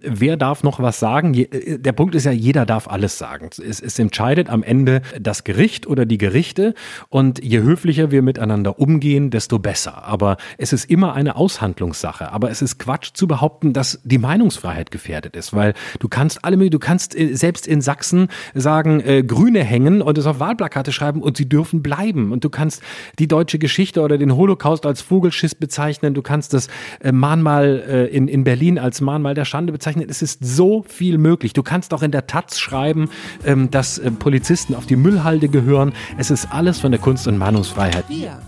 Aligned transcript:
Wer 0.00 0.36
darf 0.36 0.62
noch 0.62 0.78
was 0.78 1.00
sagen? 1.00 1.34
Äh, 1.34 1.76
der 1.80 1.90
Punkt 1.90 2.14
ist 2.14 2.24
ja, 2.24 2.30
jeder 2.30 2.64
darf 2.64 2.86
alles 2.86 3.18
sagen. 3.18 3.50
Es, 3.58 3.80
es, 3.80 3.98
entscheidet 3.98 4.48
am 4.48 4.62
Ende 4.62 5.02
das 5.20 5.42
Gericht 5.42 5.88
oder 5.88 6.06
die 6.06 6.18
Gerichte. 6.18 6.74
Und 7.08 7.42
je 7.42 7.58
höflicher 7.62 8.12
wir 8.12 8.22
miteinander 8.22 8.78
umgehen, 8.78 9.30
desto 9.30 9.58
besser. 9.58 10.04
Aber 10.04 10.36
es 10.56 10.72
ist 10.72 10.88
immer 10.88 11.14
eine 11.14 11.34
Aushandlungssache. 11.34 12.30
Aber 12.30 12.48
es 12.48 12.62
ist 12.62 12.78
Quatsch 12.78 13.10
zu 13.14 13.26
behaupten, 13.26 13.72
dass 13.72 14.00
die 14.04 14.18
Meinungsfreiheit 14.18 14.92
gefährdet 14.92 15.34
ist. 15.34 15.52
Weil 15.52 15.74
du 15.98 16.06
kannst 16.06 16.44
alle, 16.44 16.70
du 16.70 16.78
kannst 16.78 17.18
äh, 17.18 17.34
selbst 17.34 17.66
in 17.66 17.80
Sachsen 17.80 18.28
sagen, 18.54 19.00
äh, 19.00 19.24
Grüne 19.24 19.64
hängen 19.64 20.00
und 20.00 20.16
es 20.16 20.26
auf 20.26 20.38
Wahlplakate 20.38 20.92
schreiben 20.92 21.22
und 21.22 21.36
sie 21.36 21.48
dürfen 21.48 21.82
bleiben. 21.82 22.30
Und 22.30 22.44
du 22.44 22.50
kannst 22.50 22.84
die 23.18 23.26
deutsche 23.26 23.58
Geschichte 23.58 24.00
oder 24.00 24.16
den 24.16 24.36
Holocaust 24.36 24.86
als 24.86 25.00
Vogelschiss 25.00 25.56
bezeichnen. 25.56 26.14
Du 26.14 26.22
kannst 26.22 26.54
das 26.54 26.68
äh, 27.00 27.10
Mahnmal 27.10 27.82
äh, 27.88 28.04
in, 28.16 28.28
in 28.28 28.44
Berlin 28.44 28.78
als 28.78 29.00
Mahnmal 29.00 29.34
der 29.34 29.44
Schande 29.44 29.72
bezeichnen 29.72 29.87
bezeichnet. 29.88 30.10
Es 30.10 30.22
ist 30.22 30.44
so 30.44 30.84
viel 30.86 31.18
möglich. 31.18 31.52
Du 31.52 31.62
kannst 31.62 31.94
auch 31.94 32.02
in 32.02 32.10
der 32.10 32.26
Taz 32.26 32.58
schreiben, 32.58 33.10
ähm, 33.44 33.70
dass 33.70 33.98
äh, 33.98 34.10
Polizisten 34.10 34.74
auf 34.74 34.86
die 34.86 34.96
Müllhalde 34.96 35.48
gehören. 35.48 35.92
Es 36.16 36.30
ist 36.30 36.52
alles 36.52 36.78
von 36.78 36.90
der 36.90 37.00
Kunst- 37.00 37.26
und 37.26 37.38
Meinungsfreiheit. 37.38 38.04
Wir. 38.08 38.38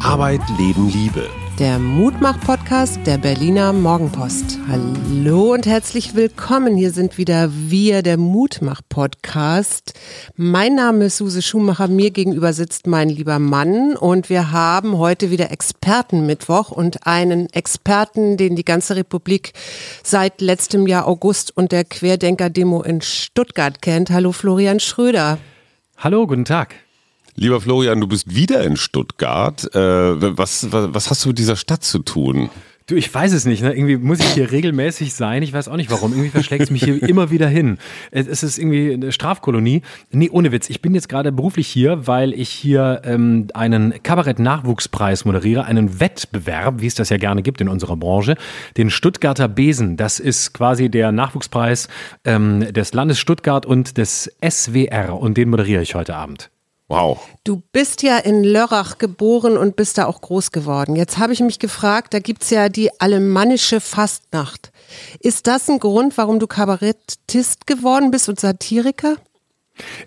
Arbeit, 0.00 0.42
Leben, 0.58 0.88
Liebe 0.90 1.28
der 1.58 1.78
Mutmach-Podcast 1.78 3.06
der 3.06 3.16
Berliner 3.16 3.72
Morgenpost. 3.72 4.58
Hallo 4.68 5.52
und 5.52 5.66
herzlich 5.66 6.16
willkommen. 6.16 6.76
Hier 6.76 6.90
sind 6.90 7.16
wieder 7.16 7.48
wir, 7.52 8.02
der 8.02 8.16
Mutmach-Podcast. 8.16 9.94
Mein 10.34 10.74
Name 10.74 11.04
ist 11.04 11.18
Suse 11.18 11.42
Schumacher, 11.42 11.86
mir 11.86 12.10
gegenüber 12.10 12.52
sitzt 12.52 12.88
mein 12.88 13.08
lieber 13.08 13.38
Mann 13.38 13.96
und 13.96 14.30
wir 14.30 14.50
haben 14.50 14.98
heute 14.98 15.30
wieder 15.30 15.52
Expertenmittwoch 15.52 16.72
und 16.72 17.06
einen 17.06 17.48
Experten, 17.50 18.36
den 18.36 18.56
die 18.56 18.64
ganze 18.64 18.96
Republik 18.96 19.52
seit 20.02 20.40
letztem 20.40 20.88
Jahr 20.88 21.06
August 21.06 21.56
und 21.56 21.70
der 21.70 21.84
Querdenker-Demo 21.84 22.82
in 22.82 23.00
Stuttgart 23.00 23.80
kennt. 23.80 24.10
Hallo 24.10 24.32
Florian 24.32 24.80
Schröder. 24.80 25.38
Hallo, 25.98 26.26
guten 26.26 26.44
Tag. 26.44 26.74
Lieber 27.36 27.60
Florian, 27.60 28.00
du 28.00 28.06
bist 28.06 28.34
wieder 28.34 28.62
in 28.62 28.76
Stuttgart. 28.76 29.74
Äh, 29.74 29.78
was, 30.38 30.70
was, 30.70 30.94
was 30.94 31.10
hast 31.10 31.24
du 31.24 31.30
mit 31.30 31.38
dieser 31.38 31.56
Stadt 31.56 31.82
zu 31.82 31.98
tun? 31.98 32.48
Du, 32.86 32.96
ich 32.96 33.12
weiß 33.12 33.32
es 33.32 33.46
nicht. 33.46 33.62
Ne? 33.62 33.72
Irgendwie 33.72 33.96
muss 33.96 34.20
ich 34.20 34.26
hier 34.34 34.52
regelmäßig 34.52 35.14
sein. 35.14 35.42
Ich 35.42 35.54
weiß 35.54 35.68
auch 35.68 35.76
nicht 35.76 35.90
warum. 35.90 36.12
Irgendwie 36.12 36.28
verschlägt 36.28 36.64
es 36.64 36.70
mich 36.70 36.84
hier 36.84 37.02
immer 37.02 37.30
wieder 37.30 37.48
hin. 37.48 37.78
Es 38.10 38.42
ist 38.42 38.58
irgendwie 38.58 38.92
eine 38.92 39.10
Strafkolonie. 39.10 39.80
Nee, 40.10 40.28
ohne 40.30 40.52
Witz. 40.52 40.68
Ich 40.68 40.82
bin 40.82 40.94
jetzt 40.94 41.08
gerade 41.08 41.32
beruflich 41.32 41.66
hier, 41.66 42.06
weil 42.06 42.34
ich 42.34 42.50
hier 42.50 43.00
ähm, 43.04 43.48
einen 43.54 44.02
Kabarett-Nachwuchspreis 44.02 45.24
moderiere, 45.24 45.64
einen 45.64 45.98
Wettbewerb, 45.98 46.82
wie 46.82 46.86
es 46.86 46.94
das 46.94 47.08
ja 47.08 47.16
gerne 47.16 47.42
gibt 47.42 47.62
in 47.62 47.68
unserer 47.68 47.96
Branche, 47.96 48.36
den 48.76 48.90
Stuttgarter 48.90 49.48
Besen. 49.48 49.96
Das 49.96 50.20
ist 50.20 50.52
quasi 50.52 50.90
der 50.90 51.10
Nachwuchspreis 51.10 51.88
ähm, 52.26 52.70
des 52.70 52.92
Landes 52.92 53.18
Stuttgart 53.18 53.64
und 53.64 53.96
des 53.96 54.30
SWR. 54.46 55.18
Und 55.18 55.38
den 55.38 55.48
moderiere 55.48 55.80
ich 55.80 55.94
heute 55.94 56.14
Abend. 56.14 56.50
Wow. 56.94 57.18
Du 57.42 57.60
bist 57.72 58.04
ja 58.04 58.18
in 58.18 58.44
Lörrach 58.44 58.98
geboren 58.98 59.56
und 59.56 59.74
bist 59.74 59.98
da 59.98 60.06
auch 60.06 60.20
groß 60.20 60.52
geworden. 60.52 60.94
Jetzt 60.94 61.18
habe 61.18 61.32
ich 61.32 61.40
mich 61.40 61.58
gefragt, 61.58 62.14
da 62.14 62.20
gibt 62.20 62.44
es 62.44 62.50
ja 62.50 62.68
die 62.68 63.00
alemannische 63.00 63.80
Fastnacht. 63.80 64.70
Ist 65.18 65.48
das 65.48 65.68
ein 65.68 65.80
Grund, 65.80 66.16
warum 66.16 66.38
du 66.38 66.46
Kabarettist 66.46 67.66
geworden 67.66 68.12
bist 68.12 68.28
und 68.28 68.38
Satiriker? 68.38 69.16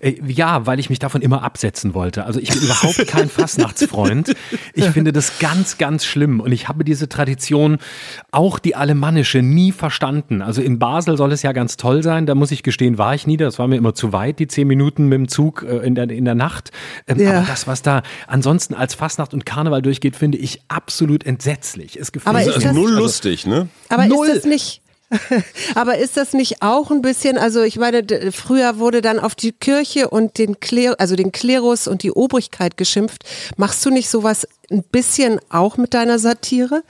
Äh, 0.00 0.14
ja, 0.26 0.66
weil 0.66 0.80
ich 0.80 0.88
mich 0.88 0.98
davon 0.98 1.20
immer 1.20 1.42
absetzen 1.42 1.92
wollte. 1.92 2.24
Also 2.24 2.40
ich 2.40 2.50
bin 2.50 2.62
überhaupt 2.62 3.06
kein 3.06 3.28
Fastnachtsfreund. 3.28 4.34
Ich 4.72 4.84
finde 4.90 5.12
das 5.12 5.38
ganz, 5.38 5.76
ganz 5.76 6.04
schlimm. 6.04 6.40
Und 6.40 6.52
ich 6.52 6.68
habe 6.68 6.84
diese 6.84 7.08
Tradition, 7.08 7.78
auch 8.30 8.58
die 8.58 8.74
alemannische, 8.74 9.42
nie 9.42 9.72
verstanden. 9.72 10.40
Also 10.40 10.62
in 10.62 10.78
Basel 10.78 11.16
soll 11.16 11.32
es 11.32 11.42
ja 11.42 11.52
ganz 11.52 11.76
toll 11.76 12.02
sein. 12.02 12.24
Da 12.24 12.34
muss 12.34 12.50
ich 12.50 12.62
gestehen, 12.62 12.96
war 12.96 13.14
ich 13.14 13.26
nie. 13.26 13.36
Das 13.36 13.58
war 13.58 13.68
mir 13.68 13.76
immer 13.76 13.94
zu 13.94 14.12
weit, 14.12 14.38
die 14.38 14.48
zehn 14.48 14.66
Minuten 14.66 15.08
mit 15.08 15.18
dem 15.18 15.28
Zug 15.28 15.62
äh, 15.62 15.86
in 15.86 15.94
der, 15.94 16.08
in 16.10 16.24
der 16.24 16.34
Nacht. 16.34 16.70
Ähm, 17.06 17.20
ja. 17.20 17.38
Aber 17.38 17.46
das, 17.46 17.66
was 17.66 17.82
da 17.82 18.02
ansonsten 18.26 18.74
als 18.74 18.94
Fastnacht 18.94 19.34
und 19.34 19.44
Karneval 19.44 19.82
durchgeht, 19.82 20.16
finde 20.16 20.38
ich 20.38 20.62
absolut 20.68 21.24
entsetzlich. 21.24 21.98
Es 22.00 22.12
gefällt 22.12 22.36
aber 22.36 22.44
ist 22.44 22.54
also 22.54 22.72
null 22.72 22.92
lustig, 22.92 23.46
ne? 23.46 23.68
Aber 23.90 24.06
null. 24.06 24.28
ist 24.28 24.36
das 24.36 24.44
nicht 24.44 24.82
Aber 25.74 25.98
ist 25.98 26.16
das 26.16 26.32
nicht 26.32 26.62
auch 26.62 26.90
ein 26.90 27.02
bisschen, 27.02 27.38
also 27.38 27.62
ich 27.62 27.76
meine, 27.76 28.04
früher 28.32 28.78
wurde 28.78 29.00
dann 29.00 29.18
auf 29.18 29.34
die 29.34 29.52
Kirche 29.52 30.10
und 30.10 30.38
den 30.38 30.60
Kler, 30.60 30.96
also 30.98 31.16
den 31.16 31.32
Klerus 31.32 31.88
und 31.88 32.02
die 32.02 32.12
Obrigkeit 32.12 32.76
geschimpft. 32.76 33.24
Machst 33.56 33.84
du 33.84 33.90
nicht 33.90 34.10
sowas 34.10 34.46
ein 34.70 34.82
bisschen 34.82 35.40
auch 35.48 35.76
mit 35.76 35.94
deiner 35.94 36.18
Satire? 36.18 36.82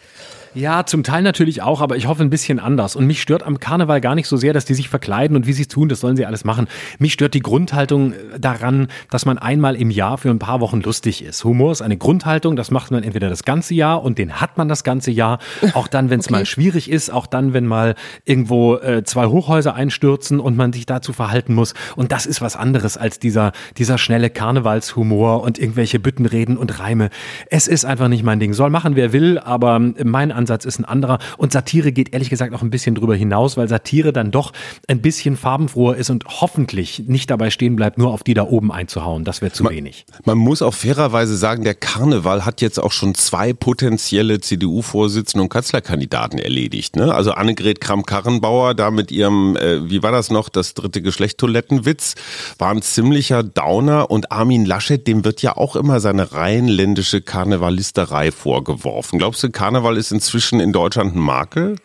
Ja, 0.55 0.87
zum 0.87 1.03
Teil 1.03 1.23
natürlich 1.23 1.63
auch, 1.63 1.81
aber 1.81 1.97
ich 1.97 2.07
hoffe 2.07 2.23
ein 2.23 2.31
bisschen 2.31 2.59
anders. 2.59 2.97
Und 2.97 3.07
mich 3.07 3.23
stört 3.23 3.43
am 3.43 3.61
Karneval 3.61 4.01
gar 4.01 4.15
nicht 4.15 4.29
so 4.29 4.37
sehr, 4.37 4.53
dass 4.53 4.65
die 4.65 4.75
sich 4.75 4.89
verkleiden 4.89 5.37
und 5.37 5.47
wie 5.47 5.53
sie 5.53 5.63
es 5.63 5.69
tun, 5.69 5.89
das 5.89 6.01
sollen 6.01 6.17
sie 6.17 6.27
alles 6.27 6.45
machen. 6.45 6.69
Mich 6.99 7.13
stört 7.13 7.35
die 7.35 7.41
Grundhaltung 7.41 8.13
äh, 8.13 8.39
daran, 8.39 8.89
dass 9.11 9.27
man 9.27 9.39
einmal 9.39 9.77
im 9.77 9.91
Jahr 9.91 10.19
für 10.19 10.31
ein 10.31 10.39
paar 10.39 10.61
Wochen 10.61 10.81
lustig 10.81 11.25
ist. 11.25 11.45
Humor 11.45 11.73
ist 11.73 11.83
eine 11.83 11.97
Grundhaltung, 11.97 12.57
das 12.57 12.71
macht 12.71 12.91
man 12.91 13.03
entweder 13.03 13.29
das 13.29 13.45
ganze 13.45 13.75
Jahr 13.75 14.03
und 14.03 14.19
den 14.19 14.41
hat 14.41 14.59
man 14.59 14.69
das 14.69 14.85
ganze 14.85 15.11
Jahr. 15.11 15.39
Auch 15.75 15.89
dann, 15.89 16.11
wenn 16.11 16.21
es 16.21 16.27
okay. 16.27 16.35
mal 16.35 16.47
schwierig 16.47 16.91
ist, 16.91 17.11
auch 17.11 17.27
dann, 17.27 17.53
wenn 17.53 17.67
mal 17.67 17.95
irgendwo 18.25 18.77
äh, 18.77 19.05
zwei 19.05 19.27
Hochhäuser 19.27 19.75
einstürzen 19.75 20.41
und 20.41 20.57
man 20.57 20.73
sich 20.73 20.87
dazu 20.87 21.13
verhalten 21.13 21.55
muss. 21.55 21.75
Und 21.97 22.13
das 22.13 22.27
ist 22.27 22.41
was 22.41 22.57
anderes 22.57 22.97
als 22.97 23.19
dieser, 23.19 23.53
dieser 23.77 23.99
schnelle 23.99 24.31
Karnevalshumor 24.31 25.43
und 25.43 25.59
irgendwelche 25.59 25.99
Büttenreden 25.99 26.57
und 26.57 26.79
Reime. 26.81 27.11
Es 27.51 27.69
ist 27.69 27.85
einfach 27.85 28.09
nicht 28.09 28.23
mein 28.23 28.41
Ding. 28.41 28.55
Soll 28.55 28.71
machen, 28.71 28.97
wer 28.97 29.13
will, 29.13 29.39
aber 29.39 29.79
mein 29.79 30.33
Ansatz 30.33 30.48
ist 30.65 30.79
ein 30.79 30.85
anderer. 30.85 31.19
Und 31.37 31.53
Satire 31.53 31.93
geht 31.93 32.13
ehrlich 32.13 32.31
gesagt 32.31 32.55
auch 32.55 32.63
ein 32.63 32.71
bisschen 32.71 32.95
drüber 32.95 33.15
hinaus, 33.15 33.57
weil 33.57 33.69
Satire 33.69 34.13
dann 34.13 34.31
doch 34.31 34.53
ein 34.87 35.01
bisschen 35.01 35.37
farbenfroher 35.37 35.97
ist 35.97 36.11
und 36.11 36.25
hoffentlich 36.27 37.05
nicht 37.07 37.31
dabei 37.31 37.51
stehen 37.51 37.77
bleibt, 37.77 37.99
nur 37.99 38.13
auf 38.13 38.23
die 38.23 38.35
da 38.35 38.45
oben 38.45 38.73
einzuhauen. 38.73 39.25
Das 39.25 39.43
wäre 39.43 39.53
zu 39.53 39.65
man, 39.65 39.75
wenig. 39.75 40.07
Man 40.25 40.39
muss 40.39 40.63
auch 40.63 40.75
fairerweise 40.75 41.37
sagen, 41.37 41.65
der 41.65 41.75
Karneval 41.75 42.45
hat 42.45 42.61
jetzt 42.61 42.79
auch 42.79 42.93
schon 42.93 43.15
zwei 43.15 43.53
potenzielle 43.53 44.41
CDU-Vorsitzende 44.41 45.43
und 45.43 45.49
Kanzlerkandidaten 45.49 46.39
erledigt. 46.39 46.97
Ne? 46.97 47.15
Also 47.15 47.33
Annegret 47.33 47.81
Kramp-Karrenbauer 47.81 48.75
da 48.75 48.91
mit 48.91 49.11
ihrem, 49.11 49.57
äh, 49.57 49.91
wie 49.91 50.03
war 50.03 50.13
das 50.13 50.31
noch, 50.31 50.49
das 50.49 50.75
dritte 50.75 51.03
Geschlecht-Toilettenwitz, 51.03 52.15
war 52.59 52.71
ein 52.71 52.83
ziemlicher 52.83 53.43
Downer 53.43 54.11
und 54.11 54.33
Armin 54.33 54.65
Laschet, 54.65 55.07
dem 55.07 55.25
wird 55.25 55.43
ja 55.43 55.57
auch 55.57 55.77
immer 55.77 56.01
seine 56.01 56.33
rheinländische 56.33 57.21
Karnevalisterei 57.21 58.31
vorgeworfen. 58.31 59.19
Glaubst 59.19 59.43
du, 59.43 59.51
Karneval 59.51 59.97
ist 59.97 60.13
inzwischen 60.13 60.28
inzwischen 60.29 60.61
in 60.61 60.73
Deutschland 60.73 61.17
ein 61.17 61.21
Makel? 61.21 61.77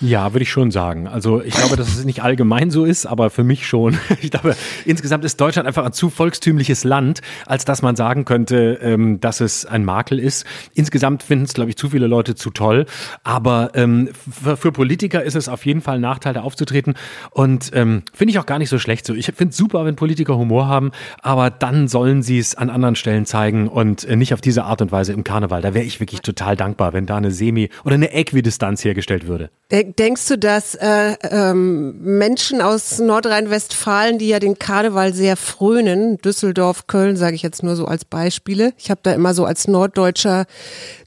Ja, 0.00 0.34
würde 0.34 0.42
ich 0.42 0.50
schon 0.50 0.70
sagen. 0.70 1.08
Also 1.08 1.42
ich 1.42 1.54
glaube, 1.54 1.76
dass 1.76 1.88
es 1.88 2.04
nicht 2.04 2.22
allgemein 2.22 2.70
so 2.70 2.84
ist, 2.84 3.06
aber 3.06 3.30
für 3.30 3.44
mich 3.44 3.66
schon. 3.66 3.98
Ich 4.22 4.30
glaube, 4.30 4.56
insgesamt 4.84 5.24
ist 5.24 5.40
Deutschland 5.40 5.68
einfach 5.68 5.84
ein 5.84 5.92
zu 5.92 6.10
volkstümliches 6.10 6.84
Land, 6.84 7.20
als 7.44 7.64
dass 7.64 7.82
man 7.82 7.96
sagen 7.96 8.24
könnte, 8.24 8.78
ähm, 8.82 9.20
dass 9.20 9.40
es 9.40 9.66
ein 9.66 9.84
Makel 9.84 10.18
ist. 10.18 10.46
Insgesamt 10.74 11.22
finden 11.22 11.44
es, 11.44 11.54
glaube 11.54 11.70
ich, 11.70 11.76
zu 11.76 11.90
viele 11.90 12.06
Leute 12.06 12.34
zu 12.34 12.50
toll. 12.50 12.86
Aber 13.22 13.70
ähm, 13.74 14.10
für, 14.30 14.72
Politiker 14.72 15.22
ist 15.22 15.36
es 15.36 15.48
auf 15.48 15.64
jeden 15.64 15.80
Fall 15.80 15.96
ein 15.96 16.00
Nachteil, 16.00 16.34
da 16.34 16.40
aufzutreten. 16.42 16.94
Und 17.30 17.70
ähm, 17.74 18.02
finde 18.12 18.30
ich 18.32 18.38
auch 18.38 18.46
gar 18.46 18.58
nicht 18.58 18.70
so 18.70 18.78
schlecht 18.78 19.06
so. 19.06 19.14
Ich 19.14 19.26
finde 19.26 19.50
es 19.50 19.56
super, 19.56 19.84
wenn 19.84 19.96
Politiker 19.96 20.36
Humor 20.36 20.66
haben, 20.66 20.90
aber 21.22 21.50
dann 21.50 21.88
sollen 21.88 22.22
sie 22.22 22.38
es 22.38 22.54
an 22.54 22.70
anderen 22.70 22.96
Stellen 22.96 23.26
zeigen 23.26 23.68
und 23.68 24.04
äh, 24.04 24.16
nicht 24.16 24.34
auf 24.34 24.40
diese 24.40 24.64
Art 24.64 24.82
und 24.82 24.92
Weise 24.92 25.12
im 25.12 25.24
Karneval. 25.24 25.62
Da 25.62 25.74
wäre 25.74 25.84
ich 25.84 26.00
wirklich 26.00 26.22
total 26.22 26.56
dankbar, 26.56 26.92
wenn 26.92 27.06
da 27.06 27.16
eine 27.16 27.30
Semi- 27.30 27.70
oder 27.84 27.94
eine 27.94 28.12
Äquidistanz 28.12 28.84
hergestellt 28.84 29.26
würde. 29.26 29.50
Äh, 29.68 29.85
Denkst 29.98 30.28
du, 30.28 30.38
dass 30.38 30.74
äh, 30.74 31.14
ähm, 31.30 32.00
Menschen 32.02 32.60
aus 32.60 32.98
Nordrhein-Westfalen, 32.98 34.18
die 34.18 34.28
ja 34.28 34.38
den 34.38 34.58
Karneval 34.58 35.14
sehr 35.14 35.36
frönen, 35.36 36.18
Düsseldorf, 36.18 36.86
Köln, 36.86 37.16
sage 37.16 37.36
ich 37.36 37.42
jetzt 37.42 37.62
nur 37.62 37.76
so 37.76 37.86
als 37.86 38.04
Beispiele, 38.04 38.72
ich 38.78 38.90
habe 38.90 39.00
da 39.02 39.12
immer 39.12 39.34
so 39.34 39.44
als 39.44 39.68
norddeutscher, 39.68 40.46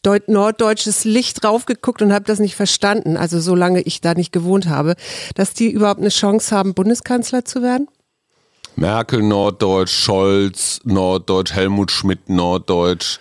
Deut 0.04 0.30
norddeutsches 0.30 1.04
Licht 1.04 1.44
draufgeguckt 1.44 2.02
und 2.02 2.14
habe 2.14 2.26
das 2.26 2.40
nicht 2.40 2.56
verstanden, 2.56 3.18
also 3.18 3.40
solange 3.40 3.82
ich 3.82 4.02
da 4.02 4.14
nicht 4.14 4.32
gewohnt 4.32 4.70
habe, 4.70 4.96
dass 5.36 5.54
die 5.54 5.70
überhaupt 5.70 6.00
eine 6.00 6.10
Chance 6.10 6.56
haben, 6.56 6.74
Bundeskanzler 6.74 7.44
zu 7.44 7.62
werden? 7.62 7.88
Merkel 8.76 9.22
Norddeutsch, 9.22 9.92
Scholz 9.92 10.80
Norddeutsch, 10.86 11.54
Helmut 11.54 11.92
Schmidt 11.92 12.30
Norddeutsch. 12.30 13.20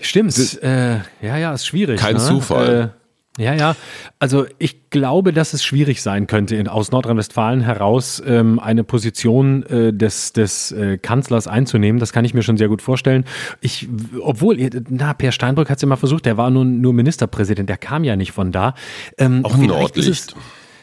Stimmt, 0.00 0.36
äh, 0.62 0.96
ja, 1.20 1.36
ja, 1.36 1.54
ist 1.54 1.66
schwierig. 1.66 2.00
Kein 2.00 2.16
ne? 2.16 2.20
Zufall. 2.20 2.92
Äh, 2.96 3.01
ja, 3.38 3.54
ja. 3.54 3.76
Also 4.18 4.46
ich 4.58 4.90
glaube, 4.90 5.32
dass 5.32 5.54
es 5.54 5.64
schwierig 5.64 6.02
sein 6.02 6.26
könnte, 6.26 6.54
in, 6.56 6.68
aus 6.68 6.90
Nordrhein-Westfalen 6.90 7.62
heraus 7.62 8.22
ähm, 8.26 8.60
eine 8.60 8.84
Position 8.84 9.62
äh, 9.64 9.92
des, 9.92 10.34
des 10.34 10.70
äh, 10.72 10.98
Kanzlers 10.98 11.46
einzunehmen. 11.46 11.98
Das 11.98 12.12
kann 12.12 12.26
ich 12.26 12.34
mir 12.34 12.42
schon 12.42 12.58
sehr 12.58 12.68
gut 12.68 12.82
vorstellen. 12.82 13.24
Ich, 13.60 13.88
obwohl, 14.20 14.58
na, 14.90 15.14
Per 15.14 15.32
Steinbrück 15.32 15.70
hat 15.70 15.78
es 15.78 15.82
ja 15.82 15.88
mal 15.88 15.96
versucht, 15.96 16.26
der 16.26 16.36
war 16.36 16.50
nun 16.50 16.82
nur 16.82 16.92
Ministerpräsident, 16.92 17.68
der 17.68 17.78
kam 17.78 18.04
ja 18.04 18.16
nicht 18.16 18.32
von 18.32 18.52
da. 18.52 18.74
Ähm, 19.16 19.44
Auch 19.44 19.56
Nordlicht. 19.56 20.36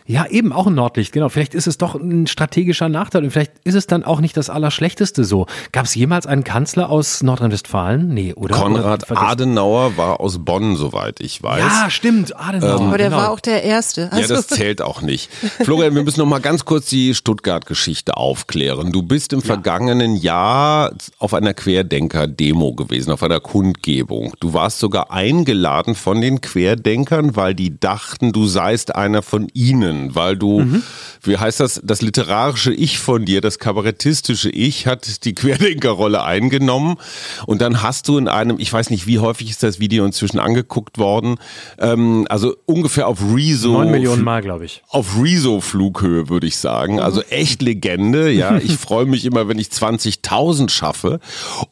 Ja, 0.09 0.25
eben 0.25 0.51
auch 0.51 0.65
ein 0.65 0.73
Nordlicht, 0.73 1.11
genau. 1.11 1.29
Vielleicht 1.29 1.53
ist 1.53 1.67
es 1.67 1.77
doch 1.77 1.93
ein 1.93 2.25
strategischer 2.25 2.89
Nachteil 2.89 3.23
und 3.23 3.29
vielleicht 3.29 3.51
ist 3.63 3.75
es 3.75 3.85
dann 3.85 4.03
auch 4.03 4.21
nicht 4.21 4.35
das 4.35 4.49
Allerschlechteste 4.49 5.23
so. 5.23 5.45
Gab 5.71 5.85
es 5.85 5.93
jemals 5.93 6.25
einen 6.25 6.43
Kanzler 6.43 6.89
aus 6.89 7.21
Nordrhein-Westfalen? 7.21 8.11
Nee, 8.11 8.33
oder? 8.33 8.55
Konrad 8.55 9.11
oder 9.11 9.21
Adenauer 9.21 9.97
war 9.97 10.19
aus 10.19 10.39
Bonn, 10.43 10.77
soweit 10.77 11.19
ich 11.19 11.43
weiß. 11.43 11.59
Ja, 11.59 11.91
stimmt, 11.91 12.35
Adenauer. 12.35 12.79
Ähm, 12.79 12.87
Aber 12.87 12.97
der 12.97 13.09
genau. 13.09 13.21
war 13.21 13.29
auch 13.29 13.39
der 13.39 13.61
Erste. 13.61 14.11
Also. 14.11 14.33
Ja, 14.33 14.35
das 14.39 14.47
zählt 14.47 14.81
auch 14.81 15.03
nicht. 15.03 15.29
Florian, 15.61 15.93
wir 15.93 16.01
müssen 16.01 16.21
noch 16.21 16.25
mal 16.25 16.41
ganz 16.41 16.65
kurz 16.65 16.87
die 16.87 17.13
Stuttgart-Geschichte 17.13 18.17
aufklären. 18.17 18.91
Du 18.91 19.03
bist 19.03 19.31
im 19.31 19.41
ja. 19.41 19.45
vergangenen 19.45 20.15
Jahr 20.15 20.91
auf 21.19 21.35
einer 21.35 21.53
Querdenker-Demo 21.53 22.73
gewesen, 22.73 23.11
auf 23.11 23.21
einer 23.21 23.41
Kundgebung. 23.41 24.33
Du 24.39 24.55
warst 24.55 24.79
sogar 24.79 25.11
eingeladen 25.11 25.93
von 25.93 26.19
den 26.19 26.41
Querdenkern, 26.41 27.35
weil 27.35 27.53
die 27.53 27.79
dachten, 27.79 28.31
du 28.31 28.47
seist 28.47 28.95
einer 28.95 29.21
von 29.21 29.49
ihnen 29.53 29.98
weil 30.13 30.37
du, 30.37 30.61
mhm. 30.61 30.83
wie 31.23 31.37
heißt 31.37 31.59
das, 31.59 31.81
das 31.83 32.01
literarische 32.01 32.73
Ich 32.73 32.99
von 32.99 33.25
dir, 33.25 33.41
das 33.41 33.59
kabarettistische 33.59 34.49
Ich 34.49 34.87
hat 34.87 35.25
die 35.25 35.33
Querdenkerrolle 35.35 36.23
eingenommen 36.23 36.97
und 37.45 37.61
dann 37.61 37.81
hast 37.81 38.07
du 38.07 38.17
in 38.17 38.27
einem, 38.27 38.59
ich 38.59 38.71
weiß 38.71 38.89
nicht, 38.89 39.07
wie 39.07 39.19
häufig 39.19 39.49
ist 39.49 39.63
das 39.63 39.79
Video 39.79 40.05
inzwischen 40.05 40.39
angeguckt 40.39 40.97
worden, 40.97 41.37
ähm, 41.77 42.25
also 42.29 42.55
ungefähr 42.65 43.07
auf 43.07 43.19
Rezo. 43.33 43.73
Neun 43.73 43.91
Millionen 43.91 44.23
Mal, 44.23 44.41
glaube 44.41 44.65
ich. 44.65 44.83
Auf 44.89 45.21
Rezo-Flughöhe, 45.21 46.29
würde 46.29 46.47
ich 46.47 46.57
sagen. 46.57 46.99
Also 46.99 47.21
echt 47.23 47.61
Legende, 47.61 48.31
ja. 48.31 48.57
Ich 48.69 48.77
freue 48.77 49.05
mich 49.05 49.25
immer, 49.25 49.47
wenn 49.47 49.57
ich 49.57 49.67
20.000 49.67 50.69
schaffe. 50.69 51.19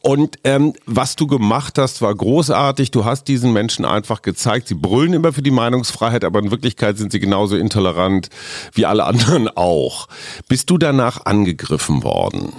Und 0.00 0.36
ähm, 0.44 0.72
was 0.86 1.16
du 1.16 1.26
gemacht 1.26 1.78
hast, 1.78 2.02
war 2.02 2.14
großartig. 2.14 2.90
Du 2.90 3.04
hast 3.04 3.28
diesen 3.28 3.52
Menschen 3.52 3.84
einfach 3.84 4.22
gezeigt, 4.22 4.68
sie 4.68 4.74
brüllen 4.74 5.12
immer 5.12 5.32
für 5.32 5.42
die 5.42 5.50
Meinungsfreiheit, 5.50 6.24
aber 6.24 6.40
in 6.40 6.50
Wirklichkeit 6.50 6.98
sind 6.98 7.12
sie 7.12 7.20
genauso 7.20 7.56
intolerant 7.56 8.17
Wie 8.72 8.86
alle 8.86 9.04
anderen 9.04 9.48
auch. 9.48 10.08
Bist 10.48 10.70
du 10.70 10.78
danach 10.78 11.24
angegriffen 11.24 12.02
worden? 12.02 12.52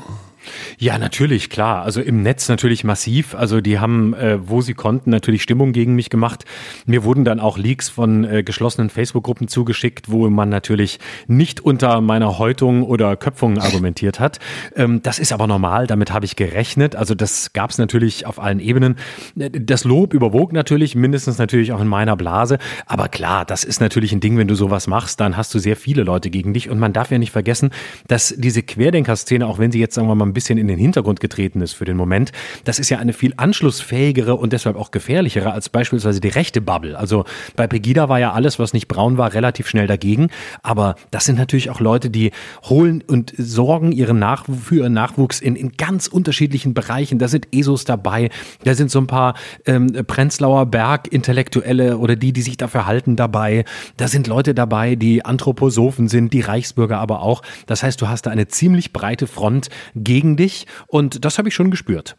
Ja, 0.77 0.97
natürlich, 0.97 1.50
klar. 1.50 1.83
Also 1.83 2.01
im 2.01 2.21
Netz 2.24 2.47
natürlich 2.47 2.83
massiv. 2.83 3.36
Also 3.36 3.62
die 3.62 3.80
haben, 3.80 4.13
äh, 4.13 4.38
wo 4.47 4.62
sie 4.62 4.74
konnten, 4.74 5.09
natürlich 5.09 5.44
Stimmung 5.44 5.74
gegen 5.74 5.95
mich 5.95 6.09
gemacht. 6.09 6.45
Mir 6.86 7.03
wurden 7.03 7.25
dann 7.25 7.39
auch 7.39 7.57
Leaks 7.57 7.89
von 7.89 8.24
äh, 8.24 8.44
geschlossenen 8.44 8.89
Facebook-Gruppen 8.89 9.47
zugeschickt, 9.47 10.09
wo 10.09 10.30
man 10.30 10.50
natürlich 10.50 11.00
nicht 11.27 11.59
unter 11.59 12.01
meiner 12.01 12.38
Häutung 12.38 12.83
oder 12.83 13.15
Köpfung 13.18 13.59
argumentiert 13.59 14.19
hat. 14.19 14.39
Ähm, 14.75 15.01
das 15.01 15.19
ist 15.19 15.33
aber 15.33 15.47
normal, 15.47 15.88
damit 15.88 16.12
habe 16.12 16.25
ich 16.25 16.36
gerechnet. 16.36 16.95
Also 16.95 17.15
das 17.15 17.53
gab 17.53 17.71
es 17.71 17.77
natürlich 17.77 18.25
auf 18.25 18.39
allen 18.39 18.59
Ebenen. 18.59 18.95
Das 19.35 19.83
Lob 19.83 20.13
überwog 20.13 20.53
natürlich, 20.53 20.95
mindestens 20.95 21.38
natürlich 21.38 21.74
auch 21.74 21.81
in 21.81 21.88
meiner 21.88 22.15
Blase. 22.15 22.57
Aber 22.85 23.09
klar, 23.09 23.45
das 23.45 23.63
ist 23.63 23.81
natürlich 23.81 24.13
ein 24.13 24.19
Ding, 24.19 24.38
wenn 24.38 24.47
du 24.47 24.56
sowas 24.56 24.88
machst, 24.88 25.19
dann 25.19 25.38
hast 25.38 25.53
du 25.53 25.59
sehr 25.59 25.75
viele 25.75 26.03
Leute 26.03 26.30
gegen 26.30 26.53
dich. 26.53 26.69
Und 26.69 26.80
man 26.80 26.94
darf 26.94 27.12
ja 27.12 27.18
nicht 27.18 27.31
vergessen, 27.31 27.71
dass 28.07 28.33
diese 28.38 28.63
Querdenker-Szene, 28.63 29.45
auch 29.45 29.59
wenn 29.59 29.71
sie 29.71 29.80
jetzt, 29.80 29.95
sagen 29.95 30.07
wir 30.07 30.15
mal, 30.15 30.25
ein 30.25 30.33
bisschen 30.33 30.38
in 30.47 30.68
den 30.68 30.80
Hintergrund 30.80 31.19
getreten 31.19 31.62
ist 31.62 31.74
für 31.74 31.86
den 31.86 31.97
Moment. 31.97 32.31
Das 32.63 32.80
ist 32.80 32.89
ja 32.89 33.00
eine 33.00 33.13
viel 33.13 33.33
anschlussfähigere 33.36 34.36
und 34.36 34.53
deshalb 34.53 34.75
auch 34.75 34.91
gefährlichere 34.91 35.51
als 35.51 35.69
beispielsweise 35.69 36.21
die 36.21 36.30
rechte 36.30 36.62
Bubble. 36.62 36.97
Also 36.97 37.25
bei 37.56 37.68
Pegida 37.68 38.09
war 38.09 38.19
ja 38.19 38.31
alles, 38.31 38.59
was 38.59 38.74
nicht 38.74 38.88
braun 38.88 39.18
war, 39.18 39.33
relativ 39.33 39.68
schnell 39.68 39.88
dagegen. 39.88 40.30
Aber 40.63 40.95
das 41.12 41.25
sind 41.25 41.38
natürlich 41.38 41.69
auch 41.69 41.80
Leute, 41.80 42.09
die 42.09 42.31
holen 42.63 43.03
und 43.07 43.33
sorgen 43.38 43.91
ihren 43.91 44.19
Nach 44.19 44.45
für 44.45 44.75
ihren 44.75 44.94
Nachwuchs 44.94 45.39
in, 45.39 45.56
in 45.56 45.74
ganz 45.74 46.07
unterschiedlichen 46.07 46.74
Bereichen. 46.74 47.19
Da 47.19 47.27
sind 47.27 47.47
ESOs 47.53 47.85
dabei, 47.85 48.30
da 48.63 48.75
sind 48.75 48.92
so 48.92 49.00
ein 49.00 49.07
paar 49.07 49.35
ähm, 49.65 49.88
Prenzlauer 50.07 50.65
Berg-Intellektuelle 50.65 51.97
oder 51.97 52.15
die, 52.15 52.33
die 52.33 52.42
sich 52.42 52.57
dafür 52.57 52.85
halten, 52.85 53.15
dabei. 53.15 53.65
Da 53.97 54.07
sind 54.07 54.27
Leute 54.27 54.53
dabei, 54.53 54.95
die 54.95 55.25
Anthroposophen 55.25 56.07
sind, 56.07 56.33
die 56.33 56.42
Reichsbürger 56.42 57.00
aber 57.00 57.21
auch. 57.21 57.42
Das 57.65 57.83
heißt, 57.83 58.01
du 58.01 58.07
hast 58.07 58.24
da 58.24 58.31
eine 58.31 58.47
ziemlich 58.47 58.94
breite 58.94 59.27
Front 59.27 59.69
gegen 59.95 60.19
dich 60.38 60.66
und 60.88 61.24
das 61.25 61.38
habe 61.38 61.50
ich 61.50 61.56
schon 61.56 61.71
gespürt. 61.71 62.16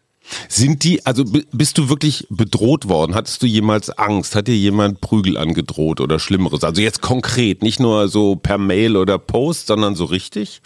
Sind 0.47 0.83
die, 0.83 1.05
also 1.05 1.25
bist 1.51 1.77
du 1.77 1.89
wirklich 1.89 2.27
bedroht 2.29 2.87
worden? 2.87 3.15
Hattest 3.15 3.41
du 3.41 3.47
jemals 3.47 3.89
Angst? 3.89 4.35
Hat 4.35 4.47
dir 4.47 4.55
jemand 4.55 5.01
Prügel 5.01 5.37
angedroht 5.37 5.99
oder 5.99 6.19
Schlimmeres? 6.19 6.63
Also 6.63 6.81
jetzt 6.81 7.01
konkret, 7.01 7.63
nicht 7.63 7.79
nur 7.79 8.07
so 8.07 8.35
per 8.35 8.57
Mail 8.57 8.97
oder 8.97 9.17
Post, 9.17 9.67
sondern 9.67 9.95
so 9.95 10.05
richtig? 10.05 10.61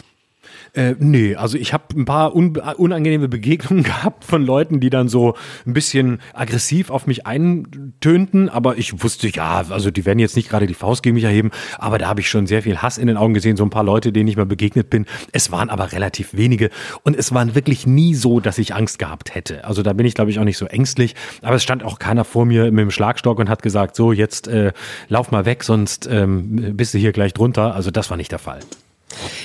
Äh, 0.76 0.94
nee, 0.98 1.34
also 1.34 1.56
ich 1.56 1.72
habe 1.72 1.84
ein 1.96 2.04
paar 2.04 2.36
un 2.36 2.56
unangenehme 2.76 3.28
Begegnungen 3.28 3.82
gehabt 3.82 4.24
von 4.24 4.44
Leuten, 4.44 4.78
die 4.78 4.90
dann 4.90 5.08
so 5.08 5.34
ein 5.66 5.72
bisschen 5.72 6.20
aggressiv 6.34 6.90
auf 6.90 7.06
mich 7.06 7.26
eintönten, 7.26 8.50
aber 8.50 8.76
ich 8.76 9.02
wusste, 9.02 9.28
ja, 9.28 9.64
also 9.70 9.90
die 9.90 10.04
werden 10.04 10.18
jetzt 10.18 10.36
nicht 10.36 10.50
gerade 10.50 10.66
die 10.66 10.74
Faust 10.74 11.02
gegen 11.02 11.14
mich 11.14 11.24
erheben, 11.24 11.50
aber 11.78 11.96
da 11.96 12.08
habe 12.08 12.20
ich 12.20 12.28
schon 12.28 12.46
sehr 12.46 12.62
viel 12.62 12.78
Hass 12.78 12.98
in 12.98 13.06
den 13.06 13.16
Augen 13.16 13.32
gesehen, 13.32 13.56
so 13.56 13.64
ein 13.64 13.70
paar 13.70 13.84
Leute, 13.84 14.12
denen 14.12 14.28
ich 14.28 14.36
mal 14.36 14.44
begegnet 14.44 14.90
bin. 14.90 15.06
Es 15.32 15.50
waren 15.50 15.70
aber 15.70 15.92
relativ 15.92 16.34
wenige 16.34 16.68
und 17.04 17.16
es 17.16 17.32
waren 17.32 17.54
wirklich 17.54 17.86
nie 17.86 18.14
so, 18.14 18.40
dass 18.40 18.58
ich 18.58 18.74
Angst 18.74 18.98
gehabt 18.98 19.34
hätte. 19.34 19.64
Also 19.64 19.82
da 19.82 19.94
bin 19.94 20.04
ich, 20.04 20.14
glaube 20.14 20.30
ich, 20.30 20.38
auch 20.38 20.44
nicht 20.44 20.58
so 20.58 20.66
ängstlich, 20.66 21.14
aber 21.40 21.56
es 21.56 21.62
stand 21.62 21.84
auch 21.84 21.98
keiner 21.98 22.24
vor 22.24 22.44
mir 22.44 22.70
mit 22.70 22.82
dem 22.82 22.90
Schlagstock 22.90 23.38
und 23.38 23.48
hat 23.48 23.62
gesagt, 23.62 23.96
so 23.96 24.12
jetzt 24.12 24.46
äh, 24.46 24.72
lauf 25.08 25.30
mal 25.30 25.46
weg, 25.46 25.64
sonst 25.64 26.06
ähm, 26.10 26.76
bist 26.76 26.92
du 26.92 26.98
hier 26.98 27.12
gleich 27.12 27.32
drunter. 27.32 27.74
Also 27.74 27.90
das 27.90 28.10
war 28.10 28.18
nicht 28.18 28.30
der 28.32 28.38
Fall. 28.38 28.60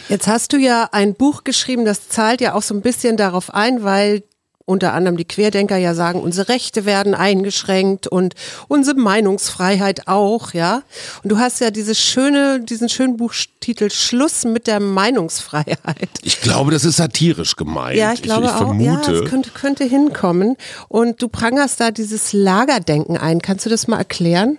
Jetzt 0.09 0.27
hast 0.27 0.53
du 0.53 0.57
ja 0.57 0.89
ein 0.91 1.13
Buch 1.13 1.44
geschrieben, 1.44 1.85
das 1.85 2.09
zahlt 2.09 2.41
ja 2.41 2.53
auch 2.53 2.62
so 2.62 2.73
ein 2.73 2.81
bisschen 2.81 3.18
darauf 3.18 3.53
ein, 3.53 3.83
weil 3.83 4.23
unter 4.65 4.94
anderem 4.94 5.18
die 5.18 5.25
Querdenker 5.25 5.77
ja 5.77 5.94
sagen, 5.94 6.21
unsere 6.21 6.50
Rechte 6.50 6.85
werden 6.85 7.13
eingeschränkt 7.13 8.07
und 8.07 8.35
unsere 8.68 8.97
Meinungsfreiheit 8.97 10.07
auch, 10.07 10.53
ja. 10.53 10.83
Und 11.23 11.31
du 11.31 11.39
hast 11.39 11.59
ja 11.59 11.71
dieses 11.71 12.00
schöne, 12.00 12.62
diesen 12.62 12.88
schönen 12.88 13.18
Buchtitel 13.18 13.89
Schluss 13.89 14.45
mit 14.45 14.68
der 14.68 14.79
Meinungsfreiheit. 14.79 16.09
Ich 16.21 16.41
glaube, 16.41 16.71
das 16.71 16.85
ist 16.85 16.97
satirisch 16.97 17.56
gemeint. 17.56 17.97
Ja, 17.97 18.13
ich 18.13 18.21
glaube 18.21 18.45
ich, 18.45 18.50
ich 18.50 18.56
auch. 18.56 18.59
Vermute. 18.59 19.12
Ja, 19.12 19.19
es 19.19 19.29
könnte, 19.29 19.50
könnte 19.50 19.83
hinkommen. 19.83 20.56
Und 20.88 21.21
du 21.21 21.27
prangerst 21.27 21.79
da 21.79 21.91
dieses 21.91 22.31
Lagerdenken 22.31 23.17
ein. 23.17 23.41
Kannst 23.41 23.65
du 23.65 23.69
das 23.69 23.88
mal 23.88 23.97
erklären? 23.97 24.57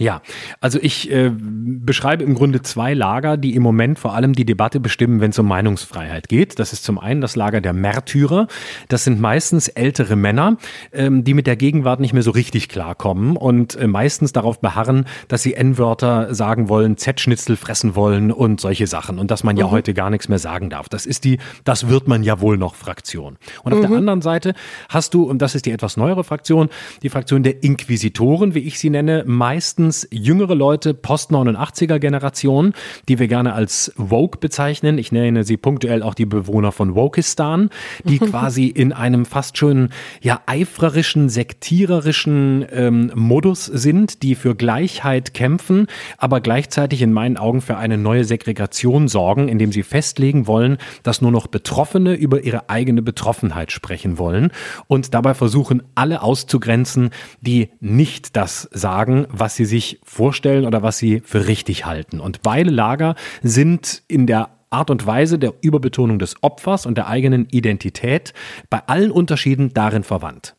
Ja, 0.00 0.22
also 0.60 0.78
ich 0.80 1.10
äh, 1.10 1.32
beschreibe 1.34 2.22
im 2.22 2.36
Grunde 2.36 2.62
zwei 2.62 2.94
Lager, 2.94 3.36
die 3.36 3.56
im 3.56 3.64
Moment 3.64 3.98
vor 3.98 4.14
allem 4.14 4.32
die 4.32 4.44
Debatte 4.44 4.78
bestimmen, 4.78 5.20
wenn 5.20 5.30
es 5.30 5.38
um 5.40 5.48
Meinungsfreiheit 5.48 6.28
geht. 6.28 6.60
Das 6.60 6.72
ist 6.72 6.84
zum 6.84 7.00
einen 7.00 7.20
das 7.20 7.34
Lager 7.34 7.60
der 7.60 7.72
Märtyrer. 7.72 8.46
Das 8.86 9.02
sind 9.02 9.20
meistens 9.20 9.66
ältere 9.66 10.14
Männer, 10.14 10.56
ähm, 10.92 11.24
die 11.24 11.34
mit 11.34 11.48
der 11.48 11.56
Gegenwart 11.56 11.98
nicht 11.98 12.12
mehr 12.12 12.22
so 12.22 12.30
richtig 12.30 12.68
klarkommen 12.68 13.36
und 13.36 13.74
äh, 13.74 13.88
meistens 13.88 14.32
darauf 14.32 14.60
beharren, 14.60 15.04
dass 15.26 15.42
sie 15.42 15.54
N-Wörter 15.54 16.32
sagen 16.32 16.68
wollen, 16.68 16.96
Z-Schnitzel 16.96 17.56
fressen 17.56 17.96
wollen 17.96 18.30
und 18.30 18.60
solche 18.60 18.86
Sachen 18.86 19.18
und 19.18 19.32
dass 19.32 19.42
man 19.42 19.56
ja 19.56 19.66
mhm. 19.66 19.72
heute 19.72 19.94
gar 19.94 20.10
nichts 20.10 20.28
mehr 20.28 20.38
sagen 20.38 20.70
darf. 20.70 20.88
Das 20.88 21.06
ist 21.06 21.24
die, 21.24 21.38
das 21.64 21.88
wird 21.88 22.06
man 22.06 22.22
ja 22.22 22.40
wohl 22.40 22.56
noch 22.56 22.76
Fraktion. 22.76 23.36
Und 23.64 23.72
auf 23.72 23.80
mhm. 23.80 23.88
der 23.88 23.98
anderen 23.98 24.22
Seite 24.22 24.54
hast 24.88 25.12
du, 25.14 25.24
und 25.24 25.42
das 25.42 25.56
ist 25.56 25.66
die 25.66 25.72
etwas 25.72 25.96
neuere 25.96 26.22
Fraktion, 26.22 26.68
die 27.02 27.08
Fraktion 27.08 27.42
der 27.42 27.64
Inquisitoren, 27.64 28.54
wie 28.54 28.60
ich 28.60 28.78
sie 28.78 28.90
nenne, 28.90 29.24
meistens 29.26 29.87
meistens 29.88 30.06
jüngere 30.10 30.54
Leute, 30.54 30.92
Post-89er 30.92 31.98
Generation, 31.98 32.74
die 33.08 33.18
wir 33.18 33.26
gerne 33.26 33.54
als 33.54 33.92
Woke 33.96 34.38
bezeichnen. 34.38 34.98
Ich 34.98 35.12
nenne 35.12 35.44
sie 35.44 35.56
punktuell 35.56 36.02
auch 36.02 36.12
die 36.12 36.26
Bewohner 36.26 36.72
von 36.72 36.94
Wokistan, 36.94 37.70
die 38.04 38.18
quasi 38.18 38.66
in 38.66 38.92
einem 38.92 39.24
fast 39.24 39.56
schon 39.56 39.88
ja 40.20 40.42
eifrerischen, 40.44 41.30
sektiererischen 41.30 42.66
ähm, 42.70 43.12
Modus 43.14 43.64
sind, 43.64 44.22
die 44.22 44.34
für 44.34 44.54
Gleichheit 44.54 45.32
kämpfen, 45.32 45.86
aber 46.18 46.42
gleichzeitig 46.42 47.00
in 47.00 47.12
meinen 47.14 47.38
Augen 47.38 47.62
für 47.62 47.78
eine 47.78 47.96
neue 47.96 48.24
Segregation 48.24 49.08
sorgen, 49.08 49.48
indem 49.48 49.72
sie 49.72 49.82
festlegen 49.82 50.46
wollen, 50.46 50.76
dass 51.02 51.22
nur 51.22 51.30
noch 51.30 51.46
Betroffene 51.46 52.14
über 52.14 52.44
ihre 52.44 52.68
eigene 52.68 53.00
Betroffenheit 53.00 53.72
sprechen 53.72 54.18
wollen 54.18 54.52
und 54.86 55.14
dabei 55.14 55.32
versuchen, 55.32 55.82
alle 55.94 56.20
auszugrenzen, 56.20 57.08
die 57.40 57.70
nicht 57.80 58.36
das 58.36 58.68
sagen, 58.72 59.26
was 59.30 59.56
sie 59.56 59.64
sich 59.64 59.77
sich 59.78 60.00
vorstellen 60.02 60.66
oder 60.66 60.82
was 60.82 60.98
sie 60.98 61.20
für 61.24 61.46
richtig 61.46 61.86
halten. 61.86 62.20
Und 62.20 62.42
beide 62.42 62.70
Lager 62.70 63.14
sind 63.42 64.02
in 64.08 64.26
der 64.26 64.50
Art 64.70 64.90
und 64.90 65.06
Weise 65.06 65.38
der 65.38 65.54
Überbetonung 65.60 66.18
des 66.18 66.42
Opfers 66.42 66.84
und 66.84 66.98
der 66.98 67.06
eigenen 67.06 67.46
Identität 67.50 68.34
bei 68.68 68.82
allen 68.86 69.10
Unterschieden 69.10 69.72
darin 69.72 70.02
verwandt. 70.02 70.57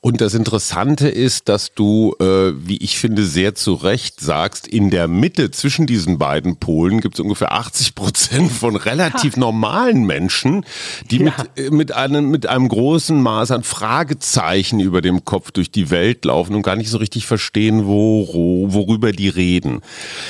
Und 0.00 0.20
das 0.20 0.34
Interessante 0.34 1.08
ist, 1.08 1.48
dass 1.48 1.74
du, 1.74 2.14
äh, 2.20 2.52
wie 2.56 2.78
ich 2.78 2.98
finde, 2.98 3.24
sehr 3.24 3.54
zu 3.54 3.74
Recht 3.74 4.20
sagst, 4.20 4.66
in 4.66 4.90
der 4.90 5.08
Mitte 5.08 5.50
zwischen 5.50 5.86
diesen 5.86 6.18
beiden 6.18 6.56
Polen 6.56 7.00
gibt 7.00 7.14
es 7.14 7.20
ungefähr 7.20 7.52
80 7.52 7.94
Prozent 7.94 8.50
von 8.50 8.76
relativ 8.76 9.34
ja. 9.34 9.40
normalen 9.40 10.04
Menschen, 10.04 10.64
die 11.10 11.18
ja. 11.18 11.34
mit, 11.56 11.66
äh, 11.66 11.70
mit, 11.70 11.92
einem, 11.92 12.30
mit 12.30 12.46
einem 12.46 12.68
großen 12.68 13.20
Maß 13.20 13.50
an 13.50 13.62
Fragezeichen 13.62 14.80
über 14.80 15.00
dem 15.00 15.24
Kopf 15.24 15.50
durch 15.50 15.70
die 15.70 15.90
Welt 15.90 16.24
laufen 16.24 16.54
und 16.54 16.62
gar 16.62 16.76
nicht 16.76 16.90
so 16.90 16.98
richtig 16.98 17.26
verstehen, 17.26 17.86
wo, 17.86 18.26
worüber 18.72 19.12
die 19.12 19.28
reden. 19.28 19.82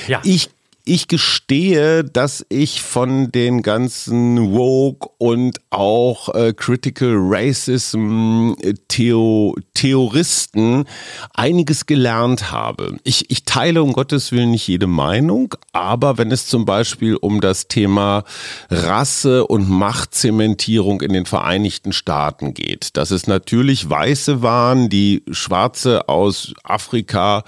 Ja. 0.09 0.21
Ich 0.25 0.51
ich 0.89 1.07
gestehe, 1.07 2.03
dass 2.03 2.45
ich 2.49 2.83
von 2.83 3.31
den 3.31 3.63
ganzen 3.63 4.53
Woke 4.53 5.09
und 5.19 5.61
auch 5.71 6.35
äh, 6.35 6.53
Critical 6.55 7.15
Racism 7.15 8.55
äh, 8.63 8.75
Theo 8.89 9.55
Theoristen 9.75 10.87
einiges 11.35 11.87
gelernt 11.87 12.51
habe. 12.51 12.97
Ich, 13.05 13.31
ich 13.31 13.45
teile 13.45 13.83
um 13.83 13.93
Gottes 13.93 14.33
Willen 14.33 14.51
nicht 14.51 14.67
jede 14.67 14.87
Meinung, 14.87 15.55
aber 15.73 16.19
wenn 16.19 16.33
es 16.33 16.47
zum 16.47 16.65
Beispiel 16.65 17.17
um 17.17 17.41
das 17.41 17.69
Thema 17.69 18.25
Rasse 18.71 19.47
und 19.47 19.69
Machtzementierung 19.69 21.01
in 21.03 21.13
den 21.13 21.27
Vereinigten 21.27 21.93
Staaten 21.93 22.55
geht, 22.55 22.97
dass 22.97 23.11
es 23.11 23.27
natürlich 23.27 23.89
Weiße 23.89 24.43
waren, 24.43 24.89
die 24.89 25.23
Schwarze 25.31 26.09
aus 26.09 26.55
Afrika 26.65 27.45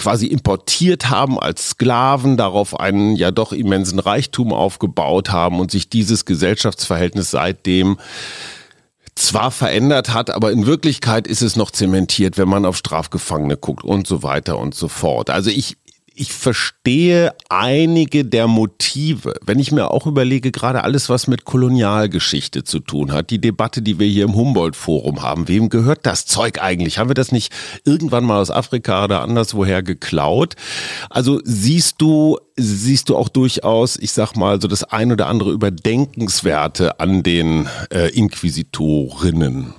quasi 0.00 0.28
importiert 0.28 1.10
haben 1.10 1.38
als 1.38 1.70
Sklaven, 1.70 2.38
darauf 2.38 2.80
einen 2.80 3.16
ja 3.16 3.30
doch 3.30 3.52
immensen 3.52 3.98
Reichtum 3.98 4.50
aufgebaut 4.50 5.30
haben 5.30 5.60
und 5.60 5.70
sich 5.70 5.90
dieses 5.90 6.24
Gesellschaftsverhältnis 6.24 7.30
seitdem 7.30 7.98
zwar 9.14 9.50
verändert 9.50 10.14
hat, 10.14 10.30
aber 10.30 10.52
in 10.52 10.64
Wirklichkeit 10.64 11.26
ist 11.26 11.42
es 11.42 11.54
noch 11.54 11.70
zementiert, 11.70 12.38
wenn 12.38 12.48
man 12.48 12.64
auf 12.64 12.78
Strafgefangene 12.78 13.58
guckt 13.58 13.84
und 13.84 14.06
so 14.06 14.22
weiter 14.22 14.58
und 14.58 14.74
so 14.74 14.88
fort. 14.88 15.28
Also 15.28 15.50
ich, 15.50 15.76
ich 16.14 16.32
verstehe 16.32 17.34
einige 17.48 18.24
der 18.24 18.46
Motive. 18.46 19.34
Wenn 19.44 19.58
ich 19.58 19.72
mir 19.72 19.90
auch 19.90 20.06
überlege, 20.06 20.50
gerade 20.50 20.84
alles, 20.84 21.08
was 21.08 21.26
mit 21.26 21.44
Kolonialgeschichte 21.44 22.64
zu 22.64 22.80
tun 22.80 23.12
hat, 23.12 23.30
die 23.30 23.40
Debatte, 23.40 23.82
die 23.82 23.98
wir 23.98 24.06
hier 24.06 24.24
im 24.24 24.34
Humboldt-Forum 24.34 25.22
haben, 25.22 25.48
wem 25.48 25.68
gehört 25.68 26.06
das 26.06 26.26
Zeug 26.26 26.60
eigentlich? 26.60 26.98
Haben 26.98 27.10
wir 27.10 27.14
das 27.14 27.32
nicht 27.32 27.52
irgendwann 27.84 28.24
mal 28.24 28.40
aus 28.40 28.50
Afrika 28.50 29.04
oder 29.04 29.22
anderswoher 29.22 29.82
geklaut? 29.82 30.56
Also 31.08 31.40
siehst 31.44 31.96
du, 31.98 32.38
siehst 32.56 33.08
du 33.08 33.16
auch 33.16 33.28
durchaus, 33.28 33.96
ich 33.96 34.12
sag 34.12 34.34
mal, 34.36 34.60
so 34.60 34.68
das 34.68 34.84
ein 34.84 35.12
oder 35.12 35.26
andere 35.26 35.52
Überdenkenswerte 35.52 37.00
an 37.00 37.22
den 37.22 37.68
äh, 37.92 38.08
Inquisitorinnen? 38.08 39.74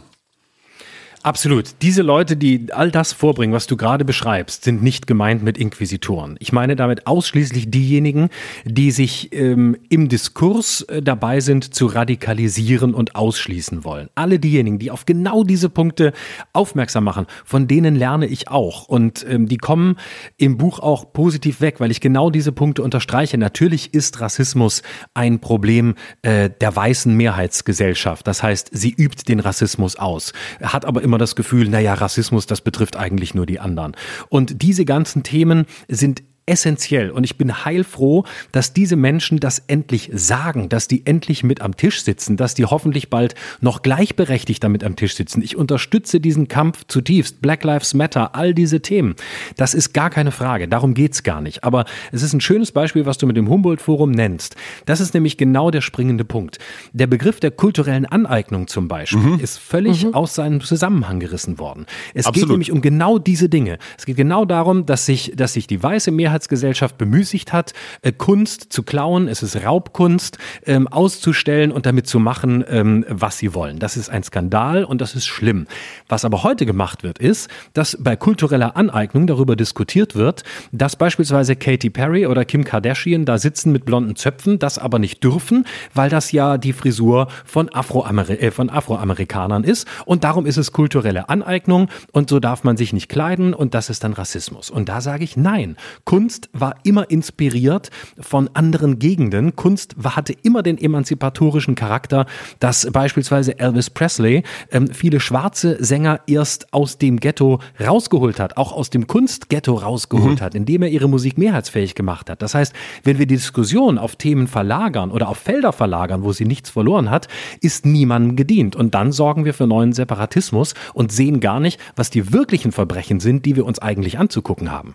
Absolut. 1.23 1.75
Diese 1.83 2.01
Leute, 2.01 2.35
die 2.35 2.67
all 2.71 2.89
das 2.89 3.13
vorbringen, 3.13 3.53
was 3.53 3.67
du 3.67 3.77
gerade 3.77 4.05
beschreibst, 4.05 4.63
sind 4.63 4.81
nicht 4.81 5.05
gemeint 5.05 5.43
mit 5.43 5.55
Inquisitoren. 5.55 6.35
Ich 6.39 6.51
meine 6.51 6.75
damit 6.75 7.05
ausschließlich 7.05 7.69
diejenigen, 7.69 8.29
die 8.65 8.89
sich 8.89 9.31
ähm, 9.31 9.77
im 9.89 10.09
Diskurs 10.09 10.81
äh, 10.81 11.03
dabei 11.03 11.39
sind, 11.39 11.75
zu 11.75 11.85
radikalisieren 11.85 12.95
und 12.95 13.15
ausschließen 13.15 13.83
wollen. 13.83 14.09
Alle 14.15 14.39
diejenigen, 14.39 14.79
die 14.79 14.89
auf 14.89 15.05
genau 15.05 15.43
diese 15.43 15.69
Punkte 15.69 16.11
aufmerksam 16.53 17.03
machen, 17.03 17.27
von 17.45 17.67
denen 17.67 17.95
lerne 17.95 18.25
ich 18.25 18.49
auch. 18.49 18.87
Und 18.87 19.23
ähm, 19.29 19.47
die 19.47 19.57
kommen 19.57 19.97
im 20.37 20.57
Buch 20.57 20.79
auch 20.79 21.13
positiv 21.13 21.61
weg, 21.61 21.79
weil 21.79 21.91
ich 21.91 22.01
genau 22.01 22.31
diese 22.31 22.51
Punkte 22.51 22.81
unterstreiche. 22.81 23.37
Natürlich 23.37 23.93
ist 23.93 24.21
Rassismus 24.21 24.81
ein 25.13 25.39
Problem 25.39 25.93
äh, 26.23 26.49
der 26.49 26.75
weißen 26.75 27.15
Mehrheitsgesellschaft. 27.15 28.25
Das 28.25 28.41
heißt, 28.41 28.69
sie 28.71 28.91
übt 28.91 29.25
den 29.27 29.39
Rassismus 29.39 29.97
aus, 29.97 30.33
hat 30.61 30.85
aber 30.85 31.03
immer 31.03 31.10
immer 31.11 31.17
das 31.17 31.35
Gefühl, 31.35 31.67
naja, 31.67 31.93
Rassismus, 31.93 32.45
das 32.45 32.61
betrifft 32.61 32.95
eigentlich 32.95 33.35
nur 33.35 33.45
die 33.45 33.59
anderen. 33.59 33.97
Und 34.29 34.61
diese 34.61 34.85
ganzen 34.85 35.23
Themen 35.23 35.65
sind 35.89 36.23
essentiell. 36.45 37.11
Und 37.11 37.23
ich 37.23 37.37
bin 37.37 37.65
heilfroh, 37.65 38.25
dass 38.51 38.73
diese 38.73 38.95
Menschen 38.95 39.39
das 39.39 39.59
endlich 39.67 40.09
sagen, 40.13 40.69
dass 40.69 40.87
die 40.87 41.05
endlich 41.05 41.43
mit 41.43 41.61
am 41.61 41.77
Tisch 41.77 42.03
sitzen, 42.03 42.35
dass 42.35 42.55
die 42.55 42.65
hoffentlich 42.65 43.09
bald 43.09 43.35
noch 43.61 43.81
gleichberechtigt 43.83 44.63
damit 44.63 44.83
am 44.83 44.95
Tisch 44.95 45.15
sitzen. 45.15 45.41
Ich 45.41 45.55
unterstütze 45.55 46.19
diesen 46.19 46.47
Kampf 46.47 46.85
zutiefst. 46.87 47.41
Black 47.41 47.63
Lives 47.63 47.93
Matter, 47.93 48.35
all 48.35 48.53
diese 48.53 48.81
Themen. 48.81 49.15
Das 49.55 49.73
ist 49.73 49.93
gar 49.93 50.09
keine 50.09 50.31
Frage. 50.31 50.67
Darum 50.67 50.93
geht's 50.93 51.23
gar 51.23 51.41
nicht. 51.41 51.63
Aber 51.63 51.85
es 52.11 52.23
ist 52.23 52.33
ein 52.33 52.41
schönes 52.41 52.71
Beispiel, 52.71 53.05
was 53.05 53.17
du 53.17 53.27
mit 53.27 53.37
dem 53.37 53.47
Humboldt-Forum 53.47 54.11
nennst. 54.11 54.55
Das 54.85 54.99
ist 54.99 55.13
nämlich 55.13 55.37
genau 55.37 55.71
der 55.71 55.81
springende 55.81 56.25
Punkt. 56.25 56.57
Der 56.91 57.07
Begriff 57.07 57.39
der 57.39 57.51
kulturellen 57.51 58.05
Aneignung 58.05 58.67
zum 58.67 58.87
Beispiel 58.87 59.19
mhm. 59.19 59.39
ist 59.39 59.57
völlig 59.57 60.05
mhm. 60.05 60.15
aus 60.15 60.35
seinem 60.35 60.61
Zusammenhang 60.61 61.19
gerissen 61.19 61.59
worden. 61.59 61.85
Es 62.13 62.25
Absolut. 62.25 62.47
geht 62.47 62.51
nämlich 62.51 62.71
um 62.71 62.81
genau 62.81 63.19
diese 63.19 63.47
Dinge. 63.47 63.77
Es 63.97 64.05
geht 64.05 64.17
genau 64.17 64.43
darum, 64.45 64.85
dass 64.85 65.05
sich, 65.05 65.33
dass 65.35 65.53
sich 65.53 65.67
die 65.67 65.81
weiße 65.81 66.11
Mehrheit 66.11 66.30
Mehrheitsgesellschaft 66.31 66.97
bemüßigt 66.97 67.51
hat, 67.51 67.73
äh, 68.01 68.11
Kunst 68.11 68.71
zu 68.71 68.83
klauen, 68.83 69.27
es 69.27 69.43
ist 69.43 69.65
Raubkunst, 69.65 70.37
ähm, 70.65 70.87
auszustellen 70.87 71.71
und 71.71 71.85
damit 71.85 72.07
zu 72.07 72.19
machen, 72.19 72.63
ähm, 72.69 73.05
was 73.09 73.37
sie 73.37 73.53
wollen. 73.53 73.79
Das 73.79 73.97
ist 73.97 74.09
ein 74.09 74.23
Skandal 74.23 74.85
und 74.85 75.01
das 75.01 75.15
ist 75.15 75.27
schlimm. 75.27 75.67
Was 76.07 76.23
aber 76.23 76.43
heute 76.43 76.65
gemacht 76.65 77.03
wird, 77.03 77.19
ist, 77.19 77.49
dass 77.73 77.97
bei 77.99 78.15
kultureller 78.15 78.77
Aneignung 78.77 79.27
darüber 79.27 79.55
diskutiert 79.57 80.15
wird, 80.15 80.43
dass 80.71 80.95
beispielsweise 80.95 81.55
Katy 81.57 81.89
Perry 81.89 82.25
oder 82.25 82.45
Kim 82.45 82.63
Kardashian 82.63 83.25
da 83.25 83.37
sitzen 83.37 83.73
mit 83.73 83.83
blonden 83.83 84.15
Zöpfen, 84.15 84.57
das 84.57 84.77
aber 84.77 84.99
nicht 84.99 85.23
dürfen, 85.23 85.65
weil 85.93 86.09
das 86.09 86.31
ja 86.31 86.57
die 86.57 86.73
Frisur 86.73 87.27
von, 87.43 87.67
Afroamer 87.69 88.29
äh, 88.29 88.51
von 88.51 88.69
Afroamerikanern 88.69 89.65
ist 89.65 89.85
und 90.05 90.23
darum 90.23 90.45
ist 90.45 90.57
es 90.57 90.71
kulturelle 90.71 91.27
Aneignung 91.27 91.89
und 92.13 92.29
so 92.29 92.39
darf 92.39 92.63
man 92.63 92.77
sich 92.77 92.93
nicht 92.93 93.09
kleiden 93.09 93.53
und 93.53 93.73
das 93.73 93.89
ist 93.89 94.03
dann 94.03 94.13
Rassismus. 94.13 94.69
Und 94.69 94.87
da 94.87 95.01
sage 95.01 95.23
ich 95.25 95.35
nein. 95.35 95.75
Kunst 96.05 96.20
Kunst 96.21 96.51
war 96.53 96.75
immer 96.83 97.09
inspiriert 97.09 97.89
von 98.19 98.47
anderen 98.53 98.99
Gegenden. 98.99 99.55
Kunst 99.55 99.95
hatte 100.03 100.35
immer 100.43 100.61
den 100.61 100.77
emanzipatorischen 100.77 101.73
Charakter, 101.73 102.27
dass 102.59 102.87
beispielsweise 102.91 103.57
Elvis 103.57 103.89
Presley 103.89 104.43
ähm, 104.71 104.89
viele 104.89 105.19
schwarze 105.19 105.83
Sänger 105.83 106.19
erst 106.27 106.73
aus 106.75 106.99
dem 106.99 107.19
Ghetto 107.19 107.57
rausgeholt 107.83 108.39
hat, 108.39 108.57
auch 108.57 108.71
aus 108.71 108.91
dem 108.91 109.07
Kunstghetto 109.07 109.73
rausgeholt 109.73 110.41
mhm. 110.41 110.43
hat, 110.43 110.53
indem 110.53 110.83
er 110.83 110.89
ihre 110.89 111.09
Musik 111.09 111.39
mehrheitsfähig 111.39 111.95
gemacht 111.95 112.29
hat. 112.29 112.43
Das 112.43 112.53
heißt, 112.53 112.71
wenn 113.03 113.17
wir 113.17 113.25
die 113.25 113.37
Diskussion 113.37 113.97
auf 113.97 114.15
Themen 114.15 114.45
verlagern 114.45 115.09
oder 115.09 115.27
auf 115.27 115.39
Felder 115.39 115.73
verlagern, 115.73 116.23
wo 116.23 116.33
sie 116.33 116.45
nichts 116.45 116.69
verloren 116.69 117.09
hat, 117.09 117.29
ist 117.61 117.87
niemandem 117.87 118.35
gedient. 118.35 118.75
Und 118.75 118.93
dann 118.93 119.11
sorgen 119.11 119.43
wir 119.43 119.55
für 119.55 119.65
neuen 119.65 119.91
Separatismus 119.91 120.75
und 120.93 121.11
sehen 121.11 121.39
gar 121.39 121.59
nicht, 121.59 121.79
was 121.95 122.11
die 122.11 122.31
wirklichen 122.31 122.71
Verbrechen 122.71 123.19
sind, 123.19 123.47
die 123.47 123.55
wir 123.55 123.65
uns 123.65 123.79
eigentlich 123.79 124.19
anzugucken 124.19 124.69
haben. 124.69 124.93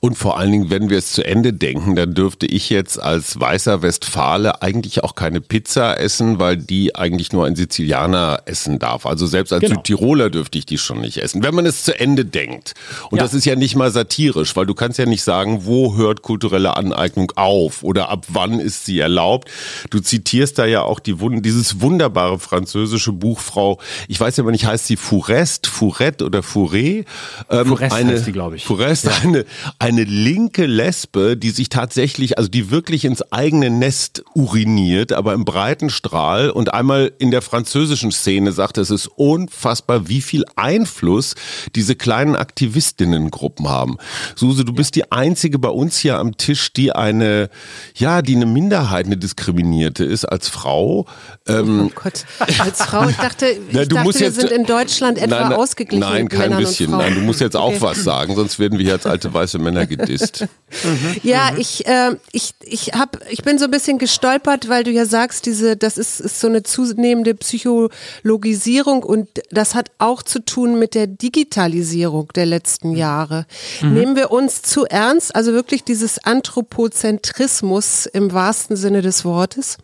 Und 0.00 0.16
vor 0.16 0.38
allen 0.38 0.52
Dingen, 0.52 0.70
wenn 0.70 0.90
wir 0.90 0.98
es 0.98 1.12
zu 1.12 1.24
Ende 1.24 1.52
denken, 1.52 1.96
dann 1.96 2.14
dürfte 2.14 2.46
ich 2.46 2.70
jetzt 2.70 3.00
als 3.00 3.38
weißer 3.38 3.82
Westfale 3.82 4.62
eigentlich 4.62 5.04
auch 5.04 5.14
keine 5.14 5.40
Pizza 5.40 5.98
essen, 5.98 6.38
weil 6.38 6.56
die 6.56 6.94
eigentlich 6.94 7.32
nur 7.32 7.46
ein 7.46 7.56
Sizilianer 7.56 8.42
essen 8.46 8.78
darf. 8.78 9.06
Also 9.06 9.26
selbst 9.26 9.52
als 9.52 9.62
genau. 9.62 9.76
Südtiroler 9.76 10.30
dürfte 10.30 10.58
ich 10.58 10.66
die 10.66 10.78
schon 10.78 11.00
nicht 11.00 11.18
essen. 11.18 11.42
Wenn 11.42 11.54
man 11.54 11.66
es 11.66 11.84
zu 11.84 11.98
Ende 11.98 12.24
denkt. 12.24 12.74
Und 13.10 13.18
ja. 13.18 13.24
das 13.24 13.34
ist 13.34 13.44
ja 13.44 13.56
nicht 13.56 13.76
mal 13.76 13.90
satirisch, 13.90 14.56
weil 14.56 14.66
du 14.66 14.74
kannst 14.74 14.98
ja 14.98 15.06
nicht 15.06 15.22
sagen, 15.22 15.64
wo 15.64 15.96
hört 15.96 16.22
kulturelle 16.22 16.76
Aneignung 16.76 17.32
auf 17.36 17.82
oder 17.82 18.08
ab 18.08 18.26
wann 18.28 18.60
ist 18.60 18.84
sie 18.84 18.98
erlaubt. 18.98 19.50
Du 19.90 20.00
zitierst 20.00 20.58
da 20.58 20.66
ja 20.66 20.82
auch 20.82 21.00
die, 21.00 21.16
dieses 21.40 21.80
wunderbare 21.80 22.38
französische 22.38 23.12
Buch, 23.12 23.40
Frau, 23.40 23.78
ich 24.08 24.18
weiß 24.18 24.36
ja 24.36 24.42
immer 24.42 24.52
nicht, 24.52 24.66
heißt 24.66 24.86
sie 24.86 24.96
Fourest, 24.96 25.66
Fourette 25.66 26.24
oder 26.24 26.40
Fouré? 26.40 27.04
Ähm, 27.50 27.66
Fourest 27.66 27.94
eine, 27.94 28.12
heißt 28.12 28.26
die, 28.26 28.32
glaube 28.32 28.56
ich. 28.56 28.64
Fourest, 28.64 29.04
ja. 29.04 29.12
eine, 29.22 29.44
eine 29.78 30.04
linke 30.04 30.66
Lesbe, 30.66 31.36
die 31.36 31.50
sich 31.50 31.68
tatsächlich, 31.68 32.38
also 32.38 32.48
die 32.48 32.70
wirklich 32.70 33.04
ins 33.04 33.22
eigene 33.32 33.70
Nest 33.70 34.24
uriniert, 34.34 35.12
aber 35.12 35.34
im 35.34 35.44
breiten 35.44 35.90
Strahl 35.90 36.50
und 36.50 36.72
einmal 36.72 37.12
in 37.18 37.30
der 37.30 37.42
französischen 37.42 38.12
Szene 38.12 38.52
sagt, 38.52 38.78
es 38.78 38.90
ist 38.90 39.06
unfassbar, 39.06 40.08
wie 40.08 40.20
viel 40.20 40.44
Einfluss 40.56 41.34
diese 41.74 41.94
kleinen 41.94 42.36
Aktivistinnengruppen 42.36 43.68
haben. 43.68 43.96
Suse, 44.34 44.64
du 44.64 44.72
bist 44.72 44.94
die 44.94 45.10
einzige 45.12 45.58
bei 45.58 45.68
uns 45.68 45.98
hier 45.98 46.18
am 46.18 46.36
Tisch, 46.36 46.72
die 46.72 46.92
eine, 46.92 47.50
ja, 47.94 48.22
die 48.22 48.36
eine 48.36 48.46
Minderheit, 48.46 49.06
eine 49.06 49.16
diskriminierte 49.16 50.04
ist 50.04 50.24
als 50.24 50.48
Frau. 50.48 51.06
Ähm, 51.46 51.90
oh 51.90 52.00
Gott, 52.02 52.24
als 52.58 52.82
Frau, 52.82 53.08
ich 53.08 53.16
dachte, 53.16 53.46
ich 53.48 53.58
Na, 53.72 53.84
dachte 53.84 54.14
wir 54.14 54.20
jetzt, 54.20 54.40
sind 54.40 54.50
in 54.50 54.64
Deutschland 54.64 55.18
etwa 55.18 55.48
nein, 55.48 55.52
ausgeglichen. 55.52 56.08
Nein, 56.08 56.28
kein 56.28 56.56
bisschen. 56.56 56.90
Nein, 56.90 57.14
du 57.14 57.20
musst 57.20 57.40
jetzt 57.40 57.56
auch 57.56 57.68
okay. 57.68 57.80
was 57.80 58.04
sagen, 58.04 58.34
sonst 58.34 58.58
werden 58.58 58.78
wir 58.78 58.86
jetzt 58.86 59.06
alte 59.06 59.32
weiße 59.32 59.55
Männer 59.58 59.86
gedisst. 59.86 60.46
ja, 61.22 61.52
ich, 61.56 61.86
äh, 61.86 62.16
ich, 62.32 62.54
ich, 62.62 62.92
hab, 62.92 63.20
ich 63.30 63.42
bin 63.42 63.58
so 63.58 63.64
ein 63.66 63.70
bisschen 63.70 63.98
gestolpert, 63.98 64.68
weil 64.68 64.84
du 64.84 64.90
ja 64.90 65.04
sagst, 65.06 65.46
diese, 65.46 65.76
das 65.76 65.98
ist, 65.98 66.20
ist 66.20 66.40
so 66.40 66.48
eine 66.48 66.62
zunehmende 66.62 67.34
Psychologisierung 67.34 69.02
und 69.02 69.28
das 69.50 69.74
hat 69.74 69.90
auch 69.98 70.22
zu 70.22 70.44
tun 70.44 70.78
mit 70.78 70.94
der 70.94 71.06
Digitalisierung 71.06 72.32
der 72.34 72.46
letzten 72.46 72.92
Jahre. 72.96 73.46
Mhm. 73.82 73.94
Nehmen 73.94 74.16
wir 74.16 74.30
uns 74.30 74.62
zu 74.62 74.86
ernst, 74.86 75.34
also 75.34 75.52
wirklich 75.52 75.84
dieses 75.84 76.24
Anthropozentrismus 76.24 78.06
im 78.06 78.32
wahrsten 78.32 78.76
Sinne 78.76 79.02
des 79.02 79.24
Wortes? 79.24 79.78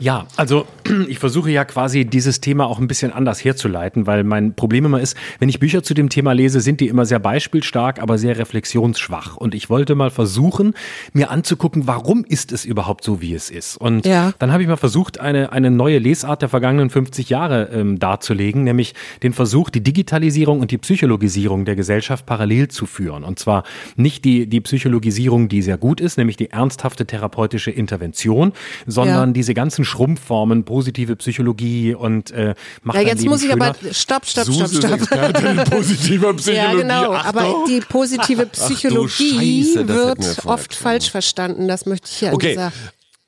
Ja, 0.00 0.26
also 0.36 0.66
ich 1.08 1.18
versuche 1.18 1.50
ja 1.50 1.64
quasi 1.64 2.04
dieses 2.04 2.40
Thema 2.40 2.66
auch 2.66 2.78
ein 2.78 2.88
bisschen 2.88 3.12
anders 3.12 3.44
herzuleiten, 3.44 4.06
weil 4.06 4.24
mein 4.24 4.54
Problem 4.54 4.84
immer 4.84 5.00
ist, 5.00 5.16
wenn 5.38 5.48
ich 5.48 5.60
Bücher 5.60 5.82
zu 5.82 5.94
dem 5.94 6.08
Thema 6.08 6.32
lese, 6.32 6.60
sind 6.60 6.80
die 6.80 6.88
immer 6.88 7.06
sehr 7.06 7.18
beispielstark, 7.18 8.00
aber 8.00 8.18
sehr 8.18 8.38
reflexionsschwach. 8.38 9.36
Und 9.36 9.54
ich 9.54 9.70
wollte 9.70 9.94
mal 9.94 10.10
versuchen, 10.10 10.74
mir 11.12 11.30
anzugucken, 11.30 11.86
warum 11.86 12.24
ist 12.24 12.52
es 12.52 12.64
überhaupt 12.64 13.04
so, 13.04 13.20
wie 13.20 13.34
es 13.34 13.50
ist. 13.50 13.76
Und 13.76 14.06
ja. 14.06 14.32
dann 14.38 14.52
habe 14.52 14.62
ich 14.62 14.68
mal 14.68 14.76
versucht, 14.76 15.20
eine, 15.20 15.52
eine 15.52 15.70
neue 15.70 15.98
Lesart 15.98 16.42
der 16.42 16.48
vergangenen 16.48 16.90
50 16.90 17.30
Jahre 17.30 17.70
ähm, 17.72 17.98
darzulegen, 17.98 18.64
nämlich 18.64 18.94
den 19.22 19.32
Versuch, 19.32 19.70
die 19.70 19.82
Digitalisierung 19.82 20.60
und 20.60 20.70
die 20.70 20.78
Psychologisierung 20.78 21.64
der 21.64 21.76
Gesellschaft 21.76 22.26
parallel 22.26 22.68
zu 22.68 22.86
führen. 22.86 23.24
Und 23.24 23.38
zwar 23.38 23.64
nicht 23.96 24.24
die, 24.24 24.46
die 24.46 24.60
Psychologisierung, 24.60 25.48
die 25.48 25.62
sehr 25.62 25.78
gut 25.78 26.00
ist, 26.00 26.18
nämlich 26.18 26.36
die 26.36 26.50
ernsthafte 26.50 27.06
therapeutische 27.06 27.70
Intervention, 27.70 28.52
sondern 28.86 29.30
ja. 29.30 29.32
diese 29.32 29.54
ganzen 29.66 29.84
Schrumpfformen, 29.84 30.64
positive 30.64 31.16
Psychologie 31.16 31.92
und 31.92 32.30
äh, 32.30 32.54
macht 32.84 32.96
Ja, 32.98 33.02
jetzt 33.02 33.24
muss 33.24 33.42
ich 33.42 33.50
schöner. 33.50 33.66
aber 33.66 33.92
stopp, 33.92 34.24
stopp, 34.24 34.46
stopp, 34.46 34.70
stopp. 34.70 35.70
positiver 35.70 36.34
Psychologie. 36.36 36.52
Ja, 36.54 36.74
genau, 36.74 37.12
Achtung. 37.12 37.40
aber 37.40 37.64
die 37.68 37.80
positive 37.80 38.46
Psychologie 38.52 39.64
Scheiße, 39.64 39.88
wird 39.88 40.46
oft 40.46 40.72
falsch 40.72 41.10
verstanden, 41.10 41.66
das 41.66 41.84
möchte 41.84 42.08
ich 42.08 42.18
hier 42.18 42.32
okay. 42.32 42.54
sagen. 42.54 42.74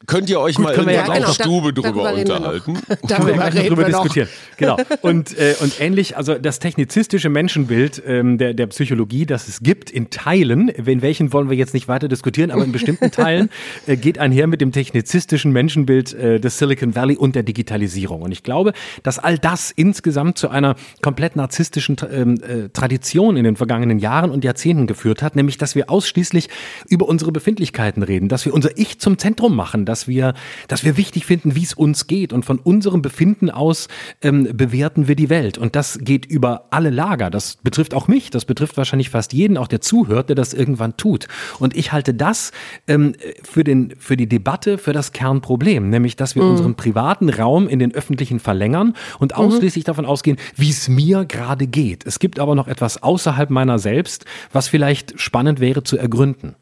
Könnt 0.07 0.31
ihr 0.31 0.39
euch 0.39 0.55
Gut, 0.55 0.65
mal 0.65 0.75
in 0.75 0.87
der 0.87 1.03
genau, 1.03 1.33
Stube 1.33 1.73
drüber 1.73 2.15
unterhalten? 2.15 2.79
Darüber, 3.09 3.33
darüber, 3.33 3.51
drüber 3.51 3.85
diskutieren. 3.85 4.29
Genau. 4.57 4.77
Und, 5.03 5.37
äh, 5.37 5.57
und 5.61 5.81
ähnlich, 5.81 6.17
also 6.17 6.35
das 6.35 6.61
technizistische 6.61 7.29
Menschenbild 7.29 8.01
ähm, 8.07 8.39
der, 8.39 8.55
der 8.55 8.69
Psychologie, 8.69 9.27
das 9.27 9.49
es 9.49 9.61
gibt 9.61 9.91
in 9.91 10.11
Teilen, 10.11 10.69
in 10.69 11.03
welchen 11.03 11.33
wollen 11.33 11.51
wir 11.51 11.57
jetzt 11.57 11.75
nicht 11.75 11.89
weiter 11.89 12.07
diskutieren, 12.07 12.53
aber 12.53 12.63
in 12.65 12.71
bestimmten 12.71 13.11
Teilen 13.11 13.51
äh, 13.87 13.97
geht 13.97 14.21
einher 14.21 14.47
mit 14.47 14.61
dem 14.61 14.71
technizistischen 14.71 15.51
Menschenbild 15.51 16.15
äh, 16.15 16.39
des 16.39 16.59
Silicon 16.59 16.95
Valley 16.95 17.17
und 17.17 17.35
der 17.35 17.43
Digitalisierung. 17.43 18.23
Und 18.23 18.31
ich 18.31 18.45
glaube, 18.45 18.75
dass 19.03 19.19
all 19.19 19.37
das 19.37 19.73
insgesamt 19.73 20.39
zu 20.39 20.49
einer 20.49 20.77
komplett 21.03 21.35
narzisstischen 21.35 21.97
ähm, 22.11 22.41
äh, 22.41 22.69
Tradition 22.69 23.37
in 23.37 23.43
den 23.43 23.57
vergangenen 23.57 23.99
Jahren 23.99 24.31
und 24.31 24.45
Jahrzehnten 24.45 24.87
geführt 24.87 25.23
hat, 25.23 25.35
nämlich 25.35 25.59
dass 25.59 25.75
wir 25.75 25.91
ausschließlich 25.91 26.49
über 26.89 27.09
unsere 27.09 27.33
Befindlichkeiten 27.33 28.05
reden, 28.05 28.29
dass 28.29 28.45
wir 28.45 28.55
unser 28.55 28.79
Ich 28.79 29.01
zum 29.01 29.19
Zentrum 29.19 29.57
machen, 29.57 29.88
dass 29.89 30.07
wir, 30.07 30.35
dass 30.69 30.85
wir 30.85 30.97
wichtig 30.97 31.27
finden, 31.27 31.55
wie 31.55 31.65
es 31.65 31.75
uns 31.75 32.07
geht. 32.07 32.33
Und 32.33 32.45
von 32.45 32.59
unserem 32.59 33.03
Befinden 33.03 33.51
aus 33.51 33.89
ähm, 34.23 34.49
bewerten 34.53 35.09
wir 35.09 35.17
die 35.17 35.31
Welt. 35.31 35.59
Und 35.59 35.75
das 35.75 35.99
geht 36.01 36.27
über 36.27 36.67
alle 36.71 36.91
Lager. 36.91 37.31
Das 37.31 37.57
betrifft 37.57 37.95
auch 37.95 38.09
mich. 38.09 38.31
Das 38.31 38.45
betrifft 38.45 38.77
wahrscheinlich 38.77 39.11
fast 39.11 39.33
jeden, 39.33 39.57
auch 39.57 39.69
der 39.69 39.81
zuhört, 39.81 40.29
der 40.29 40.37
das 40.37 40.55
irgendwann 40.55 40.97
tut. 40.97 41.29
Und 41.59 41.77
ich 41.77 41.93
halte 41.93 42.15
das 42.15 42.53
ähm, 42.87 43.15
für, 43.43 43.65
den, 43.65 43.95
für 43.99 44.17
die 44.17 44.29
Debatte, 44.29 44.79
für 44.79 44.93
das 44.93 45.13
Kernproblem, 45.13 45.89
nämlich, 45.91 46.17
dass 46.17 46.35
wir 46.35 46.43
mhm. 46.43 46.51
unseren 46.51 46.75
privaten 46.75 47.29
Raum 47.31 47.69
in 47.69 47.79
den 47.79 47.95
öffentlichen 47.95 48.41
verlängern 48.41 48.95
und 49.19 49.33
mhm. 49.33 49.39
ausschließlich 49.45 49.85
davon 49.85 50.07
ausgehen, 50.07 50.37
wie 50.57 50.71
es 50.71 50.89
mir 50.89 51.25
gerade 51.25 51.67
geht. 51.67 52.07
Es 52.07 52.19
gibt 52.19 52.39
aber 52.39 52.55
noch 52.55 52.69
etwas 52.69 53.03
außerhalb 53.03 53.51
meiner 53.51 53.79
selbst, 53.79 54.25
was 54.53 54.69
vielleicht 54.69 55.21
spannend 55.21 55.61
wäre 55.61 55.83
zu 55.83 55.97
ergründen. 55.97 56.55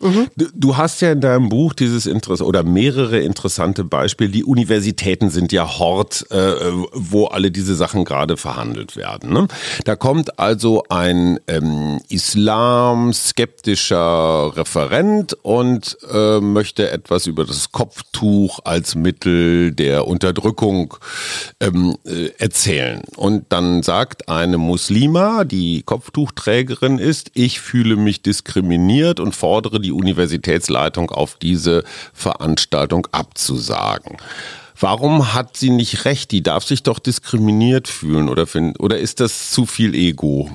Mhm. 0.00 0.26
Du 0.54 0.76
hast 0.76 1.00
ja 1.02 1.12
in 1.12 1.20
deinem 1.20 1.48
Buch 1.48 1.72
dieses 1.72 2.06
Interesse 2.06 2.44
oder 2.44 2.64
mehrere 2.64 3.20
interessante 3.20 3.84
Beispiele. 3.84 4.30
Die 4.30 4.42
Universitäten 4.42 5.30
sind 5.30 5.52
ja 5.52 5.78
Hort, 5.78 6.26
äh, 6.30 6.56
wo 6.92 7.26
alle 7.26 7.52
diese 7.52 7.76
Sachen 7.76 8.04
gerade 8.04 8.36
verhandelt 8.36 8.96
werden. 8.96 9.32
Ne? 9.32 9.46
Da 9.84 9.94
kommt 9.94 10.40
also 10.40 10.82
ein 10.88 11.38
ähm, 11.46 12.00
islam-skeptischer 12.08 14.56
Referent 14.56 15.34
und 15.42 15.96
äh, 16.12 16.40
möchte 16.40 16.90
etwas 16.90 17.28
über 17.28 17.44
das 17.44 17.70
Kopftuch 17.70 18.58
als 18.64 18.96
Mittel 18.96 19.70
der 19.70 20.08
Unterdrückung 20.08 20.94
ähm, 21.60 21.96
äh, 22.04 22.30
erzählen. 22.38 23.02
Und 23.16 23.44
dann 23.50 23.84
sagt 23.84 24.28
eine 24.28 24.58
Muslima, 24.58 25.44
die 25.44 25.82
Kopftuchträgerin 25.82 26.98
ist, 26.98 27.30
ich 27.34 27.60
fühle 27.60 27.94
mich 27.94 28.22
diskriminiert 28.22 29.20
und 29.20 29.36
fordere 29.36 29.83
die 29.84 29.92
Universitätsleitung 29.92 31.10
auf 31.10 31.36
diese 31.36 31.84
Veranstaltung 32.12 33.06
abzusagen. 33.12 34.16
Warum 34.80 35.34
hat 35.34 35.56
sie 35.56 35.70
nicht 35.70 36.04
recht? 36.04 36.32
Die 36.32 36.42
darf 36.42 36.64
sich 36.64 36.82
doch 36.82 36.98
diskriminiert 36.98 37.86
fühlen 37.86 38.28
oder, 38.28 38.46
find, 38.46 38.80
oder 38.80 38.98
ist 38.98 39.20
das 39.20 39.50
zu 39.50 39.66
viel 39.66 39.94
Ego? 39.94 40.50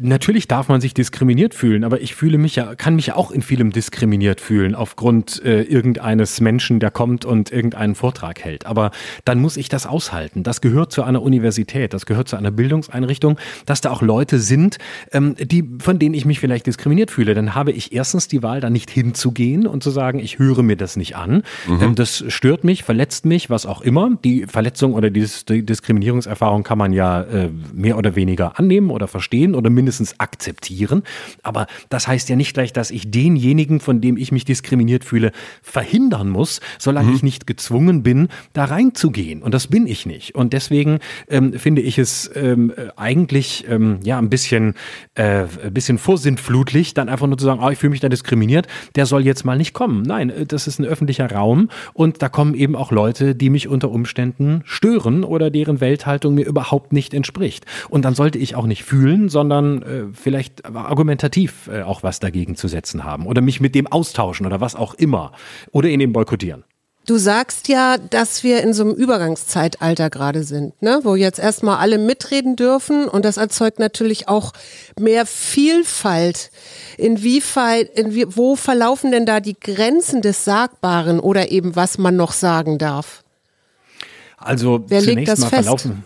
Natürlich 0.00 0.48
darf 0.48 0.68
man 0.68 0.80
sich 0.80 0.94
diskriminiert 0.94 1.54
fühlen, 1.54 1.84
aber 1.84 2.00
ich 2.00 2.14
fühle 2.14 2.38
mich 2.38 2.56
ja, 2.56 2.74
kann 2.74 2.96
mich 2.96 3.12
auch 3.12 3.30
in 3.30 3.42
vielem 3.42 3.70
diskriminiert 3.70 4.40
fühlen 4.40 4.74
aufgrund 4.74 5.44
äh, 5.44 5.62
irgendeines 5.62 6.40
Menschen, 6.40 6.80
der 6.80 6.90
kommt 6.90 7.24
und 7.24 7.52
irgendeinen 7.52 7.94
Vortrag 7.94 8.40
hält. 8.40 8.66
Aber 8.66 8.90
dann 9.24 9.40
muss 9.40 9.56
ich 9.56 9.68
das 9.68 9.86
aushalten. 9.86 10.42
Das 10.42 10.60
gehört 10.60 10.92
zu 10.92 11.02
einer 11.02 11.22
Universität, 11.22 11.92
das 11.92 12.06
gehört 12.06 12.28
zu 12.28 12.36
einer 12.36 12.50
Bildungseinrichtung, 12.50 13.38
dass 13.66 13.80
da 13.80 13.90
auch 13.90 14.02
Leute 14.02 14.38
sind, 14.38 14.78
ähm, 15.12 15.34
die, 15.38 15.68
von 15.78 15.98
denen 15.98 16.14
ich 16.14 16.24
mich 16.24 16.40
vielleicht 16.40 16.66
diskriminiert 16.66 17.10
fühle. 17.10 17.34
Dann 17.34 17.54
habe 17.54 17.72
ich 17.72 17.92
erstens 17.92 18.28
die 18.28 18.42
Wahl, 18.42 18.60
da 18.60 18.70
nicht 18.70 18.90
hinzugehen 18.90 19.66
und 19.66 19.82
zu 19.82 19.90
sagen, 19.90 20.18
ich 20.18 20.38
höre 20.38 20.62
mir 20.62 20.76
das 20.76 20.96
nicht 20.96 21.16
an. 21.16 21.42
Mhm. 21.68 21.82
Ähm, 21.82 21.94
das 21.94 22.24
stört 22.28 22.64
mich, 22.64 22.84
verletzt 22.84 23.26
mich, 23.26 23.50
was 23.50 23.66
auch 23.66 23.82
immer. 23.82 24.16
Die 24.24 24.46
Verletzung 24.46 24.94
oder 24.94 25.10
die 25.10 25.26
Diskriminierungserfahrung 25.46 26.62
kann 26.62 26.78
man 26.78 26.92
ja 26.92 27.22
äh, 27.22 27.50
mehr 27.72 27.98
oder 27.98 28.16
weniger 28.16 28.58
annehmen 28.58 28.90
oder 28.90 29.08
verstehen 29.08 29.54
oder 29.54 29.73
mindestens 29.74 30.18
akzeptieren. 30.20 31.02
Aber 31.42 31.66
das 31.88 32.08
heißt 32.08 32.28
ja 32.28 32.36
nicht 32.36 32.54
gleich, 32.54 32.72
dass 32.72 32.90
ich 32.90 33.10
denjenigen, 33.10 33.80
von 33.80 34.00
dem 34.00 34.16
ich 34.16 34.32
mich 34.32 34.44
diskriminiert 34.44 35.04
fühle, 35.04 35.32
verhindern 35.62 36.28
muss, 36.28 36.60
solange 36.78 37.10
mhm. 37.10 37.16
ich 37.16 37.22
nicht 37.22 37.46
gezwungen 37.46 38.02
bin, 38.02 38.28
da 38.52 38.64
reinzugehen. 38.64 39.42
Und 39.42 39.54
das 39.54 39.66
bin 39.66 39.86
ich 39.86 40.06
nicht. 40.06 40.34
Und 40.34 40.52
deswegen 40.52 41.00
ähm, 41.28 41.52
finde 41.54 41.82
ich 41.82 41.98
es 41.98 42.30
ähm, 42.34 42.72
eigentlich 42.96 43.66
ähm, 43.68 43.98
ja 44.02 44.18
ein 44.18 44.30
bisschen, 44.30 44.74
äh, 45.14 45.44
ein 45.62 45.74
bisschen 45.74 45.98
vorsintflutlich, 45.98 46.94
dann 46.94 47.08
einfach 47.08 47.26
nur 47.26 47.38
zu 47.38 47.44
sagen, 47.44 47.60
oh, 47.62 47.70
ich 47.70 47.78
fühle 47.78 47.90
mich 47.90 48.00
da 48.00 48.08
diskriminiert, 48.08 48.66
der 48.94 49.06
soll 49.06 49.24
jetzt 49.24 49.44
mal 49.44 49.56
nicht 49.56 49.72
kommen. 49.72 50.02
Nein, 50.02 50.30
äh, 50.30 50.46
das 50.46 50.66
ist 50.66 50.78
ein 50.78 50.84
öffentlicher 50.84 51.30
Raum 51.30 51.68
und 51.92 52.22
da 52.22 52.28
kommen 52.28 52.54
eben 52.54 52.76
auch 52.76 52.92
Leute, 52.92 53.34
die 53.34 53.50
mich 53.50 53.68
unter 53.68 53.90
Umständen 53.90 54.62
stören 54.64 55.24
oder 55.24 55.50
deren 55.50 55.80
Welthaltung 55.80 56.34
mir 56.34 56.46
überhaupt 56.46 56.92
nicht 56.92 57.14
entspricht. 57.14 57.64
Und 57.88 58.04
dann 58.04 58.14
sollte 58.14 58.38
ich 58.38 58.54
auch 58.54 58.66
nicht 58.66 58.84
fühlen, 58.84 59.28
sondern 59.28 59.63
sondern 59.64 59.82
äh, 59.82 60.12
vielleicht 60.12 60.64
argumentativ 60.64 61.68
äh, 61.68 61.82
auch 61.82 62.02
was 62.02 62.20
dagegen 62.20 62.56
zu 62.56 62.68
setzen 62.68 63.04
haben 63.04 63.26
oder 63.26 63.40
mich 63.40 63.60
mit 63.60 63.74
dem 63.74 63.86
austauschen 63.86 64.46
oder 64.46 64.60
was 64.60 64.74
auch 64.74 64.94
immer 64.94 65.32
oder 65.72 65.88
ihn 65.88 66.00
eben 66.00 66.12
boykottieren. 66.12 66.64
Du 67.06 67.18
sagst 67.18 67.68
ja, 67.68 67.98
dass 67.98 68.44
wir 68.44 68.62
in 68.62 68.72
so 68.72 68.82
einem 68.82 68.94
Übergangszeitalter 68.94 70.08
gerade 70.08 70.42
sind, 70.42 70.80
ne? 70.80 71.00
wo 71.02 71.16
jetzt 71.16 71.38
erstmal 71.38 71.76
alle 71.76 71.98
mitreden 71.98 72.56
dürfen 72.56 73.08
und 73.08 73.26
das 73.26 73.36
erzeugt 73.36 73.78
natürlich 73.78 74.26
auch 74.26 74.52
mehr 74.98 75.26
Vielfalt. 75.26 76.50
Inwieweit, 76.96 77.90
inwie, 77.98 78.24
wo 78.30 78.56
verlaufen 78.56 79.10
denn 79.10 79.26
da 79.26 79.40
die 79.40 79.56
Grenzen 79.58 80.22
des 80.22 80.46
Sagbaren 80.46 81.20
oder 81.20 81.50
eben 81.50 81.76
was 81.76 81.98
man 81.98 82.16
noch 82.16 82.32
sagen 82.32 82.78
darf? 82.78 83.22
Also 84.38 84.84
Wer 84.88 85.00
zunächst 85.00 85.16
legt 85.16 85.28
das 85.28 85.38
mal 85.40 85.48
fest? 85.48 85.62
verlaufen. 85.64 86.04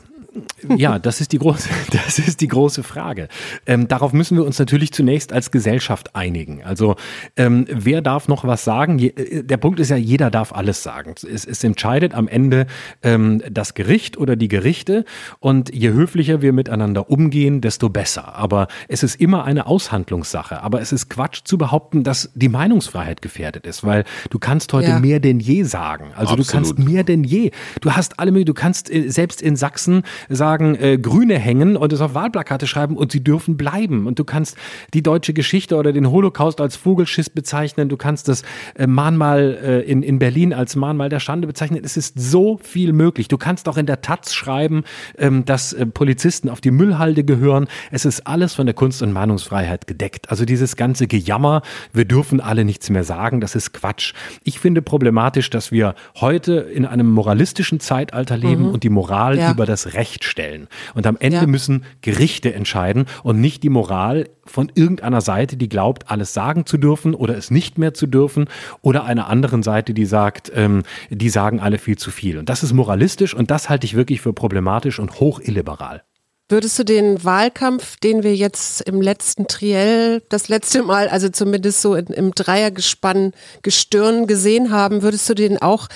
Ja, 0.76 0.98
das 0.98 1.20
ist 1.20 1.32
die 1.32 1.38
große, 1.38 1.68
das 1.92 2.18
ist 2.18 2.40
die 2.40 2.48
große 2.48 2.82
Frage. 2.82 3.28
Ähm, 3.66 3.88
darauf 3.88 4.12
müssen 4.12 4.36
wir 4.36 4.44
uns 4.44 4.58
natürlich 4.58 4.92
zunächst 4.92 5.32
als 5.32 5.50
Gesellschaft 5.50 6.14
einigen. 6.14 6.62
Also 6.64 6.96
ähm, 7.36 7.66
wer 7.70 8.02
darf 8.02 8.28
noch 8.28 8.44
was 8.44 8.64
sagen? 8.64 8.98
Je, 8.98 9.08
äh, 9.08 9.42
der 9.42 9.56
Punkt 9.56 9.80
ist 9.80 9.90
ja, 9.90 9.96
jeder 9.96 10.30
darf 10.30 10.52
alles 10.52 10.82
sagen. 10.82 11.14
Es, 11.16 11.44
es 11.44 11.64
entscheidet 11.64 12.14
am 12.14 12.28
Ende 12.28 12.66
ähm, 13.02 13.42
das 13.50 13.74
Gericht 13.74 14.16
oder 14.16 14.36
die 14.36 14.48
Gerichte. 14.48 15.04
Und 15.40 15.74
je 15.74 15.90
höflicher 15.90 16.42
wir 16.42 16.52
miteinander 16.52 17.10
umgehen, 17.10 17.60
desto 17.60 17.88
besser. 17.88 18.34
Aber 18.36 18.68
es 18.88 19.02
ist 19.02 19.20
immer 19.20 19.44
eine 19.44 19.66
Aushandlungssache. 19.66 20.62
Aber 20.62 20.80
es 20.80 20.92
ist 20.92 21.08
Quatsch 21.08 21.40
zu 21.44 21.58
behaupten, 21.58 22.04
dass 22.04 22.30
die 22.34 22.48
Meinungsfreiheit 22.48 23.22
gefährdet 23.22 23.66
ist, 23.66 23.84
weil 23.84 24.04
du 24.30 24.38
kannst 24.38 24.72
heute 24.72 24.88
ja. 24.88 24.98
mehr 24.98 25.20
denn 25.20 25.40
je 25.40 25.62
sagen. 25.62 26.12
Also 26.14 26.34
Absolut. 26.34 26.46
du 26.46 26.52
kannst 26.52 26.78
mehr 26.78 27.04
denn 27.04 27.24
je. 27.24 27.50
Du 27.80 27.92
hast 27.92 28.18
alle, 28.18 28.44
du 28.44 28.54
kannst 28.54 28.92
äh, 28.92 29.08
selbst 29.08 29.42
in 29.42 29.56
Sachsen 29.56 30.02
sagen, 30.28 30.76
äh, 30.76 30.98
Grüne 30.98 31.38
hängen 31.38 31.76
und 31.76 31.92
es 31.92 32.00
auf 32.00 32.14
Wahlplakate 32.14 32.66
schreiben 32.66 32.96
und 32.96 33.12
sie 33.12 33.22
dürfen 33.22 33.56
bleiben. 33.56 34.06
Und 34.06 34.18
du 34.18 34.24
kannst 34.24 34.56
die 34.94 35.02
deutsche 35.02 35.32
Geschichte 35.32 35.76
oder 35.76 35.92
den 35.92 36.10
Holocaust 36.10 36.60
als 36.60 36.76
Vogelschiss 36.76 37.30
bezeichnen. 37.30 37.88
Du 37.88 37.96
kannst 37.96 38.28
das 38.28 38.42
äh, 38.74 38.86
Mahnmal 38.86 39.58
äh, 39.62 39.80
in, 39.80 40.02
in 40.02 40.18
Berlin 40.18 40.52
als 40.52 40.76
Mahnmal 40.76 41.08
der 41.08 41.20
Schande 41.20 41.46
bezeichnen. 41.46 41.80
Es 41.84 41.96
ist 41.96 42.18
so 42.18 42.58
viel 42.62 42.92
möglich. 42.92 43.28
Du 43.28 43.38
kannst 43.38 43.68
auch 43.68 43.76
in 43.76 43.86
der 43.86 44.00
Taz 44.00 44.34
schreiben, 44.34 44.84
ähm, 45.18 45.44
dass 45.44 45.72
äh, 45.72 45.86
Polizisten 45.86 46.48
auf 46.48 46.60
die 46.60 46.70
Müllhalde 46.70 47.24
gehören. 47.24 47.68
Es 47.90 48.04
ist 48.04 48.26
alles 48.26 48.54
von 48.54 48.66
der 48.66 48.74
Kunst- 48.74 49.02
und 49.02 49.12
Meinungsfreiheit 49.12 49.86
gedeckt. 49.86 50.30
Also 50.30 50.44
dieses 50.44 50.76
ganze 50.76 51.06
Gejammer, 51.06 51.62
wir 51.92 52.04
dürfen 52.04 52.40
alle 52.40 52.64
nichts 52.64 52.90
mehr 52.90 53.04
sagen, 53.04 53.40
das 53.40 53.54
ist 53.54 53.72
Quatsch. 53.72 54.14
Ich 54.44 54.58
finde 54.58 54.82
problematisch, 54.82 55.50
dass 55.50 55.72
wir 55.72 55.94
heute 56.16 56.52
in 56.54 56.86
einem 56.86 57.10
moralistischen 57.10 57.80
Zeitalter 57.80 58.36
leben 58.36 58.64
mhm. 58.64 58.70
und 58.70 58.82
die 58.82 58.90
Moral 58.90 59.38
ja. 59.38 59.50
über 59.50 59.66
das 59.66 59.94
Recht 59.94 60.17
Recht 60.18 60.24
stellen. 60.24 60.68
Und 60.94 61.06
am 61.06 61.16
Ende 61.18 61.38
ja. 61.38 61.46
müssen 61.46 61.84
Gerichte 62.00 62.52
entscheiden 62.52 63.06
und 63.22 63.40
nicht 63.40 63.62
die 63.62 63.68
Moral 63.68 64.28
von 64.44 64.72
irgendeiner 64.74 65.20
Seite, 65.20 65.56
die 65.56 65.68
glaubt, 65.68 66.10
alles 66.10 66.34
sagen 66.34 66.66
zu 66.66 66.76
dürfen 66.76 67.14
oder 67.14 67.36
es 67.36 67.50
nicht 67.50 67.78
mehr 67.78 67.94
zu 67.94 68.06
dürfen, 68.06 68.46
oder 68.82 69.04
einer 69.04 69.28
anderen 69.28 69.62
Seite, 69.62 69.94
die 69.94 70.06
sagt, 70.06 70.50
ähm, 70.54 70.82
die 71.10 71.28
sagen 71.28 71.60
alle 71.60 71.78
viel 71.78 71.96
zu 71.96 72.10
viel. 72.10 72.38
Und 72.38 72.48
das 72.48 72.62
ist 72.62 72.72
moralistisch 72.72 73.34
und 73.34 73.50
das 73.50 73.68
halte 73.68 73.84
ich 73.84 73.94
wirklich 73.94 74.20
für 74.20 74.32
problematisch 74.32 74.98
und 74.98 75.20
hoch 75.20 75.40
illiberal. 75.40 76.02
Würdest 76.50 76.78
du 76.78 76.84
den 76.84 77.22
Wahlkampf, 77.22 77.98
den 77.98 78.22
wir 78.22 78.34
jetzt 78.34 78.80
im 78.80 79.02
letzten 79.02 79.48
Triell, 79.48 80.22
das 80.30 80.48
letzte 80.48 80.82
Mal, 80.82 81.08
also 81.08 81.28
zumindest 81.28 81.82
so 81.82 81.94
in, 81.94 82.06
im 82.06 82.32
Dreiergespann 82.34 83.32
Gestirn 83.62 84.26
gesehen 84.26 84.70
haben, 84.70 85.02
würdest 85.02 85.28
du 85.28 85.34
den 85.34 85.60
auch, 85.60 85.88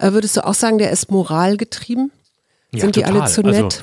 äh, 0.00 0.12
würdest 0.12 0.36
du 0.36 0.44
auch 0.44 0.54
sagen, 0.54 0.78
der 0.78 0.90
ist 0.90 1.12
moralgetrieben? 1.12 2.10
Ja, 2.72 2.80
Sind 2.82 2.94
total. 2.94 3.12
die 3.12 3.18
alle 3.20 3.30
zu 3.30 3.42
nett? 3.42 3.64
Also 3.64 3.78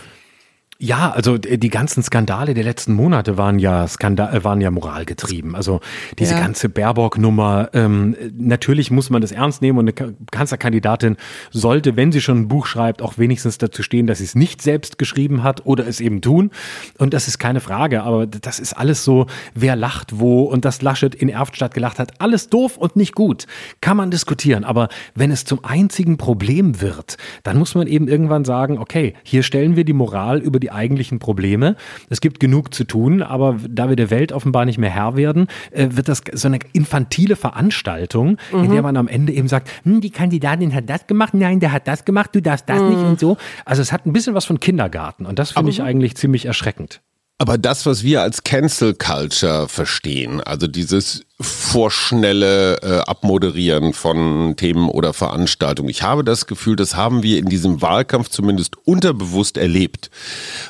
ja, 0.79 1.09
also 1.09 1.39
die 1.39 1.69
ganzen 1.69 2.03
Skandale 2.03 2.53
der 2.53 2.63
letzten 2.63 2.93
Monate 2.93 3.35
waren 3.35 3.57
ja 3.57 3.87
Skandal, 3.87 4.35
äh, 4.35 4.43
waren 4.43 4.61
ja 4.61 4.69
moralgetrieben. 4.69 5.55
Also 5.55 5.81
diese 6.19 6.35
ja. 6.35 6.39
ganze 6.39 6.69
Baerbock-Nummer. 6.69 7.69
Ähm, 7.73 8.15
natürlich 8.37 8.91
muss 8.91 9.09
man 9.09 9.21
das 9.21 9.31
ernst 9.31 9.63
nehmen 9.63 9.79
und 9.79 9.99
eine 9.99 10.13
Kanzlerkandidatin 10.31 11.17
sollte, 11.49 11.95
wenn 11.95 12.11
sie 12.11 12.21
schon 12.21 12.41
ein 12.41 12.47
Buch 12.47 12.67
schreibt, 12.67 13.01
auch 13.01 13.17
wenigstens 13.17 13.57
dazu 13.57 13.81
stehen, 13.81 14.05
dass 14.05 14.19
sie 14.19 14.25
es 14.25 14.35
nicht 14.35 14.61
selbst 14.61 14.99
geschrieben 14.99 15.41
hat 15.41 15.65
oder 15.65 15.87
es 15.87 15.99
eben 15.99 16.21
tun. 16.21 16.51
Und 16.99 17.15
das 17.15 17.27
ist 17.27 17.39
keine 17.39 17.59
Frage. 17.59 18.03
Aber 18.03 18.27
das 18.27 18.59
ist 18.59 18.73
alles 18.73 19.03
so, 19.03 19.25
wer 19.55 19.75
lacht 19.75 20.19
wo 20.19 20.43
und 20.43 20.63
dass 20.63 20.83
Laschet 20.83 21.15
in 21.15 21.29
Erftstadt 21.29 21.73
gelacht 21.73 21.97
hat, 21.97 22.21
alles 22.21 22.49
doof 22.49 22.77
und 22.77 22.95
nicht 22.95 23.15
gut. 23.15 23.47
Kann 23.81 23.97
man 23.97 24.11
diskutieren. 24.11 24.63
Aber 24.63 24.89
wenn 25.15 25.31
es 25.31 25.43
zum 25.43 25.65
einzigen 25.65 26.17
Problem 26.17 26.81
wird, 26.81 27.17
dann 27.41 27.57
muss 27.57 27.73
man 27.73 27.87
eben 27.87 28.07
irgendwann 28.07 28.45
sagen, 28.45 28.77
okay, 28.77 29.15
hier 29.23 29.41
stellen 29.41 29.75
wir 29.75 29.83
die 29.83 29.93
Moral 29.93 30.39
über 30.39 30.59
die 30.59 30.66
die 30.67 30.71
eigentlichen 30.71 31.19
Probleme. 31.19 31.77
Es 32.09 32.19
gibt 32.19 32.39
genug 32.39 32.73
zu 32.73 32.83
tun, 32.83 33.23
aber 33.23 33.57
da 33.69 33.87
wir 33.87 33.95
der 33.95 34.09
Welt 34.09 34.33
offenbar 34.33 34.65
nicht 34.65 34.77
mehr 34.77 34.89
Herr 34.89 35.15
werden, 35.15 35.47
äh, 35.71 35.87
wird 35.91 36.09
das 36.09 36.21
so 36.33 36.47
eine 36.47 36.59
infantile 36.73 37.37
Veranstaltung, 37.37 38.37
mhm. 38.51 38.65
in 38.65 38.71
der 38.71 38.81
man 38.81 38.97
am 38.97 39.07
Ende 39.07 39.31
eben 39.31 39.47
sagt, 39.47 39.69
hm, 39.83 40.01
die 40.01 40.09
Kandidatin 40.09 40.73
hat 40.73 40.89
das 40.89 41.07
gemacht, 41.07 41.33
nein, 41.33 41.61
der 41.61 41.71
hat 41.71 41.87
das 41.87 42.03
gemacht, 42.03 42.31
du 42.33 42.41
darfst 42.41 42.67
das 42.67 42.81
mhm. 42.81 42.89
nicht 42.89 42.99
und 42.99 43.19
so. 43.19 43.37
Also 43.63 43.81
es 43.81 43.93
hat 43.93 44.05
ein 44.05 44.13
bisschen 44.13 44.33
was 44.33 44.45
von 44.45 44.59
Kindergarten 44.59 45.25
und 45.25 45.39
das 45.39 45.51
finde 45.51 45.71
ich 45.71 45.81
eigentlich 45.81 46.15
ziemlich 46.15 46.45
erschreckend. 46.45 47.01
Aber 47.39 47.57
das, 47.59 47.85
was 47.85 48.03
wir 48.03 48.23
als 48.23 48.43
Cancel 48.43 48.95
Culture 48.95 49.67
verstehen, 49.69 50.41
also 50.41 50.65
dieses 50.65 51.23
vorschnelle 51.39 52.81
äh, 52.81 52.99
Abmoderieren 53.01 53.93
von 53.93 54.55
Themen 54.57 54.89
oder 54.89 55.13
Veranstaltungen. 55.13 55.89
Ich 55.89 56.01
habe 56.01 56.23
das 56.23 56.47
Gefühl, 56.47 56.75
das 56.75 56.95
haben 56.95 57.21
wir 57.21 57.37
in 57.37 57.45
diesem 57.45 57.83
Wahlkampf 57.83 58.29
zumindest 58.29 58.75
unterbewusst 58.85 59.57
erlebt, 59.57 60.09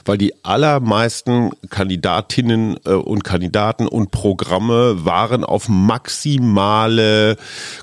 weil 0.03 0.17
die 0.17 0.33
allermeisten 0.43 1.51
Kandidatinnen 1.69 2.77
äh, 2.85 2.89
und 2.89 3.23
Kandidaten 3.23 3.87
und 3.87 4.11
Programme 4.11 5.05
waren 5.05 5.45
auf 5.45 5.69
maximale 5.69 7.37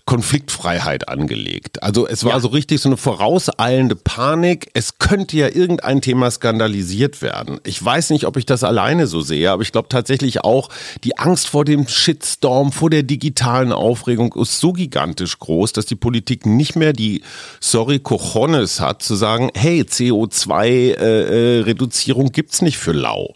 Konfliktfreiheit 0.05 1.09
angelegt. 1.09 1.83
Also 1.83 2.07
es 2.07 2.23
war 2.23 2.33
ja. 2.33 2.41
so 2.41 2.49
richtig 2.49 2.83
so 2.83 2.91
eine 2.91 2.99
vorauseilende 2.99 3.97
Panik. 3.97 4.69
Es 4.75 4.99
könnte 4.99 5.39
ja 5.39 5.49
irgendein 5.49 6.03
Thema 6.03 6.31
skandalisiert 6.31 7.23
werden. 7.23 7.61
Ich 7.65 7.83
weiß 7.83 8.11
nicht, 8.11 8.27
ob 8.27 8.37
ich 8.37 8.45
das 8.45 8.63
alleine 8.63 9.07
so 9.07 9.23
sehe, 9.23 9.51
aber 9.51 9.63
ich 9.63 9.73
glaube 9.73 9.89
tatsächlich 9.89 10.43
auch 10.43 10.69
die 11.03 11.17
Angst 11.17 11.49
vor 11.49 11.65
dem 11.65 11.89
Shitstorm 11.89 12.74
vor 12.75 12.91
der 12.91 13.05
digitalen 13.05 13.73
Aufregung 13.73 14.35
ist 14.35 14.61
so 14.61 14.73
gigantisch 14.73 15.39
groß, 15.39 15.73
dass 15.73 15.87
die 15.87 15.95
Politik 15.95 16.45
nicht 16.45 16.77
mehr 16.77 16.93
die, 16.93 17.23
sorry, 17.61 18.01
Cojones 18.01 18.81
hat, 18.81 19.03
zu 19.03 19.15
sagen, 19.15 19.51
hey, 19.55 19.83
CO2-Reduzierung 19.83 22.25
äh, 22.25 22.29
äh 22.29 22.33
gibt's 22.33 22.61
nicht 22.63 22.79
für 22.79 22.93
lau. 22.93 23.33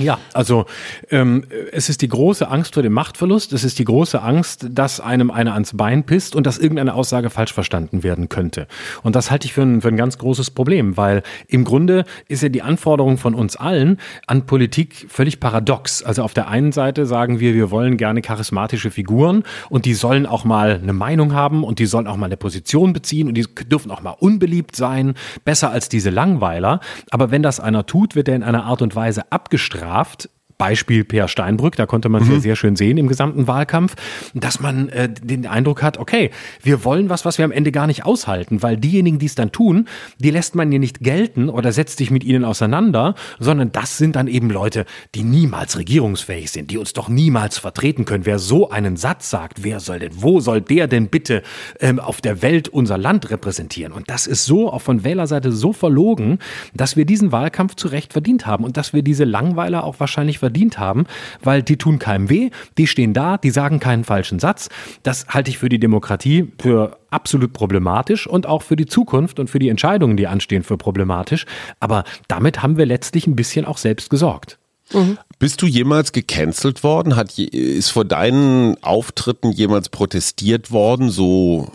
Ja, 0.00 0.18
also 0.32 0.64
ähm, 1.10 1.44
es 1.72 1.90
ist 1.90 2.00
die 2.00 2.08
große 2.08 2.48
Angst 2.48 2.72
vor 2.72 2.82
dem 2.82 2.94
Machtverlust, 2.94 3.52
es 3.52 3.64
ist 3.64 3.78
die 3.78 3.84
große 3.84 4.22
Angst, 4.22 4.66
dass 4.70 4.98
einem 4.98 5.30
einer 5.30 5.52
ans 5.52 5.76
Bein 5.76 6.04
pisst 6.04 6.34
und 6.34 6.46
dass 6.46 6.56
irgendeine 6.56 6.94
Aussage 6.94 7.28
falsch 7.28 7.52
verstanden 7.52 8.02
werden 8.02 8.30
könnte. 8.30 8.66
Und 9.02 9.14
das 9.14 9.30
halte 9.30 9.46
ich 9.46 9.52
für 9.52 9.60
ein, 9.60 9.82
für 9.82 9.88
ein 9.88 9.98
ganz 9.98 10.16
großes 10.16 10.52
Problem, 10.52 10.96
weil 10.96 11.22
im 11.48 11.64
Grunde 11.64 12.06
ist 12.28 12.42
ja 12.42 12.48
die 12.48 12.62
Anforderung 12.62 13.18
von 13.18 13.34
uns 13.34 13.56
allen 13.56 13.98
an 14.26 14.46
Politik 14.46 15.06
völlig 15.10 15.38
paradox. 15.38 16.02
Also 16.02 16.22
auf 16.22 16.32
der 16.32 16.48
einen 16.48 16.72
Seite 16.72 17.04
sagen 17.04 17.38
wir, 17.38 17.52
wir 17.52 17.70
wollen 17.70 17.98
gerne 17.98 18.22
charismatische 18.22 18.90
Figuren 18.90 19.44
und 19.68 19.84
die 19.84 19.92
sollen 19.92 20.24
auch 20.24 20.44
mal 20.44 20.80
eine 20.82 20.94
Meinung 20.94 21.34
haben 21.34 21.62
und 21.62 21.78
die 21.78 21.86
sollen 21.86 22.06
auch 22.06 22.16
mal 22.16 22.26
eine 22.26 22.38
Position 22.38 22.94
beziehen 22.94 23.28
und 23.28 23.34
die 23.34 23.46
dürfen 23.66 23.90
auch 23.90 24.00
mal 24.00 24.16
unbeliebt 24.18 24.76
sein, 24.76 25.12
besser 25.44 25.70
als 25.70 25.90
diese 25.90 26.08
Langweiler. 26.08 26.80
Aber 27.10 27.30
wenn 27.30 27.42
das 27.42 27.60
einer 27.60 27.84
tut, 27.84 28.16
wird 28.16 28.28
er 28.28 28.36
in 28.36 28.42
einer 28.42 28.64
Art 28.64 28.80
und 28.80 28.96
Weise 28.96 29.30
abgestraft 29.30 29.89
bestraft 29.90 30.28
Beispiel 30.60 31.04
Peer 31.04 31.26
Steinbrück, 31.26 31.74
da 31.74 31.86
konnte 31.86 32.10
man 32.10 32.20
es 32.20 32.28
mhm. 32.28 32.34
ja 32.34 32.40
sehr 32.40 32.56
schön 32.56 32.76
sehen 32.76 32.98
im 32.98 33.08
gesamten 33.08 33.46
Wahlkampf, 33.46 33.96
dass 34.34 34.60
man 34.60 34.90
äh, 34.90 35.08
den 35.08 35.46
Eindruck 35.46 35.82
hat, 35.82 35.96
okay, 35.96 36.30
wir 36.62 36.84
wollen 36.84 37.08
was, 37.08 37.24
was 37.24 37.38
wir 37.38 37.46
am 37.46 37.50
Ende 37.50 37.72
gar 37.72 37.86
nicht 37.86 38.04
aushalten, 38.04 38.62
weil 38.62 38.76
diejenigen, 38.76 39.18
die 39.18 39.24
es 39.24 39.34
dann 39.34 39.52
tun, 39.52 39.88
die 40.18 40.28
lässt 40.28 40.54
man 40.54 40.70
ja 40.70 40.78
nicht 40.78 41.00
gelten 41.00 41.48
oder 41.48 41.72
setzt 41.72 41.96
sich 41.96 42.10
mit 42.10 42.24
ihnen 42.24 42.44
auseinander, 42.44 43.14
sondern 43.38 43.72
das 43.72 43.96
sind 43.96 44.16
dann 44.16 44.28
eben 44.28 44.50
Leute, 44.50 44.84
die 45.14 45.24
niemals 45.24 45.78
regierungsfähig 45.78 46.50
sind, 46.50 46.70
die 46.70 46.76
uns 46.76 46.92
doch 46.92 47.08
niemals 47.08 47.56
vertreten 47.56 48.04
können. 48.04 48.26
Wer 48.26 48.38
so 48.38 48.68
einen 48.68 48.98
Satz 48.98 49.30
sagt, 49.30 49.64
wer 49.64 49.80
soll 49.80 49.98
denn, 50.00 50.12
wo 50.16 50.40
soll 50.40 50.60
der 50.60 50.88
denn 50.88 51.08
bitte 51.08 51.42
ähm, 51.80 51.98
auf 51.98 52.20
der 52.20 52.42
Welt 52.42 52.68
unser 52.68 52.98
Land 52.98 53.30
repräsentieren? 53.30 53.94
Und 53.94 54.10
das 54.10 54.26
ist 54.26 54.44
so 54.44 54.70
auch 54.70 54.82
von 54.82 55.04
Wählerseite 55.04 55.52
so 55.52 55.72
verlogen, 55.72 56.38
dass 56.74 56.98
wir 56.98 57.06
diesen 57.06 57.32
Wahlkampf 57.32 57.76
zu 57.76 57.88
Recht 57.88 58.12
verdient 58.12 58.44
haben 58.44 58.62
und 58.62 58.76
dass 58.76 58.92
wir 58.92 59.00
diese 59.02 59.24
Langweiler 59.24 59.84
auch 59.84 59.98
wahrscheinlich 60.00 60.38
verdient 60.38 60.49
verdient 60.50 60.78
haben, 60.80 61.06
weil 61.42 61.62
die 61.62 61.76
tun 61.76 62.00
keinem 62.00 62.28
weh, 62.28 62.50
die 62.76 62.88
stehen 62.88 63.14
da, 63.14 63.38
die 63.38 63.50
sagen 63.50 63.78
keinen 63.78 64.02
falschen 64.02 64.40
Satz. 64.40 64.68
Das 65.04 65.28
halte 65.28 65.48
ich 65.48 65.58
für 65.58 65.68
die 65.68 65.78
Demokratie 65.78 66.50
für 66.60 66.98
absolut 67.10 67.52
problematisch 67.52 68.26
und 68.26 68.46
auch 68.46 68.62
für 68.62 68.74
die 68.74 68.86
Zukunft 68.86 69.38
und 69.38 69.48
für 69.48 69.60
die 69.60 69.68
Entscheidungen, 69.68 70.16
die 70.16 70.26
anstehen, 70.26 70.64
für 70.64 70.76
problematisch. 70.76 71.46
Aber 71.78 72.02
damit 72.26 72.64
haben 72.64 72.76
wir 72.76 72.86
letztlich 72.86 73.28
ein 73.28 73.36
bisschen 73.36 73.64
auch 73.64 73.78
selbst 73.78 74.10
gesorgt. 74.10 74.58
Mhm. 74.92 75.18
Bist 75.38 75.62
du 75.62 75.66
jemals 75.66 76.10
gecancelt 76.10 76.82
worden? 76.82 77.14
Hat, 77.14 77.38
ist 77.38 77.90
vor 77.90 78.04
deinen 78.04 78.76
Auftritten 78.82 79.52
jemals 79.52 79.88
protestiert 79.88 80.72
worden, 80.72 81.10
so 81.10 81.70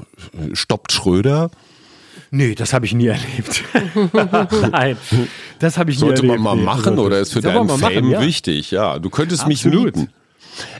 stoppt 0.51 0.91
Schröder? 0.91 1.49
Nee, 2.35 2.53
das 2.53 2.73
habe 2.73 2.85
ich 2.85 2.93
nie 2.93 3.07
erlebt. 3.07 3.63
Nein, 4.71 4.97
das 5.59 5.77
habe 5.77 5.91
ich 5.91 5.97
Sollte 5.97 6.23
nie 6.23 6.31
erlebt. 6.31 6.43
Sollte 6.43 6.55
man 6.57 6.57
mal 6.57 6.75
machen 6.75 6.99
oder 6.99 7.19
ist 7.19 7.31
für 7.31 7.39
deinen 7.39 7.69
Fame 7.69 7.79
machen, 7.79 8.09
ja. 8.09 8.21
wichtig? 8.21 8.71
Ja, 8.71 8.99
du 8.99 9.09
könntest 9.09 9.45
Absolut. 9.45 9.95
mich 9.95 9.95
mieten. 9.95 10.13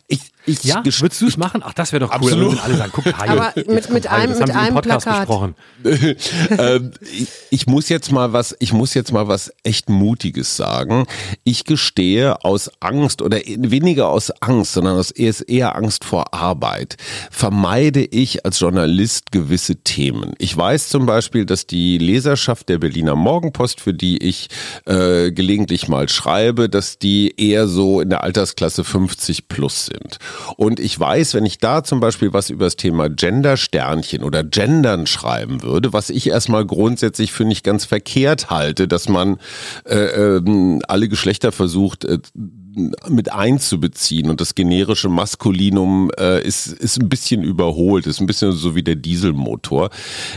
Ich, 0.09 0.19
ich 0.45 0.63
ja, 0.63 0.84
würdest 0.84 1.21
du 1.21 1.27
es 1.27 1.38
machen? 1.38 1.62
Ach, 1.63 1.73
das 1.73 1.91
wäre 1.91 2.01
doch 2.01 2.10
cool. 2.21 2.31
Absolut. 2.31 2.63
alle 2.63 2.75
sagen, 2.75 2.91
guck, 2.93 3.05
Hajo, 3.05 3.31
Aber 3.31 3.53
mit, 3.55 3.89
mit 3.89 4.08
einem, 4.08 4.38
mit 4.38 4.51
einem 4.51 4.73
Podcast 4.75 5.05
Plakat. 5.05 5.53
ähm, 6.58 6.91
ich, 7.01 7.27
ich, 7.49 7.67
muss 7.67 7.89
jetzt 7.89 8.12
mal 8.12 8.34
was, 8.34 8.55
ich 8.60 8.73
muss 8.73 8.93
jetzt 8.93 9.12
mal 9.12 9.27
was 9.27 9.51
echt 9.63 9.89
Mutiges 9.89 10.55
sagen. 10.55 11.05
Ich 11.43 11.65
gestehe 11.65 12.43
aus 12.43 12.69
Angst 12.79 13.21
oder 13.21 13.38
weniger 13.38 14.10
aus 14.10 14.31
Angst, 14.41 14.73
sondern 14.73 14.97
aus 14.97 15.12
eher, 15.12 15.34
eher 15.47 15.75
Angst 15.75 16.05
vor 16.05 16.34
Arbeit, 16.34 16.97
vermeide 17.31 18.03
ich 18.03 18.45
als 18.45 18.60
Journalist 18.60 19.31
gewisse 19.31 19.77
Themen. 19.77 20.34
Ich 20.38 20.55
weiß 20.55 20.89
zum 20.89 21.05
Beispiel, 21.05 21.45
dass 21.45 21.65
die 21.65 21.97
Leserschaft 21.97 22.69
der 22.69 22.77
Berliner 22.77 23.15
Morgenpost, 23.15 23.81
für 23.81 23.93
die 23.93 24.17
ich 24.17 24.49
äh, 24.86 25.31
gelegentlich 25.31 25.88
mal 25.88 26.08
schreibe, 26.10 26.69
dass 26.69 26.99
die 26.99 27.34
eher 27.38 27.67
so 27.67 28.01
in 28.01 28.10
der 28.10 28.23
Altersklasse 28.23 28.84
50 28.84 29.47
plus 29.47 29.86
sind. 29.88 30.19
Und 30.58 30.80
ich 30.80 31.00
weiß, 31.00 31.34
wenn 31.34 31.45
ich 31.45 31.60
da 31.60 31.84
zum 31.84 32.00
Beispiel 32.00 32.34
was 32.34 32.50
über 32.50 32.65
das 32.65 32.76
Thema 32.76 33.10
Gender-Sternchen 33.10 34.24
oder 34.24 34.43
Gendern 34.43 35.08
schreiben 35.08 35.63
würde, 35.63 35.93
was 35.93 36.10
ich 36.10 36.28
erstmal 36.28 36.65
grundsätzlich 36.65 37.32
für 37.32 37.45
nicht 37.45 37.63
ganz 37.63 37.86
verkehrt 37.86 38.50
halte, 38.50 38.88
dass 38.88 39.10
man 39.10 39.38
äh, 39.86 40.38
äh, 40.38 40.80
alle 40.88 41.10
Geschlechter 41.10 41.52
versucht, 41.52 42.06
äh, 42.06 42.19
mit 43.07 43.31
einzubeziehen 43.31 44.29
und 44.29 44.41
das 44.41 44.55
generische 44.55 45.09
Maskulinum 45.09 46.11
äh, 46.19 46.45
ist, 46.45 46.67
ist 46.67 46.99
ein 46.99 47.09
bisschen 47.09 47.43
überholt, 47.43 48.07
ist 48.07 48.19
ein 48.19 48.27
bisschen 48.27 48.51
so 48.51 48.75
wie 48.75 48.83
der 48.83 48.95
Dieselmotor. 48.95 49.89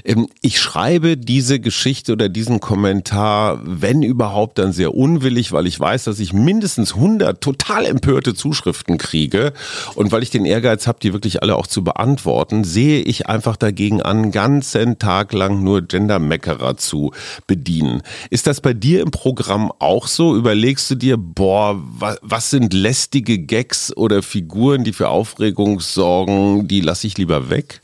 Ähm, 0.04 0.28
ich 0.40 0.60
schreibe 0.60 1.16
diese 1.16 1.60
Geschichte 1.60 2.12
oder 2.12 2.28
diesen 2.28 2.60
Kommentar, 2.60 3.60
wenn 3.64 4.02
überhaupt, 4.02 4.58
dann 4.58 4.72
sehr 4.72 4.94
unwillig, 4.94 5.52
weil 5.52 5.66
ich 5.66 5.78
weiß, 5.78 6.04
dass 6.04 6.20
ich 6.20 6.32
mindestens 6.32 6.94
100 6.94 7.40
total 7.40 7.84
empörte 7.84 8.34
Zuschriften 8.34 8.98
kriege 8.98 9.52
und 9.94 10.12
weil 10.12 10.22
ich 10.22 10.30
den 10.30 10.44
Ehrgeiz 10.44 10.86
habe, 10.86 10.98
die 11.02 11.12
wirklich 11.12 11.42
alle 11.42 11.56
auch 11.56 11.66
zu 11.66 11.84
beantworten, 11.84 12.64
sehe 12.64 13.00
ich 13.00 13.26
einfach 13.26 13.56
dagegen 13.56 14.02
an, 14.02 14.30
ganzen 14.30 14.98
Tag 14.98 15.32
lang 15.32 15.62
nur 15.62 15.82
Gender-Meckerer 15.82 16.76
zu 16.76 17.12
bedienen. 17.46 18.02
Ist 18.30 18.46
das 18.46 18.60
bei 18.60 18.74
dir 18.74 19.02
im 19.02 19.10
Programm 19.10 19.72
auch 19.78 20.06
so? 20.06 20.36
Überlegst 20.36 20.90
du 20.90 20.94
dir, 20.94 21.16
boah, 21.16 21.80
was 21.98 22.18
was 22.30 22.50
sind 22.50 22.72
lästige 22.72 23.38
Gags 23.38 23.96
oder 23.96 24.22
Figuren, 24.22 24.84
die 24.84 24.92
für 24.92 25.08
Aufregung 25.08 25.80
sorgen, 25.80 26.68
die 26.68 26.80
lasse 26.80 27.06
ich 27.06 27.16
lieber 27.18 27.50
weg? 27.50 27.80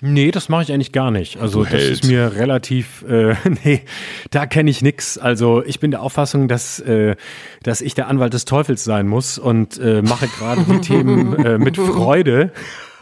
Nee, 0.00 0.32
das 0.32 0.50
mache 0.50 0.64
ich 0.64 0.72
eigentlich 0.72 0.92
gar 0.92 1.10
nicht. 1.10 1.38
Also 1.38 1.64
das 1.64 1.82
ist 1.82 2.04
mir 2.04 2.34
relativ, 2.34 3.04
äh, 3.08 3.36
nee, 3.64 3.82
da 4.30 4.44
kenne 4.44 4.70
ich 4.70 4.82
nix. 4.82 5.16
Also 5.16 5.64
ich 5.64 5.80
bin 5.80 5.92
der 5.92 6.02
Auffassung, 6.02 6.46
dass, 6.46 6.78
äh, 6.80 7.16
dass 7.62 7.80
ich 7.80 7.94
der 7.94 8.08
Anwalt 8.08 8.34
des 8.34 8.44
Teufels 8.44 8.84
sein 8.84 9.08
muss 9.08 9.38
und 9.38 9.78
äh, 9.78 10.02
mache 10.02 10.28
gerade 10.28 10.62
die 10.64 10.80
Themen 10.80 11.34
äh, 11.42 11.58
mit 11.58 11.76
Freude. 11.78 12.52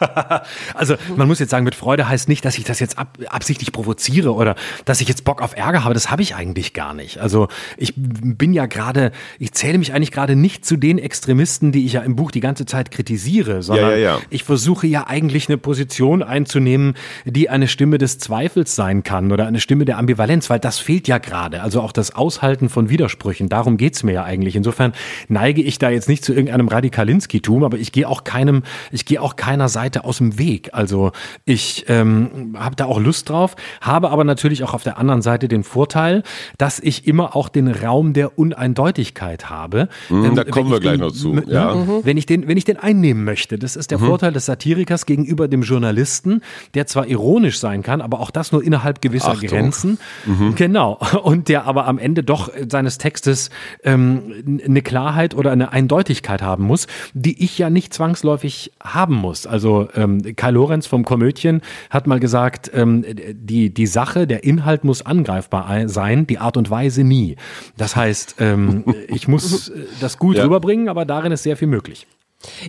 also 0.74 0.96
man 1.16 1.28
muss 1.28 1.38
jetzt 1.38 1.50
sagen, 1.50 1.64
mit 1.64 1.74
Freude 1.74 2.08
heißt 2.08 2.28
nicht, 2.28 2.44
dass 2.44 2.58
ich 2.58 2.64
das 2.64 2.80
jetzt 2.80 2.98
ab, 2.98 3.18
absichtlich 3.28 3.72
provoziere 3.72 4.34
oder 4.34 4.54
dass 4.84 5.00
ich 5.00 5.08
jetzt 5.08 5.24
Bock 5.24 5.42
auf 5.42 5.56
Ärger 5.56 5.84
habe. 5.84 5.94
Das 5.94 6.10
habe 6.10 6.22
ich 6.22 6.34
eigentlich 6.34 6.72
gar 6.72 6.94
nicht. 6.94 7.18
Also 7.18 7.48
ich 7.76 7.94
bin 7.96 8.52
ja 8.52 8.66
gerade, 8.66 9.12
ich 9.38 9.52
zähle 9.52 9.78
mich 9.78 9.94
eigentlich 9.94 10.12
gerade 10.12 10.36
nicht 10.36 10.64
zu 10.64 10.76
den 10.76 10.98
Extremisten, 10.98 11.72
die 11.72 11.86
ich 11.86 11.94
ja 11.94 12.02
im 12.02 12.16
Buch 12.16 12.30
die 12.30 12.40
ganze 12.40 12.66
Zeit 12.66 12.90
kritisiere, 12.90 13.62
sondern 13.62 13.90
ja, 13.90 13.96
ja, 13.96 14.16
ja. 14.16 14.20
ich 14.30 14.44
versuche 14.44 14.86
ja 14.86 15.06
eigentlich 15.06 15.48
eine 15.48 15.58
Position 15.58 16.22
einzunehmen, 16.22 16.94
die 17.24 17.50
eine 17.50 17.68
Stimme 17.68 17.98
des 17.98 18.18
Zweifels 18.18 18.74
sein 18.74 19.02
kann 19.02 19.32
oder 19.32 19.46
eine 19.46 19.60
Stimme 19.60 19.84
der 19.84 19.98
Ambivalenz, 19.98 20.50
weil 20.50 20.58
das 20.58 20.78
fehlt 20.78 21.08
ja 21.08 21.18
gerade. 21.18 21.62
Also 21.62 21.80
auch 21.80 21.92
das 21.92 22.14
Aushalten 22.14 22.68
von 22.68 22.88
Widersprüchen. 22.88 23.48
Darum 23.48 23.76
geht's 23.76 24.02
mir 24.02 24.12
ja 24.12 24.24
eigentlich. 24.24 24.56
Insofern 24.56 24.92
neige 25.28 25.62
ich 25.62 25.78
da 25.78 25.90
jetzt 25.90 26.08
nicht 26.08 26.24
zu 26.24 26.32
irgendeinem 26.32 26.68
Radikalinski-Tum, 26.68 27.64
aber 27.64 27.78
ich 27.78 27.92
gehe 27.92 28.08
auch 28.08 28.24
keinem, 28.24 28.62
ich 28.90 29.04
gehe 29.04 29.20
auch 29.20 29.36
keiner 29.36 29.68
Seite 29.68 29.91
Seite 29.92 30.04
aus 30.04 30.18
dem 30.18 30.38
Weg. 30.38 30.70
Also 30.72 31.12
ich 31.44 31.84
ähm, 31.88 32.56
habe 32.58 32.76
da 32.76 32.86
auch 32.86 32.98
Lust 32.98 33.28
drauf, 33.28 33.56
habe 33.80 34.10
aber 34.10 34.24
natürlich 34.24 34.64
auch 34.64 34.74
auf 34.74 34.82
der 34.82 34.98
anderen 34.98 35.22
Seite 35.22 35.48
den 35.48 35.64
Vorteil, 35.64 36.22
dass 36.58 36.80
ich 36.80 37.06
immer 37.06 37.36
auch 37.36 37.48
den 37.48 37.68
Raum 37.68 38.12
der 38.12 38.38
Uneindeutigkeit 38.38 39.50
habe. 39.50 39.88
Mhm, 40.08 40.24
ähm, 40.24 40.34
da 40.34 40.44
kommen 40.44 40.70
wir 40.70 40.80
gleich 40.80 40.94
den, 40.94 41.00
noch 41.02 41.12
zu. 41.12 41.34
Ja. 41.46 41.74
Mhm. 41.74 42.00
Wenn 42.04 42.16
ich 42.16 42.26
den, 42.26 42.48
wenn 42.48 42.56
ich 42.56 42.64
den 42.64 42.78
einnehmen 42.78 43.24
möchte, 43.24 43.58
das 43.58 43.76
ist 43.76 43.90
der 43.90 43.98
mhm. 43.98 44.06
Vorteil 44.06 44.32
des 44.32 44.46
Satirikers 44.46 45.06
gegenüber 45.06 45.48
dem 45.48 45.62
Journalisten, 45.62 46.40
der 46.74 46.86
zwar 46.86 47.06
ironisch 47.06 47.58
sein 47.58 47.82
kann, 47.82 48.00
aber 48.00 48.20
auch 48.20 48.30
das 48.30 48.52
nur 48.52 48.62
innerhalb 48.62 49.02
gewisser 49.02 49.32
Achtung. 49.32 49.48
Grenzen. 49.48 49.98
Mhm. 50.24 50.54
Genau. 50.54 50.98
Und 51.22 51.48
der 51.48 51.66
aber 51.66 51.86
am 51.86 51.98
Ende 51.98 52.22
doch 52.22 52.50
seines 52.68 52.98
Textes 52.98 53.50
ähm, 53.84 54.60
eine 54.64 54.82
Klarheit 54.82 55.34
oder 55.34 55.52
eine 55.52 55.72
Eindeutigkeit 55.72 56.42
haben 56.42 56.64
muss, 56.64 56.86
die 57.12 57.42
ich 57.42 57.58
ja 57.58 57.68
nicht 57.68 57.92
zwangsläufig 57.92 58.72
haben 58.82 59.14
muss. 59.14 59.46
Also 59.46 59.71
ähm, 59.94 60.22
Kai 60.36 60.50
Lorenz 60.50 60.86
vom 60.86 61.04
Komödien 61.04 61.62
hat 61.90 62.06
mal 62.06 62.20
gesagt, 62.20 62.70
ähm, 62.74 63.04
die, 63.32 63.72
die 63.72 63.86
Sache, 63.86 64.26
der 64.26 64.44
Inhalt 64.44 64.84
muss 64.84 65.04
angreifbar 65.04 65.88
sein, 65.88 66.26
die 66.26 66.38
Art 66.38 66.56
und 66.56 66.70
Weise 66.70 67.04
nie. 67.04 67.36
Das 67.76 67.96
heißt, 67.96 68.36
ähm, 68.38 68.84
ich 69.08 69.28
muss 69.28 69.68
äh, 69.68 69.86
das 70.00 70.18
gut 70.18 70.36
ja. 70.36 70.44
rüberbringen, 70.44 70.88
aber 70.88 71.04
darin 71.04 71.32
ist 71.32 71.42
sehr 71.42 71.56
viel 71.56 71.68
möglich. 71.68 72.06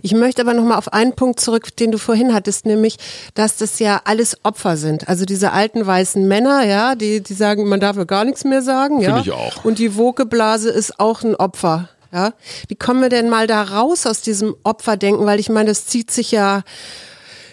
Ich 0.02 0.14
möchte 0.14 0.42
aber 0.42 0.54
noch 0.54 0.64
mal 0.64 0.76
auf 0.76 0.92
einen 0.92 1.14
Punkt 1.14 1.40
zurück, 1.40 1.76
den 1.76 1.90
du 1.90 1.98
vorhin 1.98 2.32
hattest, 2.32 2.66
nämlich, 2.66 2.96
dass 3.34 3.56
das 3.56 3.78
ja 3.78 4.02
alles 4.04 4.38
Opfer 4.44 4.76
sind. 4.76 5.08
Also 5.08 5.24
diese 5.24 5.52
alten 5.52 5.84
weißen 5.86 6.26
Männer, 6.26 6.64
ja, 6.64 6.94
die, 6.94 7.22
die 7.22 7.34
sagen, 7.34 7.68
man 7.68 7.80
darf 7.80 7.96
ja 7.96 8.04
gar 8.04 8.24
nichts 8.24 8.44
mehr 8.44 8.62
sagen, 8.62 9.00
ja. 9.00 9.18
ich 9.18 9.32
auch. 9.32 9.64
Und 9.64 9.78
die 9.78 9.96
Wokeblase 9.96 10.70
ist 10.70 11.00
auch 11.00 11.22
ein 11.22 11.34
Opfer. 11.34 11.88
Ja? 12.14 12.34
Wie 12.68 12.76
kommen 12.76 13.02
wir 13.02 13.08
denn 13.08 13.28
mal 13.28 13.48
da 13.48 13.62
raus 13.62 14.06
aus 14.06 14.20
diesem 14.20 14.54
Opferdenken? 14.62 15.26
Weil 15.26 15.40
ich 15.40 15.48
meine, 15.48 15.70
das 15.70 15.86
zieht 15.86 16.12
sich 16.12 16.30
ja 16.30 16.62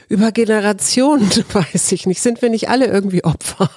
über 0.07 0.31
Generationen, 0.31 1.29
weiß 1.53 1.91
ich 1.93 2.05
nicht. 2.05 2.21
Sind 2.21 2.41
wir 2.41 2.49
nicht 2.49 2.69
alle 2.69 2.85
irgendwie 2.85 3.23
Opfer? 3.23 3.69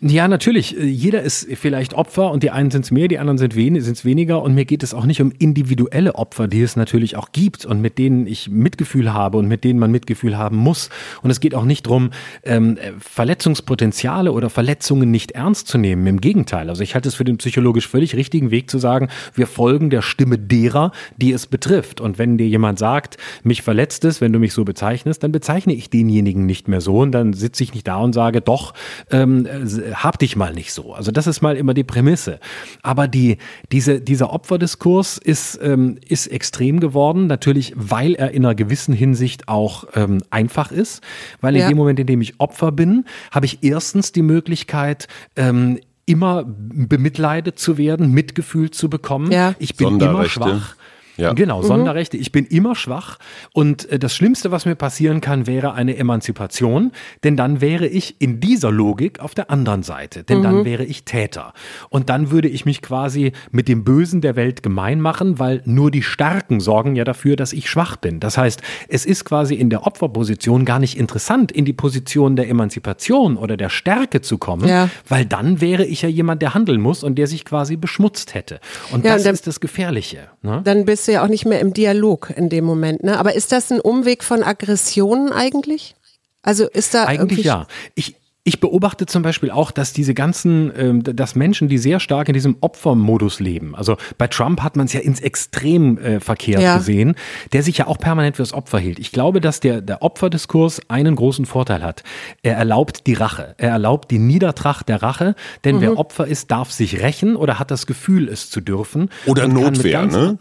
Ja, 0.00 0.28
natürlich. 0.28 0.78
Äh, 0.78 0.84
jeder 0.84 1.22
ist 1.22 1.46
vielleicht 1.54 1.94
Opfer 1.94 2.30
und 2.30 2.42
die 2.42 2.50
einen 2.50 2.70
sind 2.70 2.84
es 2.84 2.90
mehr, 2.90 3.08
die 3.08 3.18
anderen 3.18 3.38
sind 3.38 3.54
wen 3.54 3.76
es 3.76 4.04
weniger. 4.04 4.42
Und 4.42 4.54
mir 4.54 4.64
geht 4.64 4.82
es 4.82 4.94
auch 4.94 5.06
nicht 5.06 5.20
um 5.20 5.32
individuelle 5.38 6.14
Opfer, 6.14 6.48
die 6.48 6.62
es 6.62 6.76
natürlich 6.76 7.16
auch 7.16 7.32
gibt 7.32 7.64
und 7.64 7.80
mit 7.80 7.98
denen 7.98 8.26
ich 8.26 8.48
Mitgefühl 8.50 9.12
habe 9.12 9.38
und 9.38 9.48
mit 9.48 9.64
denen 9.64 9.78
man 9.78 9.90
Mitgefühl 9.90 10.36
haben 10.36 10.56
muss. 10.56 10.90
Und 11.22 11.30
es 11.30 11.40
geht 11.40 11.54
auch 11.54 11.64
nicht 11.64 11.86
darum, 11.86 12.10
ähm, 12.42 12.78
Verletzungspotenziale 12.98 14.32
oder 14.32 14.50
Verletzungen 14.50 15.10
nicht 15.10 15.32
ernst 15.32 15.68
zu 15.68 15.78
nehmen. 15.78 16.06
Im 16.06 16.20
Gegenteil. 16.20 16.68
Also 16.68 16.82
ich 16.82 16.94
halte 16.94 17.08
es 17.08 17.14
für 17.14 17.24
den 17.24 17.38
psychologisch 17.38 17.88
völlig 17.88 18.14
richtigen 18.16 18.50
Weg 18.50 18.70
zu 18.70 18.78
sagen, 18.78 19.08
wir 19.34 19.46
folgen 19.46 19.90
der 19.90 20.02
Stimme 20.02 20.38
derer, 20.38 20.92
die 21.16 21.32
es 21.32 21.46
betrifft. 21.46 22.00
Und 22.00 22.18
wenn 22.18 22.38
dir 22.38 22.48
jemand 22.48 22.78
sagt, 22.78 23.16
mich 23.42 23.62
verletzt 23.62 24.04
es, 24.04 24.20
wenn 24.20 24.32
du 24.32 24.38
mich 24.38 24.52
so 24.52 24.64
bezeichnest, 24.64 25.22
dann 25.22 25.32
bezeichne 25.32 25.74
ich 25.74 25.90
denjenigen 25.90 26.46
nicht 26.46 26.68
mehr 26.68 26.80
so 26.80 27.00
und 27.00 27.12
dann 27.12 27.32
sitze 27.32 27.62
ich 27.62 27.74
nicht 27.74 27.86
da 27.86 27.96
und 27.96 28.12
sage, 28.12 28.40
doch, 28.40 28.74
ähm, 29.10 29.46
hab 29.92 30.18
dich 30.18 30.36
mal 30.36 30.52
nicht 30.54 30.72
so. 30.72 30.94
Also 30.94 31.10
das 31.10 31.26
ist 31.26 31.42
mal 31.42 31.56
immer 31.56 31.74
die 31.74 31.84
Prämisse. 31.84 32.40
Aber 32.82 33.08
die, 33.08 33.38
diese, 33.72 34.00
dieser 34.00 34.32
Opferdiskurs 34.32 35.18
ist, 35.18 35.58
ähm, 35.62 35.98
ist 36.08 36.26
extrem 36.28 36.80
geworden, 36.80 37.26
natürlich, 37.26 37.72
weil 37.76 38.14
er 38.14 38.30
in 38.30 38.44
einer 38.44 38.54
gewissen 38.54 38.94
Hinsicht 38.94 39.48
auch 39.48 39.84
ähm, 39.94 40.22
einfach 40.30 40.72
ist, 40.72 41.02
weil 41.40 41.54
in 41.54 41.62
ja. 41.62 41.68
dem 41.68 41.76
Moment, 41.76 41.98
in 42.00 42.06
dem 42.06 42.20
ich 42.20 42.40
Opfer 42.40 42.72
bin, 42.72 43.04
habe 43.30 43.46
ich 43.46 43.62
erstens 43.62 44.12
die 44.12 44.22
Möglichkeit, 44.22 45.08
ähm, 45.36 45.78
immer 46.06 46.44
bemitleidet 46.46 47.58
zu 47.58 47.78
werden, 47.78 48.12
Mitgefühl 48.12 48.70
zu 48.70 48.90
bekommen. 48.90 49.32
Ja. 49.32 49.54
Ich 49.58 49.76
bin 49.76 50.00
immer 50.00 50.26
schwach. 50.28 50.76
Ja. 51.16 51.32
Genau, 51.32 51.62
mhm. 51.62 51.66
Sonderrechte. 51.66 52.16
Ich 52.16 52.32
bin 52.32 52.44
immer 52.46 52.74
schwach 52.74 53.18
und 53.52 53.88
äh, 53.90 53.98
das 53.98 54.14
Schlimmste, 54.14 54.50
was 54.50 54.66
mir 54.66 54.74
passieren 54.74 55.20
kann, 55.20 55.46
wäre 55.46 55.74
eine 55.74 55.96
Emanzipation, 55.96 56.92
denn 57.22 57.36
dann 57.36 57.60
wäre 57.60 57.86
ich 57.86 58.16
in 58.20 58.40
dieser 58.40 58.70
Logik 58.72 59.20
auf 59.20 59.34
der 59.34 59.50
anderen 59.50 59.82
Seite, 59.82 60.24
denn 60.24 60.38
mhm. 60.38 60.42
dann 60.42 60.64
wäre 60.64 60.84
ich 60.84 61.04
Täter. 61.04 61.52
Und 61.88 62.10
dann 62.10 62.30
würde 62.30 62.48
ich 62.48 62.64
mich 62.64 62.82
quasi 62.82 63.32
mit 63.50 63.68
dem 63.68 63.84
Bösen 63.84 64.20
der 64.20 64.36
Welt 64.36 64.62
gemein 64.62 65.00
machen, 65.00 65.38
weil 65.38 65.62
nur 65.64 65.90
die 65.90 66.02
Starken 66.02 66.60
sorgen 66.60 66.96
ja 66.96 67.04
dafür, 67.04 67.36
dass 67.36 67.52
ich 67.52 67.70
schwach 67.70 67.96
bin. 67.96 68.20
Das 68.20 68.36
heißt, 68.36 68.62
es 68.88 69.06
ist 69.06 69.24
quasi 69.24 69.54
in 69.54 69.70
der 69.70 69.86
Opferposition 69.86 70.64
gar 70.64 70.78
nicht 70.78 70.98
interessant, 70.98 71.52
in 71.52 71.64
die 71.64 71.72
Position 71.72 72.36
der 72.36 72.48
Emanzipation 72.48 73.36
oder 73.36 73.56
der 73.56 73.68
Stärke 73.68 74.20
zu 74.20 74.38
kommen, 74.38 74.68
ja. 74.68 74.88
weil 75.08 75.24
dann 75.24 75.60
wäre 75.60 75.84
ich 75.84 76.02
ja 76.02 76.08
jemand, 76.08 76.42
der 76.42 76.54
handeln 76.54 76.80
muss 76.80 77.04
und 77.04 77.16
der 77.16 77.26
sich 77.26 77.44
quasi 77.44 77.76
beschmutzt 77.76 78.34
hätte. 78.34 78.60
Und 78.92 79.04
ja, 79.04 79.12
das 79.12 79.22
und 79.22 79.26
dann, 79.26 79.34
ist 79.34 79.46
das 79.46 79.60
Gefährliche. 79.60 80.28
Ne? 80.42 80.60
Dann 80.64 80.84
bist 80.84 81.03
bist 81.04 81.08
du 81.10 81.12
ja 81.12 81.22
auch 81.22 81.28
nicht 81.28 81.44
mehr 81.44 81.60
im 81.60 81.74
Dialog 81.74 82.32
in 82.34 82.48
dem 82.48 82.64
Moment. 82.64 83.02
Ne? 83.02 83.18
Aber 83.18 83.34
ist 83.34 83.52
das 83.52 83.70
ein 83.70 83.78
Umweg 83.78 84.24
von 84.24 84.42
Aggressionen 84.42 85.32
eigentlich? 85.32 85.96
Also 86.40 86.66
ist 86.66 86.94
da 86.94 87.04
eigentlich 87.04 87.44
ja. 87.44 87.66
Ich 87.94 88.16
ich 88.46 88.60
beobachte 88.60 89.06
zum 89.06 89.22
Beispiel 89.22 89.50
auch, 89.50 89.70
dass 89.70 89.94
diese 89.94 90.12
ganzen, 90.12 90.70
ähm, 90.76 91.02
dass 91.02 91.34
Menschen, 91.34 91.68
die 91.68 91.78
sehr 91.78 91.98
stark 91.98 92.28
in 92.28 92.34
diesem 92.34 92.58
Opfermodus 92.60 93.40
leben, 93.40 93.74
also 93.74 93.96
bei 94.18 94.26
Trump 94.28 94.62
hat 94.62 94.76
man 94.76 94.84
es 94.84 94.92
ja 94.92 95.00
ins 95.00 95.20
Extrem 95.20 95.96
äh, 95.96 96.20
verkehrt 96.20 96.60
ja. 96.62 96.76
gesehen, 96.76 97.14
der 97.54 97.62
sich 97.62 97.78
ja 97.78 97.86
auch 97.86 97.96
permanent 97.96 98.36
fürs 98.36 98.52
Opfer 98.52 98.78
hielt. 98.78 98.98
Ich 98.98 99.12
glaube, 99.12 99.40
dass 99.40 99.60
der, 99.60 99.80
der 99.80 100.02
Opferdiskurs 100.02 100.82
einen 100.90 101.16
großen 101.16 101.46
Vorteil 101.46 101.82
hat. 101.82 102.02
Er 102.42 102.56
erlaubt 102.56 103.06
die 103.06 103.14
Rache. 103.14 103.54
Er 103.56 103.70
erlaubt 103.70 104.10
die 104.10 104.18
Niedertracht 104.18 104.90
der 104.90 105.02
Rache, 105.02 105.36
denn 105.64 105.76
mhm. 105.76 105.80
wer 105.80 105.98
Opfer 105.98 106.26
ist, 106.26 106.50
darf 106.50 106.70
sich 106.70 107.00
rächen 107.00 107.36
oder 107.36 107.58
hat 107.58 107.70
das 107.70 107.86
Gefühl, 107.86 108.28
es 108.28 108.50
zu 108.50 108.60
dürfen. 108.60 109.08
Oder 109.24 109.48
Notwehr, 109.48 110.04
ne? 110.04 110.38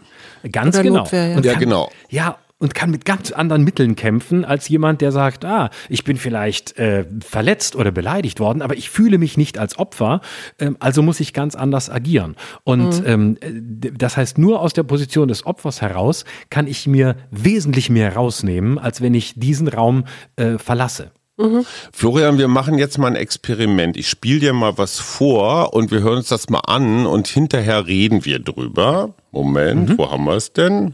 Ganz 0.52 0.76
Oder 0.76 0.84
genau. 0.84 0.98
Notwehr, 1.00 1.28
ja. 1.30 1.38
Und 1.38 1.46
ja, 1.46 1.54
genau. 1.54 1.90
Ja, 2.10 2.38
und 2.64 2.74
kann 2.74 2.92
mit 2.92 3.04
ganz 3.04 3.34
anderen 3.34 3.66
Mitteln 3.66 3.98
kämpfen 3.98 4.46
als 4.46 4.70
jemand, 4.70 5.02
der 5.02 5.12
sagt, 5.12 5.44
ah, 5.44 5.70
ich 5.90 6.06
bin 6.06 6.16
vielleicht 6.16 6.80
äh, 6.80 7.06
verletzt 7.20 7.76
oder 7.76 7.92
beleidigt 7.92 8.40
worden, 8.40 8.62
aber 8.62 8.78
ich 8.78 8.90
fühle 8.90 9.18
mich 9.18 9.36
nicht 9.36 9.58
als 9.58 9.78
Opfer, 9.78 10.22
ähm, 10.60 10.78
also 10.80 11.02
muss 11.02 11.20
ich 11.20 11.34
ganz 11.34 11.56
anders 11.56 11.90
agieren. 11.90 12.38
Und 12.64 13.02
mhm. 13.02 13.38
ähm, 13.42 13.92
das 13.98 14.16
heißt, 14.16 14.38
nur 14.38 14.62
aus 14.62 14.72
der 14.72 14.84
Position 14.84 15.28
des 15.28 15.46
Opfers 15.46 15.82
heraus 15.82 16.24
kann 16.50 16.66
ich 16.66 16.88
mir 16.88 17.18
wesentlich 17.32 17.90
mehr 17.90 18.16
rausnehmen, 18.16 18.80
als 18.80 19.02
wenn 19.02 19.14
ich 19.14 19.34
diesen 19.36 19.68
Raum 19.68 20.06
äh, 20.38 20.58
verlasse. 20.58 21.12
Mhm. 21.36 21.66
Florian, 21.92 22.38
wir 22.38 22.48
machen 22.48 22.78
jetzt 22.78 22.98
mal 22.98 23.08
ein 23.08 23.16
Experiment. 23.18 23.98
Ich 23.98 24.08
spiele 24.08 24.40
dir 24.40 24.54
mal 24.54 24.78
was 24.78 25.00
vor 25.00 25.74
und 25.74 25.92
wir 25.92 26.00
hören 26.00 26.20
uns 26.20 26.30
das 26.30 26.50
mal 26.50 26.62
an 26.66 27.06
und 27.08 27.28
hinterher 27.28 27.88
reden 27.88 28.24
wir 28.24 28.40
drüber. 28.40 29.16
Moment, 29.32 29.90
mhm. 29.90 29.98
wo 29.98 30.10
haben 30.10 30.24
wir 30.24 30.36
es 30.36 30.54
denn? 30.54 30.94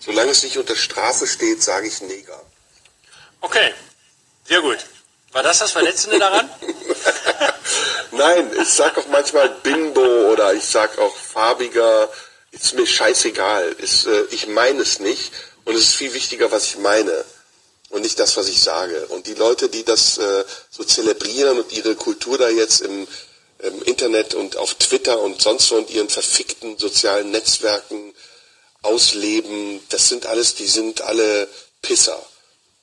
Solange 0.00 0.30
es 0.30 0.42
nicht 0.42 0.56
unter 0.56 0.74
Strafe 0.74 1.26
steht, 1.26 1.62
sage 1.62 1.86
ich 1.86 2.00
Neger. 2.00 2.40
Okay, 3.42 3.74
sehr 4.44 4.62
gut. 4.62 4.78
War 5.32 5.42
das 5.42 5.58
das 5.58 5.70
Verletzende 5.70 6.18
daran? 6.18 6.50
Nein, 8.10 8.50
ich 8.60 8.68
sag 8.68 8.98
auch 8.98 9.06
manchmal 9.08 9.48
Bimbo 9.62 10.32
oder 10.32 10.54
ich 10.54 10.64
sag 10.64 10.98
auch 10.98 11.14
farbiger. 11.14 12.10
Ist 12.50 12.74
mir 12.74 12.86
scheißegal. 12.86 13.72
Ist, 13.78 14.06
äh, 14.06 14.24
ich 14.30 14.48
meine 14.48 14.82
es 14.82 14.98
nicht. 14.98 15.32
Und 15.64 15.76
es 15.76 15.82
ist 15.82 15.94
viel 15.94 16.12
wichtiger, 16.14 16.50
was 16.50 16.64
ich 16.64 16.78
meine. 16.78 17.24
Und 17.90 18.02
nicht 18.02 18.18
das, 18.18 18.36
was 18.36 18.48
ich 18.48 18.60
sage. 18.60 19.06
Und 19.06 19.26
die 19.26 19.34
Leute, 19.34 19.68
die 19.68 19.84
das 19.84 20.18
äh, 20.18 20.44
so 20.70 20.82
zelebrieren 20.82 21.58
und 21.58 21.70
ihre 21.72 21.94
Kultur 21.94 22.38
da 22.38 22.48
jetzt 22.48 22.80
im, 22.80 23.06
im 23.60 23.82
Internet 23.82 24.34
und 24.34 24.56
auf 24.56 24.74
Twitter 24.74 25.20
und 25.20 25.40
sonst 25.40 25.70
wo 25.70 25.76
und 25.76 25.90
ihren 25.90 26.08
verfickten 26.08 26.78
sozialen 26.78 27.30
Netzwerken 27.30 28.14
ausleben, 28.82 29.80
das 29.90 30.08
sind 30.08 30.26
alles, 30.26 30.54
die 30.54 30.66
sind 30.66 31.02
alle 31.02 31.48
Pisser. 31.82 32.18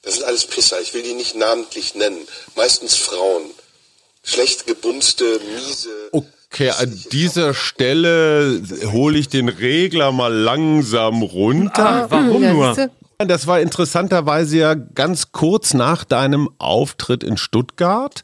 Das 0.03 0.15
sind 0.15 0.23
alles 0.25 0.45
Pisser. 0.45 0.79
Ich 0.81 0.93
will 0.93 1.03
die 1.03 1.13
nicht 1.13 1.35
namentlich 1.35 1.95
nennen. 1.95 2.27
Meistens 2.55 2.95
Frauen. 2.95 3.43
Schlecht 4.23 4.67
gebumste, 4.67 5.39
miese. 5.55 6.09
Okay, 6.11 6.69
an 6.69 7.03
dieser 7.11 7.53
Stelle 7.53 8.61
hole 8.91 9.17
ich 9.17 9.29
den 9.29 9.49
Regler 9.49 10.11
mal 10.11 10.33
langsam 10.33 11.23
runter. 11.23 11.85
Ah, 11.85 12.07
warum 12.09 12.41
nur? 12.41 12.89
Das 13.25 13.47
war 13.47 13.59
interessanterweise 13.59 14.59
ja 14.59 14.75
ganz 14.75 15.31
kurz 15.31 15.73
nach 15.73 16.03
deinem 16.03 16.49
Auftritt 16.59 17.23
in 17.23 17.35
Stuttgart, 17.35 18.21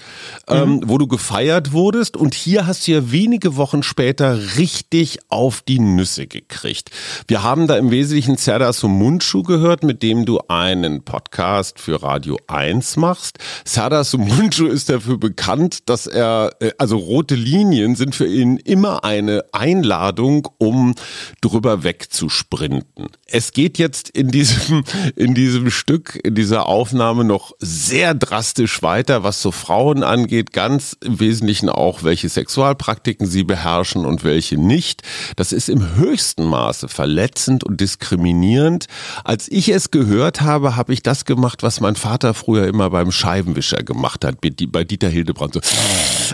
ähm, 0.48 0.58
mhm. 0.58 0.64
ähm, 0.64 0.82
wo 0.86 1.00
du 1.00 1.08
gefeiert 1.08 1.72
wurdest. 1.72 2.16
Und 2.16 2.36
hier 2.36 2.68
hast 2.68 2.86
du 2.86 2.92
ja 2.92 3.12
wenige 3.12 3.56
Wochen 3.56 3.82
später 3.82 4.38
richtig 4.56 5.18
auf 5.30 5.64
die 5.64 5.80
Nüsse 5.80 6.28
gekriegt. 6.28 6.92
Wir 7.28 7.42
haben 7.42 7.66
da 7.66 7.76
im 7.78 7.90
Wesentlichen 7.90 8.38
Serdar 8.38 8.72
Sumunchu 8.72 9.42
gehört, 9.42 9.82
mit 9.82 10.04
dem 10.04 10.28
du 10.28 10.42
einen 10.48 11.02
Podcast 11.02 11.80
für 11.80 12.04
Radio 12.04 12.38
1 12.46 12.96
machst. 12.98 13.40
Serdar 13.66 14.04
Sumunchu 14.04 14.68
ist 14.68 14.90
dafür 14.90 15.18
bekannt, 15.18 15.90
dass 15.90 16.06
er, 16.06 16.52
äh, 16.60 16.70
also 16.78 16.98
rote 16.98 17.34
Linien 17.34 17.96
sind 17.96 18.14
für 18.14 18.28
ihn 18.28 18.58
immer 18.58 19.04
eine 19.04 19.44
Einladung, 19.54 20.48
um 20.60 20.94
drüber 21.42 21.84
wegzusprinten. 21.84 23.08
Es 23.26 23.54
geht 23.54 23.80
jetzt 23.80 24.12
in 24.12 24.30
diesem 24.30 24.83
in 25.16 25.34
diesem 25.34 25.70
Stück, 25.70 26.20
in 26.24 26.36
dieser 26.36 26.68
Aufnahme 26.68 27.24
noch 27.24 27.54
sehr 27.60 28.14
drastisch 28.14 28.82
weiter, 28.82 29.24
was 29.24 29.42
so 29.42 29.52
Frauen 29.52 30.04
angeht, 30.04 30.54
ganz 30.54 30.98
im 31.04 31.20
Wesentlichen 31.20 31.70
auch, 31.70 32.04
welche 32.04 32.30
Sexualpraktiken 32.30 33.28
sie 33.28 33.44
beherrschen 33.44 34.06
und 34.06 34.24
welche 34.24 34.58
nicht. 34.58 35.02
Das 35.36 35.52
ist 35.52 35.70
im 35.70 35.96
höchsten 35.96 36.46
Maße 36.46 36.88
verletzend 36.88 37.64
und 37.64 37.80
diskriminierend. 37.82 38.88
Als 39.24 39.50
ich 39.50 39.70
es 39.70 39.92
gehört 39.92 40.42
habe, 40.42 40.76
habe 40.76 40.94
ich 40.94 41.04
das 41.04 41.26
gemacht, 41.26 41.64
was 41.64 41.80
mein 41.80 41.96
Vater 41.96 42.34
früher 42.34 42.68
immer 42.68 42.90
beim 42.90 43.12
Scheibenwischer 43.12 43.84
gemacht 43.84 44.26
hat, 44.26 44.38
bei 44.42 44.84
Dieter 44.84 45.10
Hildebrand. 45.10 45.54
So, 45.54 45.62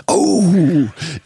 oh, 0.06 0.44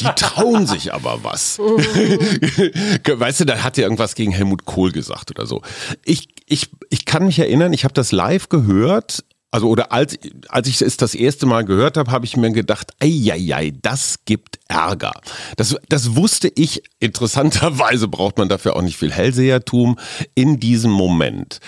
die 0.00 0.04
trauen 0.16 0.66
sich 0.66 0.92
aber 0.92 1.20
was. 1.22 1.58
weißt 3.24 3.40
du, 3.40 3.44
da 3.44 3.62
hat 3.62 3.78
er 3.78 3.84
irgendwas 3.84 4.14
gegen 4.14 4.32
Helmut 4.32 4.64
Kohl 4.64 4.92
gesagt 4.92 5.30
oder 5.30 5.46
so. 5.46 5.62
Ich, 6.04 6.28
ich, 6.46 6.70
ich 6.90 7.04
kann 7.04 7.13
mich 7.22 7.38
erinnern, 7.38 7.72
ich 7.72 7.84
habe 7.84 7.94
das 7.94 8.12
live 8.12 8.48
gehört. 8.48 9.24
Also 9.50 9.68
oder 9.68 9.92
als, 9.92 10.18
als 10.48 10.66
ich 10.66 10.82
es 10.82 10.96
das 10.96 11.14
erste 11.14 11.46
Mal 11.46 11.64
gehört 11.64 11.96
habe, 11.96 12.10
habe 12.10 12.24
ich 12.24 12.36
mir 12.36 12.50
gedacht, 12.50 12.92
ei, 13.00 13.72
das 13.82 14.16
gibt 14.24 14.58
Ärger. 14.66 15.12
Das, 15.56 15.76
das 15.88 16.16
wusste 16.16 16.50
ich, 16.56 16.82
interessanterweise 16.98 18.08
braucht 18.08 18.36
man 18.36 18.48
dafür 18.48 18.74
auch 18.74 18.82
nicht 18.82 18.96
viel 18.96 19.12
Hellsehertum, 19.12 19.96
in 20.34 20.58
diesem 20.58 20.90
Moment. 20.90 21.60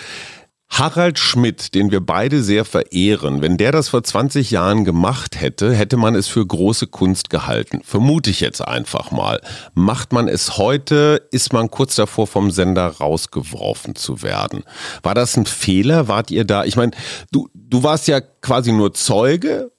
Harald 0.69 1.17
Schmidt, 1.17 1.73
den 1.73 1.91
wir 1.91 2.01
beide 2.01 2.43
sehr 2.43 2.63
verehren, 2.63 3.41
wenn 3.41 3.57
der 3.57 3.71
das 3.71 3.89
vor 3.89 4.03
20 4.03 4.51
Jahren 4.51 4.85
gemacht 4.85 5.39
hätte, 5.39 5.73
hätte 5.73 5.97
man 5.97 6.13
es 6.13 6.27
für 6.27 6.45
große 6.45 6.87
Kunst 6.87 7.29
gehalten. 7.29 7.81
Vermute 7.83 8.29
ich 8.29 8.41
jetzt 8.41 8.61
einfach 8.61 9.09
mal. 9.11 9.41
Macht 9.73 10.13
man 10.13 10.27
es 10.27 10.57
heute, 10.57 11.27
ist 11.31 11.51
man 11.51 11.71
kurz 11.71 11.95
davor, 11.95 12.27
vom 12.27 12.51
Sender 12.51 12.87
rausgeworfen 12.87 13.95
zu 13.95 14.21
werden. 14.21 14.63
War 15.01 15.15
das 15.15 15.35
ein 15.35 15.45
Fehler? 15.45 16.07
Wart 16.07 16.29
ihr 16.29 16.45
da? 16.45 16.63
Ich 16.63 16.75
meine, 16.75 16.91
du, 17.31 17.49
du 17.55 17.81
warst 17.81 18.07
ja 18.07 18.21
quasi 18.21 18.71
nur 18.71 18.93
Zeuge, 18.93 19.71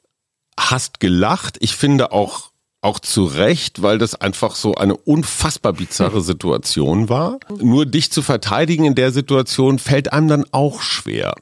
hast 0.58 1.00
gelacht. 1.00 1.58
Ich 1.60 1.76
finde 1.76 2.12
auch 2.12 2.50
auch 2.80 3.00
zu 3.00 3.24
Recht, 3.24 3.82
weil 3.82 3.98
das 3.98 4.14
einfach 4.14 4.54
so 4.54 4.74
eine 4.74 4.96
unfassbar 4.96 5.72
bizarre 5.72 6.20
Situation 6.22 7.08
war. 7.08 7.38
Nur 7.60 7.86
dich 7.86 8.12
zu 8.12 8.22
verteidigen 8.22 8.84
in 8.84 8.94
der 8.94 9.12
Situation 9.12 9.78
fällt 9.78 10.12
einem 10.12 10.28
dann 10.28 10.44
auch 10.52 10.80
schwer. 10.80 11.34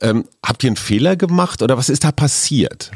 Ähm, 0.00 0.24
habt 0.44 0.62
ihr 0.64 0.68
einen 0.68 0.76
Fehler 0.76 1.16
gemacht 1.16 1.62
oder 1.62 1.76
was 1.76 1.88
ist 1.88 2.04
da 2.04 2.12
passiert? 2.12 2.90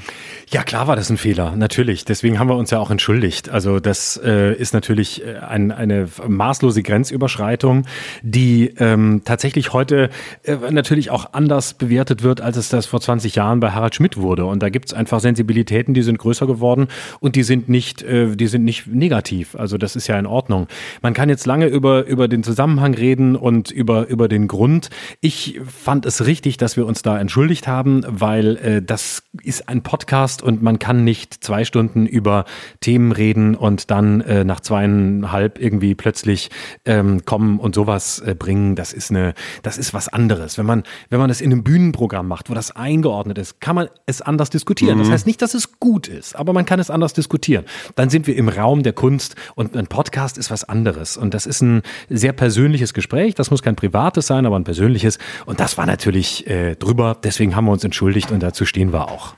Ja, 0.50 0.62
klar 0.62 0.86
war 0.86 0.96
das 0.96 1.08
ein 1.08 1.16
Fehler, 1.16 1.56
natürlich. 1.56 2.04
Deswegen 2.04 2.38
haben 2.38 2.48
wir 2.48 2.56
uns 2.56 2.70
ja 2.70 2.78
auch 2.78 2.90
entschuldigt. 2.90 3.48
Also 3.48 3.80
das 3.80 4.20
äh, 4.22 4.54
ist 4.54 4.74
natürlich 4.74 5.24
äh, 5.24 5.38
ein, 5.38 5.72
eine 5.72 6.08
maßlose 6.28 6.82
Grenzüberschreitung, 6.82 7.86
die 8.22 8.74
ähm, 8.78 9.22
tatsächlich 9.24 9.72
heute 9.72 10.10
äh, 10.42 10.56
natürlich 10.70 11.10
auch 11.10 11.32
anders 11.32 11.74
bewertet 11.74 12.22
wird, 12.22 12.40
als 12.40 12.56
es 12.56 12.68
das 12.68 12.84
vor 12.84 13.00
20 13.00 13.34
Jahren 13.34 13.60
bei 13.60 13.70
Harald 13.70 13.94
Schmidt 13.94 14.18
wurde. 14.18 14.44
Und 14.44 14.62
da 14.62 14.68
gibt's 14.68 14.92
einfach 14.92 15.20
Sensibilitäten, 15.20 15.94
die 15.94 16.02
sind 16.02 16.18
größer 16.18 16.46
geworden 16.46 16.88
und 17.20 17.34
die 17.34 17.44
sind 17.44 17.70
nicht, 17.70 18.02
äh, 18.02 18.36
die 18.36 18.46
sind 18.46 18.64
nicht 18.64 18.86
negativ. 18.86 19.56
Also 19.56 19.78
das 19.78 19.96
ist 19.96 20.06
ja 20.06 20.18
in 20.18 20.26
Ordnung. 20.26 20.68
Man 21.00 21.14
kann 21.14 21.30
jetzt 21.30 21.46
lange 21.46 21.66
über, 21.66 22.04
über 22.04 22.28
den 22.28 22.42
Zusammenhang 22.42 22.92
reden 22.92 23.36
und 23.36 23.70
über, 23.70 24.06
über 24.08 24.28
den 24.28 24.48
Grund. 24.48 24.90
Ich 25.20 25.60
fand 25.66 26.04
es 26.04 26.26
richtig, 26.26 26.58
dass 26.58 26.76
wir 26.76 26.86
uns 26.86 26.91
da 27.00 27.18
entschuldigt 27.18 27.66
haben, 27.66 28.02
weil 28.06 28.56
äh, 28.58 28.82
das 28.82 29.22
ist 29.42 29.70
ein 29.70 29.82
Podcast 29.82 30.42
und 30.42 30.62
man 30.62 30.78
kann 30.78 31.04
nicht 31.04 31.42
zwei 31.42 31.64
Stunden 31.64 32.04
über 32.04 32.44
Themen 32.80 33.12
reden 33.12 33.54
und 33.54 33.90
dann 33.90 34.20
äh, 34.20 34.44
nach 34.44 34.60
zweieinhalb 34.60 35.58
irgendwie 35.58 35.94
plötzlich 35.94 36.50
ähm, 36.84 37.24
kommen 37.24 37.58
und 37.58 37.74
sowas 37.74 38.18
äh, 38.18 38.34
bringen. 38.34 38.76
Das 38.76 38.92
ist 38.92 39.10
eine, 39.10 39.32
das 39.62 39.78
ist 39.78 39.94
was 39.94 40.08
anderes. 40.08 40.58
Wenn 40.58 40.66
man, 40.66 40.82
wenn 41.08 41.18
man 41.18 41.28
das 41.28 41.40
in 41.40 41.50
einem 41.50 41.64
Bühnenprogramm 41.64 42.28
macht, 42.28 42.50
wo 42.50 42.54
das 42.54 42.76
eingeordnet 42.76 43.38
ist, 43.38 43.60
kann 43.60 43.76
man 43.76 43.88
es 44.04 44.20
anders 44.20 44.50
diskutieren. 44.50 44.98
Mhm. 44.98 45.04
Das 45.04 45.10
heißt 45.10 45.26
nicht, 45.26 45.40
dass 45.40 45.54
es 45.54 45.80
gut 45.80 46.08
ist, 46.08 46.36
aber 46.36 46.52
man 46.52 46.66
kann 46.66 46.80
es 46.80 46.90
anders 46.90 47.14
diskutieren. 47.14 47.64
Dann 47.94 48.10
sind 48.10 48.26
wir 48.26 48.36
im 48.36 48.50
Raum 48.50 48.82
der 48.82 48.92
Kunst 48.92 49.36
und 49.54 49.76
ein 49.76 49.86
Podcast 49.86 50.36
ist 50.36 50.50
was 50.50 50.64
anderes. 50.64 51.16
Und 51.16 51.32
das 51.32 51.46
ist 51.46 51.62
ein 51.62 51.82
sehr 52.10 52.32
persönliches 52.32 52.92
Gespräch. 52.92 53.34
Das 53.34 53.50
muss 53.50 53.62
kein 53.62 53.76
privates 53.76 54.26
sein, 54.26 54.46
aber 54.46 54.56
ein 54.56 54.64
persönliches. 54.64 55.18
Und 55.46 55.60
das 55.60 55.78
war 55.78 55.86
natürlich 55.86 56.46
äh, 56.46 56.74
drüber. 56.82 57.16
Deswegen 57.22 57.56
haben 57.56 57.66
wir 57.66 57.72
uns 57.72 57.84
entschuldigt 57.84 58.30
und 58.30 58.40
dazu 58.40 58.64
stehen 58.66 58.92
wir 58.92 59.08
auch. 59.08 59.34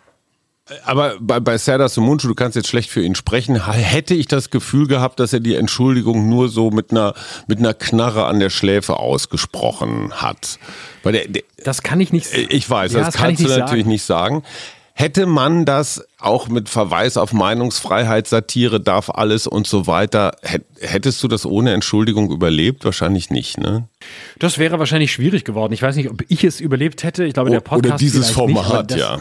Aber 0.86 1.16
bei, 1.20 1.40
bei 1.40 1.58
Serdar 1.58 1.90
Sumuncu, 1.90 2.26
du 2.26 2.34
kannst 2.34 2.56
jetzt 2.56 2.68
schlecht 2.68 2.88
für 2.88 3.02
ihn 3.02 3.14
sprechen, 3.14 3.70
hätte 3.70 4.14
ich 4.14 4.28
das 4.28 4.48
Gefühl 4.48 4.86
gehabt, 4.86 5.20
dass 5.20 5.34
er 5.34 5.40
die 5.40 5.56
Entschuldigung 5.56 6.30
nur 6.30 6.48
so 6.48 6.70
mit 6.70 6.90
einer, 6.90 7.12
mit 7.46 7.58
einer 7.58 7.74
Knarre 7.74 8.24
an 8.24 8.40
der 8.40 8.48
Schläfe 8.48 8.96
ausgesprochen 8.96 10.12
hat. 10.14 10.58
Weil 11.02 11.12
der, 11.12 11.28
der, 11.28 11.42
das 11.62 11.82
kann 11.82 12.00
ich 12.00 12.12
nicht 12.12 12.28
sagen. 12.28 12.46
Ich 12.48 12.68
weiß, 12.68 12.92
ja, 12.94 13.00
das, 13.00 13.08
das 13.08 13.16
kannst 13.16 13.42
kann 13.42 13.50
du 13.50 13.58
natürlich 13.58 13.84
sagen. 13.84 13.90
nicht 13.90 14.04
sagen. 14.04 14.42
Hätte 14.96 15.26
man 15.26 15.64
das 15.64 16.06
auch 16.20 16.46
mit 16.46 16.68
Verweis 16.68 17.16
auf 17.16 17.32
Meinungsfreiheit, 17.32 18.28
Satire, 18.28 18.80
darf 18.80 19.10
alles 19.10 19.48
und 19.48 19.66
so 19.66 19.88
weiter, 19.88 20.36
hättest 20.80 21.20
du 21.24 21.26
das 21.26 21.44
ohne 21.44 21.72
Entschuldigung 21.72 22.30
überlebt? 22.30 22.84
Wahrscheinlich 22.84 23.28
nicht, 23.28 23.58
ne? 23.58 23.88
Das 24.38 24.58
wäre 24.58 24.78
wahrscheinlich 24.78 25.10
schwierig 25.10 25.44
geworden. 25.44 25.72
Ich 25.72 25.82
weiß 25.82 25.96
nicht, 25.96 26.10
ob 26.10 26.22
ich 26.28 26.44
es 26.44 26.60
überlebt 26.60 27.02
hätte. 27.02 27.24
Ich 27.24 27.34
glaube, 27.34 27.50
der 27.50 27.58
Podcast. 27.58 27.86
Oder 27.86 27.96
dieses 27.96 28.30
Format, 28.30 28.90
nicht, 28.90 29.00
ja. 29.00 29.18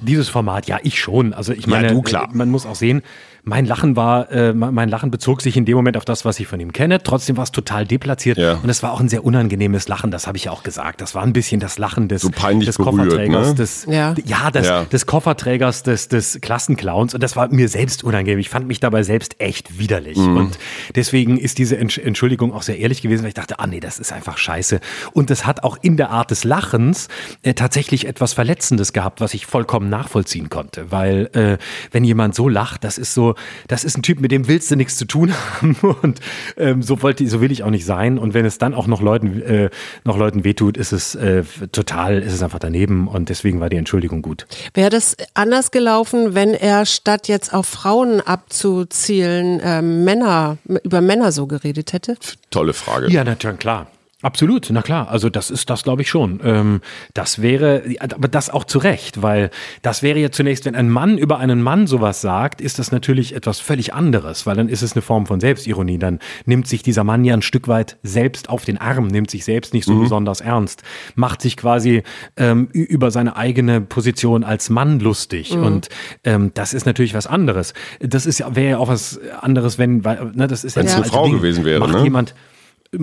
Dieses 0.00 0.30
Format, 0.30 0.66
ja, 0.66 0.78
ich 0.82 0.98
schon. 0.98 1.34
Also 1.34 1.52
ich 1.52 1.66
meine, 1.66 1.88
ja, 1.88 1.92
du, 1.92 2.00
klar. 2.00 2.30
man 2.32 2.48
muss 2.48 2.64
auch 2.64 2.74
sehen, 2.74 3.02
mein 3.44 3.66
Lachen 3.66 3.96
war, 3.96 4.30
äh, 4.30 4.54
mein 4.54 4.88
Lachen 4.88 5.10
bezog 5.10 5.42
sich 5.42 5.56
in 5.56 5.64
dem 5.64 5.74
Moment 5.76 5.96
auf 5.96 6.04
das, 6.04 6.24
was 6.24 6.38
ich 6.38 6.46
von 6.46 6.60
ihm 6.60 6.72
kenne. 6.72 7.02
Trotzdem 7.02 7.36
war 7.36 7.42
es 7.42 7.50
total 7.50 7.84
deplatziert 7.84 8.38
ja. 8.38 8.54
und 8.62 8.68
es 8.70 8.84
war 8.84 8.92
auch 8.92 9.00
ein 9.00 9.08
sehr 9.08 9.24
unangenehmes 9.24 9.88
Lachen. 9.88 10.12
Das 10.12 10.28
habe 10.28 10.36
ich 10.36 10.44
ja 10.44 10.52
auch 10.52 10.62
gesagt. 10.62 11.00
Das 11.00 11.16
war 11.16 11.24
ein 11.24 11.32
bisschen 11.32 11.58
das 11.58 11.76
Lachen 11.76 12.06
des, 12.06 12.22
so 12.22 12.28
des 12.28 12.78
Kofferträgers, 12.78 13.48
ne? 13.48 13.54
des 13.56 13.86
ja, 13.86 14.14
ja, 14.24 14.50
des, 14.52 14.68
ja. 14.68 14.84
des 14.84 15.06
Kofferträgers 15.06 15.82
des, 15.82 16.06
des 16.06 16.40
Klassenclowns 16.40 17.14
und 17.14 17.22
das 17.22 17.34
war 17.34 17.48
mir 17.48 17.68
selbst 17.68 18.04
unangenehm. 18.04 18.38
Ich 18.38 18.48
fand 18.48 18.68
mich 18.68 18.78
dabei 18.78 19.02
selbst 19.02 19.40
echt 19.40 19.76
widerlich 19.76 20.18
mhm. 20.18 20.36
und 20.36 20.58
deswegen 20.94 21.36
ist 21.36 21.58
diese 21.58 21.76
Entschuldigung 21.76 22.52
auch 22.52 22.62
sehr 22.62 22.78
ehrlich 22.78 23.02
gewesen, 23.02 23.22
weil 23.22 23.28
ich 23.28 23.34
dachte, 23.34 23.58
ah 23.58 23.66
nee, 23.66 23.80
das 23.80 23.98
ist 23.98 24.12
einfach 24.12 24.38
scheiße. 24.38 24.78
Und 25.14 25.30
das 25.30 25.46
hat 25.46 25.64
auch 25.64 25.78
in 25.82 25.96
der 25.96 26.10
Art 26.10 26.30
des 26.30 26.44
Lachens 26.44 27.08
äh, 27.42 27.54
tatsächlich 27.54 28.06
etwas 28.06 28.34
Verletzendes 28.34 28.92
gehabt, 28.92 29.20
was 29.20 29.34
ich 29.34 29.46
vollkommen 29.46 29.88
nachvollziehen 29.88 30.48
konnte, 30.48 30.92
weil 30.92 31.28
äh, 31.32 31.58
wenn 31.90 32.04
jemand 32.04 32.36
so 32.36 32.48
lacht, 32.48 32.84
das 32.84 32.98
ist 32.98 33.14
so 33.14 33.31
das 33.68 33.84
ist 33.84 33.96
ein 33.96 34.02
Typ, 34.02 34.20
mit 34.20 34.30
dem 34.32 34.48
willst 34.48 34.70
du 34.70 34.76
nichts 34.76 34.96
zu 34.96 35.04
tun 35.04 35.32
haben 35.60 35.76
und 36.02 36.20
ähm, 36.56 36.82
so 36.82 37.02
wollte, 37.02 37.26
so 37.28 37.40
will 37.40 37.52
ich 37.52 37.62
auch 37.62 37.70
nicht 37.70 37.84
sein. 37.84 38.18
Und 38.18 38.34
wenn 38.34 38.44
es 38.44 38.58
dann 38.58 38.74
auch 38.74 38.86
noch 38.86 39.00
Leuten, 39.00 39.42
äh, 39.42 39.70
noch 40.04 40.16
Leuten 40.16 40.44
wehtut, 40.44 40.76
ist 40.76 40.92
es 40.92 41.14
äh, 41.14 41.44
total, 41.72 42.20
ist 42.20 42.32
es 42.32 42.42
einfach 42.42 42.58
daneben 42.58 43.08
und 43.08 43.28
deswegen 43.28 43.60
war 43.60 43.68
die 43.68 43.76
Entschuldigung 43.76 44.22
gut. 44.22 44.46
Wäre 44.74 44.90
das 44.90 45.16
anders 45.34 45.70
gelaufen, 45.70 46.34
wenn 46.34 46.54
er 46.54 46.86
statt 46.86 47.28
jetzt 47.28 47.52
auf 47.52 47.66
Frauen 47.66 48.20
abzuzielen, 48.20 49.60
äh, 49.60 49.82
Männer, 49.82 50.58
über 50.82 51.00
Männer 51.00 51.32
so 51.32 51.46
geredet 51.46 51.92
hätte? 51.92 52.16
Tolle 52.50 52.72
Frage. 52.72 53.10
Ja, 53.10 53.24
natürlich, 53.24 53.58
klar. 53.58 53.86
Absolut, 54.22 54.68
na 54.70 54.82
klar. 54.82 55.08
Also 55.08 55.28
das 55.28 55.50
ist 55.50 55.68
das, 55.68 55.82
glaube 55.82 56.02
ich 56.02 56.08
schon. 56.08 56.40
Ähm, 56.44 56.80
das 57.12 57.42
wäre, 57.42 57.82
aber 57.98 58.28
das 58.28 58.50
auch 58.50 58.64
zu 58.64 58.78
Recht, 58.78 59.20
weil 59.20 59.50
das 59.82 60.02
wäre 60.02 60.18
ja 60.20 60.30
zunächst, 60.30 60.64
wenn 60.64 60.76
ein 60.76 60.88
Mann 60.88 61.18
über 61.18 61.38
einen 61.38 61.60
Mann 61.60 61.88
sowas 61.88 62.20
sagt, 62.20 62.60
ist 62.60 62.78
das 62.78 62.92
natürlich 62.92 63.34
etwas 63.34 63.58
völlig 63.58 63.94
anderes, 63.94 64.46
weil 64.46 64.54
dann 64.54 64.68
ist 64.68 64.82
es 64.82 64.92
eine 64.92 65.02
Form 65.02 65.26
von 65.26 65.40
Selbstironie. 65.40 65.98
Dann 65.98 66.20
nimmt 66.46 66.68
sich 66.68 66.82
dieser 66.84 67.02
Mann 67.02 67.24
ja 67.24 67.34
ein 67.34 67.42
Stück 67.42 67.66
weit 67.66 67.98
selbst 68.04 68.48
auf 68.48 68.64
den 68.64 68.78
Arm, 68.78 69.08
nimmt 69.08 69.30
sich 69.30 69.44
selbst 69.44 69.74
nicht 69.74 69.86
so 69.86 69.94
mhm. 69.94 70.02
besonders 70.02 70.40
ernst, 70.40 70.84
macht 71.16 71.42
sich 71.42 71.56
quasi 71.56 72.04
ähm, 72.36 72.68
über 72.72 73.10
seine 73.10 73.36
eigene 73.36 73.80
Position 73.80 74.44
als 74.44 74.70
Mann 74.70 75.00
lustig. 75.00 75.56
Mhm. 75.56 75.64
Und 75.64 75.88
ähm, 76.22 76.52
das 76.54 76.74
ist 76.74 76.86
natürlich 76.86 77.14
was 77.14 77.26
anderes. 77.26 77.74
Das 77.98 78.24
ist 78.24 78.38
ja 78.38 78.54
wäre 78.54 78.70
ja 78.70 78.78
auch 78.78 78.88
was 78.88 79.20
anderes, 79.40 79.78
wenn, 79.78 80.04
weil, 80.04 80.32
ne, 80.34 80.46
das 80.46 80.64
ist 80.64 80.76
wenn 80.76 80.86
ja 80.86 80.92
es 80.92 80.96
eine 80.96 81.04
Frau 81.06 81.24
Ding. 81.24 81.34
gewesen 81.34 81.64
wäre. 81.64 81.80
Macht 81.80 81.94
ne? 81.94 82.04
jemand 82.04 82.34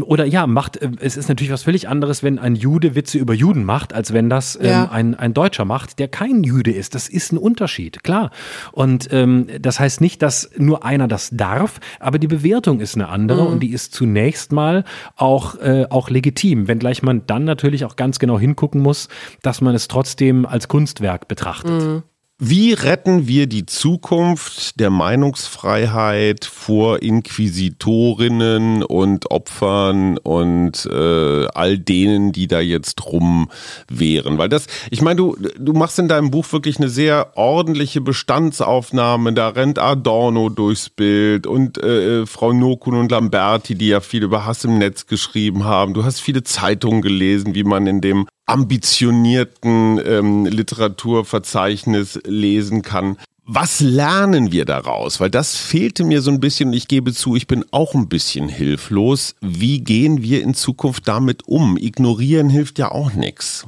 oder 0.03 0.25
ja, 0.25 0.45
macht, 0.45 0.77
äh, 0.77 0.91
es 0.99 1.17
ist 1.17 1.29
natürlich 1.29 1.51
was 1.51 1.63
völlig 1.63 1.87
anderes, 1.87 2.21
wenn 2.21 2.37
ein 2.37 2.55
Jude 2.55 2.95
Witze 2.95 3.17
über 3.17 3.33
Juden 3.33 3.63
macht, 3.63 3.93
als 3.93 4.13
wenn 4.13 4.29
das 4.29 4.57
ähm, 4.61 4.67
ja. 4.67 4.91
ein, 4.91 5.15
ein 5.15 5.33
Deutscher 5.33 5.65
macht, 5.65 5.99
der 5.99 6.07
kein 6.07 6.43
Jude 6.43 6.71
ist. 6.71 6.93
Das 6.93 7.09
ist 7.09 7.31
ein 7.31 7.37
Unterschied, 7.37 8.03
klar. 8.03 8.29
Und 8.71 9.09
ähm, 9.11 9.47
das 9.59 9.79
heißt 9.79 9.99
nicht, 10.01 10.21
dass 10.21 10.51
nur 10.57 10.85
einer 10.85 11.07
das 11.07 11.29
darf, 11.31 11.79
aber 11.99 12.19
die 12.19 12.27
Bewertung 12.27 12.79
ist 12.81 12.95
eine 12.95 13.09
andere 13.09 13.41
mhm. 13.41 13.53
und 13.53 13.59
die 13.61 13.71
ist 13.71 13.93
zunächst 13.93 14.51
mal 14.51 14.83
auch, 15.15 15.55
äh, 15.55 15.87
auch 15.89 16.09
legitim, 16.09 16.67
wenngleich 16.67 17.01
man 17.01 17.25
dann 17.25 17.43
natürlich 17.43 17.85
auch 17.85 17.95
ganz 17.95 18.19
genau 18.19 18.39
hingucken 18.39 18.81
muss, 18.81 19.09
dass 19.41 19.61
man 19.61 19.73
es 19.73 19.87
trotzdem 19.87 20.45
als 20.45 20.67
Kunstwerk 20.67 21.27
betrachtet. 21.27 21.83
Mhm. 21.83 22.03
Wie 22.41 22.71
retten 22.71 23.27
wir 23.27 23.47
die 23.47 23.65
Zukunft 23.65 24.79
der 24.79 24.89
Meinungsfreiheit 24.89 26.45
vor 26.45 27.01
Inquisitorinnen 27.01 28.81
und 28.81 29.29
Opfern 29.29 30.17
und 30.17 30.85
äh, 30.85 31.47
all 31.53 31.77
denen, 31.77 32.31
die 32.31 32.47
da 32.47 32.61
jetzt 32.61 33.05
rum 33.07 33.49
wären? 33.89 34.37
Weil 34.37 34.47
das, 34.47 34.67
ich 34.89 35.01
meine, 35.01 35.17
du, 35.17 35.35
du 35.57 35.73
machst 35.73 35.99
in 35.99 36.07
deinem 36.07 36.31
Buch 36.31 36.49
wirklich 36.53 36.77
eine 36.77 36.87
sehr 36.87 37.35
ordentliche 37.35 37.99
Bestandsaufnahme. 37.99 39.33
Da 39.33 39.49
rennt 39.49 39.77
Adorno 39.77 40.47
durchs 40.47 40.89
Bild 40.89 41.45
und 41.45 41.77
äh, 41.83 42.25
Frau 42.25 42.53
Nokun 42.53 42.95
und 42.95 43.11
Lamberti, 43.11 43.75
die 43.75 43.89
ja 43.89 43.99
viel 43.99 44.23
über 44.23 44.45
Hass 44.45 44.63
im 44.63 44.77
Netz 44.77 45.07
geschrieben 45.07 45.65
haben. 45.65 45.93
Du 45.93 46.05
hast 46.05 46.21
viele 46.21 46.43
Zeitungen 46.43 47.01
gelesen, 47.01 47.53
wie 47.53 47.65
man 47.65 47.85
in 47.85 47.99
dem 47.99 48.27
ambitionierten 48.49 50.01
ähm, 50.03 50.45
Literaturverzeichnis 50.45 52.19
lesen 52.25 52.81
kann. 52.81 53.17
Was 53.51 53.79
lernen 53.79 54.51
wir 54.51 54.65
daraus? 54.65 55.19
Weil 55.19 55.31
das 55.31 55.55
fehlte 55.55 56.03
mir 56.03 56.21
so 56.21 56.29
ein 56.29 56.39
bisschen 56.39 56.69
und 56.69 56.75
ich 56.75 56.87
gebe 56.87 57.13
zu, 57.13 57.35
ich 57.35 57.47
bin 57.47 57.65
auch 57.71 57.95
ein 57.95 58.07
bisschen 58.07 58.47
hilflos. 58.47 59.33
Wie 59.41 59.79
gehen 59.79 60.21
wir 60.21 60.43
in 60.43 60.53
Zukunft 60.53 61.07
damit 61.07 61.47
um? 61.47 61.75
Ignorieren 61.75 62.49
hilft 62.49 62.77
ja 62.77 62.91
auch 62.91 63.13
nichts. 63.13 63.65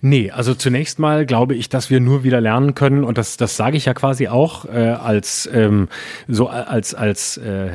Nee, 0.00 0.30
also 0.30 0.54
zunächst 0.54 0.98
mal 0.98 1.26
glaube 1.26 1.54
ich, 1.54 1.68
dass 1.68 1.90
wir 1.90 2.00
nur 2.00 2.22
wieder 2.22 2.40
lernen 2.40 2.74
können 2.74 3.04
und 3.04 3.18
das, 3.18 3.36
das 3.36 3.56
sage 3.56 3.76
ich 3.76 3.86
ja 3.86 3.94
quasi 3.94 4.28
auch 4.28 4.64
äh, 4.64 4.90
als 4.90 5.48
ähm, 5.52 5.88
so 6.28 6.48
als 6.48 6.94
als 6.94 7.36
äh, 7.36 7.70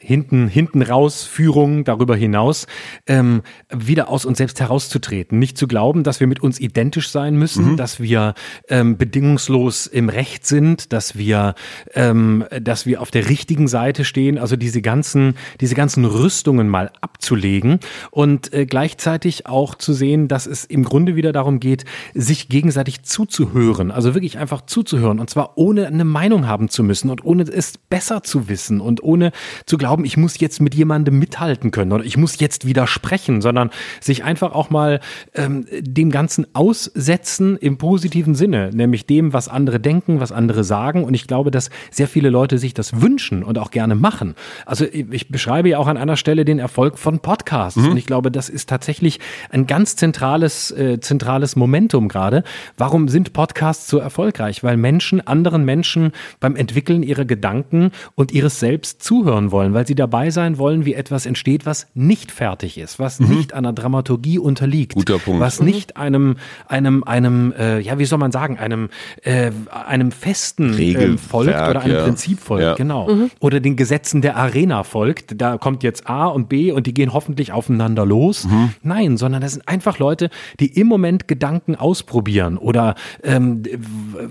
hinten 0.00 0.48
hinten 0.48 0.82
raus 0.82 1.24
Führung 1.24 1.84
darüber 1.84 2.16
hinaus 2.16 2.66
ähm, 3.06 3.42
wieder 3.72 4.08
aus 4.08 4.24
uns 4.24 4.38
selbst 4.38 4.60
herauszutreten, 4.60 5.38
nicht 5.38 5.56
zu 5.56 5.68
glauben, 5.68 6.02
dass 6.02 6.18
wir 6.18 6.26
mit 6.26 6.42
uns 6.42 6.58
identisch 6.58 7.10
sein 7.10 7.36
müssen, 7.36 7.72
mhm. 7.72 7.76
dass 7.76 8.00
wir 8.00 8.34
ähm, 8.68 8.96
bedingungslos 8.96 9.86
im 9.86 10.08
Recht 10.08 10.46
sind, 10.46 10.92
dass 10.92 11.16
wir 11.16 11.54
ähm, 11.94 12.44
dass 12.60 12.86
wir 12.86 13.00
auf 13.00 13.10
der 13.10 13.28
richtigen 13.28 13.68
Seite 13.68 14.04
stehen, 14.04 14.38
also 14.38 14.56
diese 14.56 14.82
ganzen 14.82 15.34
diese 15.60 15.74
ganzen 15.74 16.04
Rüstungen 16.04 16.68
mal 16.68 16.90
abzulegen 17.00 17.78
und 18.10 18.52
äh, 18.52 18.66
gleichzeitig 18.66 19.46
auch 19.46 19.76
zu 19.76 19.92
sehen, 19.92 20.26
dass 20.26 20.46
es 20.46 20.64
im 20.64 20.84
Grunde 20.84 21.14
wieder 21.14 21.32
darum 21.32 21.59
geht, 21.60 21.84
sich 22.14 22.48
gegenseitig 22.48 23.02
zuzuhören. 23.02 23.90
Also 23.90 24.14
wirklich 24.14 24.38
einfach 24.38 24.62
zuzuhören. 24.62 25.20
Und 25.20 25.30
zwar 25.30 25.56
ohne 25.56 25.86
eine 25.86 26.04
Meinung 26.04 26.46
haben 26.46 26.68
zu 26.68 26.82
müssen 26.82 27.10
und 27.10 27.24
ohne 27.24 27.42
es 27.42 27.78
besser 27.78 28.22
zu 28.22 28.48
wissen 28.48 28.80
und 28.80 29.02
ohne 29.02 29.32
zu 29.66 29.78
glauben, 29.78 30.04
ich 30.04 30.16
muss 30.16 30.40
jetzt 30.40 30.60
mit 30.60 30.74
jemandem 30.74 31.18
mithalten 31.18 31.70
können 31.70 31.92
oder 31.92 32.04
ich 32.04 32.16
muss 32.16 32.40
jetzt 32.40 32.66
widersprechen, 32.66 33.40
sondern 33.40 33.70
sich 34.00 34.24
einfach 34.24 34.52
auch 34.52 34.70
mal 34.70 35.00
ähm, 35.34 35.66
dem 35.80 36.10
Ganzen 36.10 36.46
aussetzen 36.54 37.56
im 37.56 37.78
positiven 37.78 38.34
Sinne, 38.34 38.70
nämlich 38.72 39.06
dem, 39.06 39.32
was 39.32 39.48
andere 39.48 39.80
denken, 39.80 40.20
was 40.20 40.32
andere 40.32 40.64
sagen. 40.64 41.04
Und 41.04 41.14
ich 41.14 41.26
glaube, 41.26 41.50
dass 41.50 41.70
sehr 41.90 42.08
viele 42.08 42.30
Leute 42.30 42.58
sich 42.58 42.74
das 42.74 43.00
wünschen 43.00 43.42
und 43.42 43.58
auch 43.58 43.70
gerne 43.70 43.94
machen. 43.94 44.34
Also 44.66 44.84
ich 44.90 45.28
beschreibe 45.28 45.68
ja 45.68 45.78
auch 45.78 45.86
an 45.86 45.96
einer 45.96 46.16
Stelle 46.16 46.44
den 46.44 46.58
Erfolg 46.58 46.98
von 46.98 47.20
Podcasts. 47.20 47.80
Mhm. 47.80 47.90
Und 47.90 47.96
ich 47.96 48.06
glaube, 48.06 48.30
das 48.30 48.48
ist 48.48 48.68
tatsächlich 48.68 49.20
ein 49.50 49.66
ganz 49.66 49.96
zentrales, 49.96 50.70
äh, 50.70 51.00
zentrales 51.00 51.49
zentrales 51.50 51.56
Momentum 51.56 52.08
gerade. 52.08 52.42
Warum 52.76 53.08
sind 53.08 53.32
Podcasts 53.32 53.88
so 53.88 53.98
erfolgreich? 53.98 54.62
Weil 54.62 54.76
Menschen 54.76 55.26
anderen 55.26 55.64
Menschen 55.64 56.12
beim 56.40 56.56
Entwickeln 56.56 57.02
ihrer 57.02 57.24
Gedanken 57.24 57.90
und 58.14 58.32
ihres 58.32 58.60
Selbst 58.60 59.02
zuhören 59.02 59.50
wollen, 59.50 59.74
weil 59.74 59.86
sie 59.86 59.94
dabei 59.94 60.30
sein 60.30 60.58
wollen, 60.58 60.84
wie 60.84 60.94
etwas 60.94 61.26
entsteht, 61.26 61.66
was 61.66 61.86
nicht 61.94 62.30
fertig 62.30 62.78
ist, 62.78 62.98
was 62.98 63.20
mhm. 63.20 63.28
nicht 63.28 63.52
einer 63.52 63.72
Dramaturgie 63.72 64.38
unterliegt, 64.38 64.94
Guter 64.94 65.18
Punkt. 65.18 65.40
was 65.40 65.60
nicht 65.60 65.96
einem 65.96 66.36
einem 66.66 67.04
einem 67.04 67.52
äh, 67.58 67.80
ja 67.80 67.98
wie 67.98 68.04
soll 68.04 68.18
man 68.18 68.32
sagen 68.32 68.58
einem 68.58 68.88
äh, 69.22 69.50
einem 69.70 70.12
festen 70.12 70.78
äh, 70.78 71.16
folgt 71.16 71.50
oder 71.50 71.80
einem 71.80 71.94
ja. 71.94 72.04
Prinzip 72.04 72.40
folgt, 72.40 72.62
ja. 72.62 72.74
genau, 72.74 73.08
mhm. 73.08 73.30
oder 73.40 73.60
den 73.60 73.76
Gesetzen 73.76 74.22
der 74.22 74.36
Arena 74.36 74.82
folgt. 74.82 75.40
Da 75.40 75.58
kommt 75.58 75.82
jetzt 75.82 76.08
A 76.08 76.26
und 76.26 76.48
B 76.48 76.72
und 76.72 76.86
die 76.86 76.94
gehen 76.94 77.12
hoffentlich 77.12 77.52
aufeinander 77.52 78.06
los. 78.06 78.44
Mhm. 78.44 78.70
Nein, 78.82 79.16
sondern 79.16 79.40
das 79.40 79.52
sind 79.52 79.66
einfach 79.68 79.98
Leute, 79.98 80.30
die 80.58 80.66
im 80.78 80.86
Moment 80.86 81.28
Gedanken 81.28 81.39
ausprobieren 81.76 82.58
oder 82.58 82.94
ähm, 83.22 83.62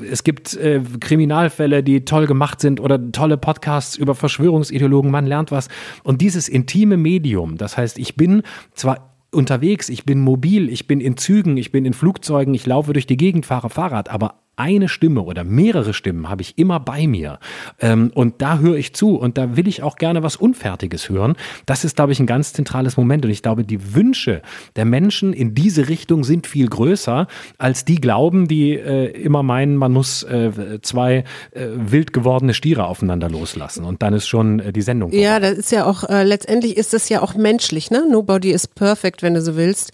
es 0.09 0.23
gibt 0.23 0.55
äh, 0.55 0.81
Kriminalfälle, 0.99 1.83
die 1.83 2.05
toll 2.05 2.27
gemacht 2.27 2.61
sind 2.61 2.79
oder 2.79 3.11
tolle 3.11 3.37
Podcasts 3.37 3.95
über 3.95 4.15
Verschwörungsideologen, 4.15 5.11
man 5.11 5.25
lernt 5.25 5.51
was. 5.51 5.67
Und 6.03 6.21
dieses 6.21 6.49
intime 6.49 6.97
Medium, 6.97 7.57
das 7.57 7.77
heißt, 7.77 7.97
ich 7.99 8.15
bin 8.15 8.43
zwar 8.73 9.15
unterwegs, 9.31 9.89
ich 9.89 10.05
bin 10.05 10.19
mobil, 10.21 10.69
ich 10.69 10.87
bin 10.87 11.01
in 11.01 11.17
Zügen, 11.17 11.57
ich 11.57 11.71
bin 11.71 11.85
in 11.85 11.93
Flugzeugen, 11.93 12.53
ich 12.53 12.65
laufe 12.65 12.93
durch 12.93 13.05
die 13.05 13.17
Gegend, 13.17 13.45
fahre 13.45 13.69
Fahrrad, 13.69 14.09
aber 14.09 14.35
eine 14.59 14.89
Stimme 14.89 15.21
oder 15.21 15.43
mehrere 15.43 15.93
Stimmen 15.93 16.29
habe 16.29 16.41
ich 16.41 16.57
immer 16.57 16.79
bei 16.79 17.07
mir. 17.07 17.39
Ähm, 17.79 18.11
und 18.13 18.41
da 18.41 18.59
höre 18.59 18.75
ich 18.75 18.93
zu 18.93 19.15
und 19.15 19.37
da 19.37 19.55
will 19.55 19.67
ich 19.67 19.83
auch 19.83 19.95
gerne 19.95 20.21
was 20.23 20.35
Unfertiges 20.35 21.09
hören. 21.09 21.35
Das 21.65 21.85
ist, 21.85 21.95
glaube 21.95 22.11
ich, 22.11 22.19
ein 22.19 22.27
ganz 22.27 22.53
zentrales 22.53 22.97
Moment. 22.97 23.25
Und 23.25 23.31
ich 23.31 23.41
glaube, 23.41 23.63
die 23.63 23.95
Wünsche 23.95 24.41
der 24.75 24.85
Menschen 24.85 25.33
in 25.33 25.55
diese 25.55 25.87
Richtung 25.87 26.23
sind 26.23 26.45
viel 26.47 26.67
größer, 26.67 27.27
als 27.57 27.85
die 27.85 28.01
glauben, 28.01 28.47
die 28.47 28.73
äh, 28.73 29.05
immer 29.21 29.43
meinen, 29.43 29.77
man 29.77 29.93
muss 29.93 30.23
äh, 30.23 30.79
zwei 30.81 31.23
äh, 31.51 31.67
wild 31.75 32.13
gewordene 32.13 32.53
Stiere 32.53 32.85
aufeinander 32.85 33.29
loslassen. 33.29 33.85
Und 33.85 34.01
dann 34.03 34.13
ist 34.13 34.27
schon 34.27 34.59
äh, 34.59 34.73
die 34.73 34.81
Sendung. 34.81 35.11
Vorbei. 35.11 35.23
Ja, 35.23 35.39
das 35.39 35.53
ist 35.53 35.71
ja 35.71 35.85
auch, 35.85 36.03
äh, 36.09 36.23
letztendlich 36.23 36.77
ist 36.77 36.93
das 36.93 37.09
ja 37.09 37.21
auch 37.21 37.35
menschlich, 37.35 37.91
ne? 37.91 38.05
Nobody 38.09 38.51
is 38.51 38.67
perfect, 38.67 39.23
wenn 39.23 39.33
du 39.33 39.41
so 39.41 39.55
willst. 39.55 39.91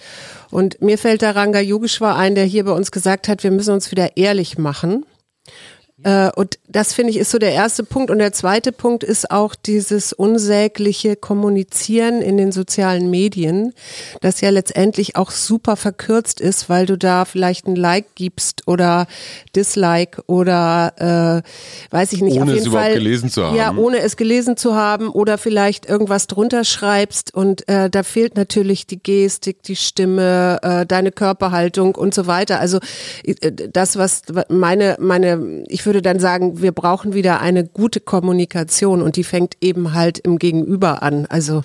Und 0.55 0.81
mir 0.81 0.97
fällt 0.97 1.21
da 1.21 1.31
Ranga 1.31 1.59
Yogeshwar 1.59 2.15
ein, 2.15 2.33
der 2.33 2.45
hier 2.45 2.63
bei 2.63 2.71
uns 2.71 2.89
gesagt 2.89 3.27
hat, 3.27 3.43
wir 3.43 3.51
müssen 3.51 3.73
uns 3.73 3.91
wieder 3.91 4.15
ehrlich 4.15 4.57
machen. 4.57 5.05
Äh, 6.03 6.29
und 6.35 6.59
das 6.67 6.93
finde 6.93 7.11
ich 7.11 7.17
ist 7.17 7.31
so 7.31 7.37
der 7.37 7.53
erste 7.53 7.83
Punkt. 7.83 8.11
Und 8.11 8.19
der 8.19 8.33
zweite 8.33 8.71
Punkt 8.71 9.03
ist 9.03 9.31
auch 9.31 9.55
dieses 9.55 10.11
unsägliche 10.11 11.15
Kommunizieren 11.15 12.21
in 12.21 12.37
den 12.37 12.51
sozialen 12.51 13.09
Medien, 13.09 13.73
das 14.21 14.41
ja 14.41 14.49
letztendlich 14.49 15.15
auch 15.15 15.31
super 15.31 15.77
verkürzt 15.77 16.41
ist, 16.41 16.69
weil 16.69 16.85
du 16.85 16.97
da 16.97 17.23
vielleicht 17.23 17.67
ein 17.67 17.77
Like 17.77 18.15
gibst 18.15 18.67
oder 18.67 19.07
Dislike 19.55 20.21
oder 20.27 21.43
äh, 21.91 21.95
weiß 21.95 22.11
ich 22.11 22.21
nicht. 22.21 22.41
Ohne 22.41 22.53
es 22.53 22.63
Fall, 22.63 22.71
überhaupt 22.71 22.93
gelesen 22.93 23.29
zu 23.29 23.45
haben. 23.45 23.55
Ja, 23.55 23.73
ohne 23.75 23.99
es 23.99 24.17
gelesen 24.17 24.57
zu 24.57 24.75
haben 24.75 25.07
oder 25.09 25.37
vielleicht 25.37 25.87
irgendwas 25.87 26.27
drunter 26.27 26.65
schreibst 26.65 27.33
und 27.33 27.67
äh, 27.69 27.89
da 27.89 28.03
fehlt 28.03 28.35
natürlich 28.35 28.85
die 28.85 29.01
Gestik, 29.01 29.63
die 29.63 29.77
Stimme, 29.77 30.59
äh, 30.61 30.85
deine 30.85 31.13
Körperhaltung 31.13 31.95
und 31.95 32.13
so 32.13 32.27
weiter. 32.27 32.59
Also 32.59 32.79
äh, 33.23 33.51
das, 33.51 33.97
was 33.97 34.23
meine, 34.49 34.97
meine, 34.99 35.63
ich 35.67 35.84
würde 35.85 36.01
dann 36.01 36.19
sagen, 36.19 36.61
wir 36.61 36.71
brauchen 36.71 37.13
wieder 37.13 37.41
eine 37.41 37.65
gute 37.65 37.99
Kommunikation 37.99 39.01
und 39.01 39.15
die 39.15 39.23
fängt 39.23 39.57
eben 39.61 39.93
halt 39.93 40.19
im 40.19 40.39
Gegenüber 40.39 41.03
an, 41.03 41.25
also 41.25 41.63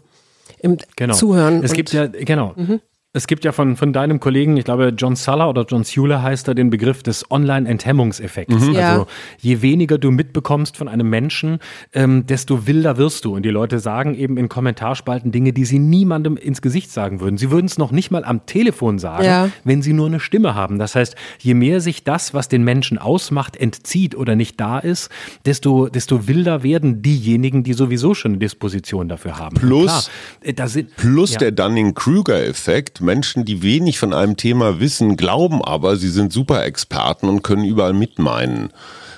im 0.58 0.78
genau. 0.96 1.14
Zuhören. 1.14 1.62
Es 1.62 1.72
gibt 1.72 1.92
ja, 1.92 2.06
genau. 2.06 2.52
Mhm. 2.56 2.80
Es 3.12 3.26
gibt 3.26 3.44
ja 3.44 3.50
von, 3.50 3.74
von 3.74 3.92
deinem 3.92 4.20
Kollegen, 4.20 4.56
ich 4.56 4.64
glaube 4.64 4.94
John 4.96 5.16
Suller 5.16 5.48
oder 5.48 5.66
John 5.68 5.82
Sewler 5.82 6.22
heißt 6.22 6.46
er, 6.46 6.54
den 6.54 6.70
Begriff 6.70 7.02
des 7.02 7.28
Online-Enthemmungseffekts. 7.28 8.54
Mhm. 8.54 8.76
Also 8.76 8.78
ja. 8.78 9.06
je 9.40 9.62
weniger 9.62 9.98
du 9.98 10.12
mitbekommst 10.12 10.76
von 10.76 10.86
einem 10.86 11.10
Menschen, 11.10 11.58
ähm, 11.92 12.24
desto 12.26 12.68
wilder 12.68 12.98
wirst 12.98 13.24
du. 13.24 13.34
Und 13.34 13.42
die 13.42 13.50
Leute 13.50 13.80
sagen 13.80 14.14
eben 14.14 14.36
in 14.36 14.48
Kommentarspalten 14.48 15.32
Dinge, 15.32 15.52
die 15.52 15.64
sie 15.64 15.80
niemandem 15.80 16.36
ins 16.36 16.62
Gesicht 16.62 16.92
sagen 16.92 17.18
würden. 17.18 17.36
Sie 17.36 17.50
würden 17.50 17.66
es 17.66 17.78
noch 17.78 17.90
nicht 17.90 18.12
mal 18.12 18.24
am 18.24 18.46
Telefon 18.46 19.00
sagen, 19.00 19.24
ja. 19.24 19.48
wenn 19.64 19.82
sie 19.82 19.92
nur 19.92 20.06
eine 20.06 20.20
Stimme 20.20 20.54
haben. 20.54 20.78
Das 20.78 20.94
heißt, 20.94 21.16
je 21.40 21.54
mehr 21.54 21.80
sich 21.80 22.04
das, 22.04 22.32
was 22.32 22.46
den 22.46 22.62
Menschen 22.62 22.96
ausmacht, 22.96 23.56
entzieht 23.56 24.14
oder 24.14 24.36
nicht 24.36 24.60
da 24.60 24.78
ist, 24.78 25.10
desto, 25.44 25.88
desto 25.88 26.28
wilder 26.28 26.62
werden 26.62 27.02
diejenigen, 27.02 27.64
die 27.64 27.72
sowieso 27.72 28.14
schon 28.14 28.32
eine 28.32 28.38
Disposition 28.38 29.08
dafür 29.08 29.36
haben. 29.36 29.56
Plus, 29.56 29.86
klar, 29.86 30.04
äh, 30.42 30.54
da 30.54 30.68
sind, 30.68 30.94
plus 30.96 31.32
ja. 31.32 31.38
der 31.38 31.50
Dunning-Kruger-Effekt 31.50 32.99
Menschen, 33.00 33.44
die 33.44 33.62
wenig 33.62 33.98
von 33.98 34.12
einem 34.12 34.36
Thema 34.36 34.80
wissen, 34.80 35.16
glauben 35.16 35.62
aber, 35.62 35.96
sie 35.96 36.10
sind 36.10 36.32
Superexperten 36.32 37.28
und 37.28 37.42
können 37.42 37.64
überall 37.64 37.92
mitmeinen. 37.92 38.72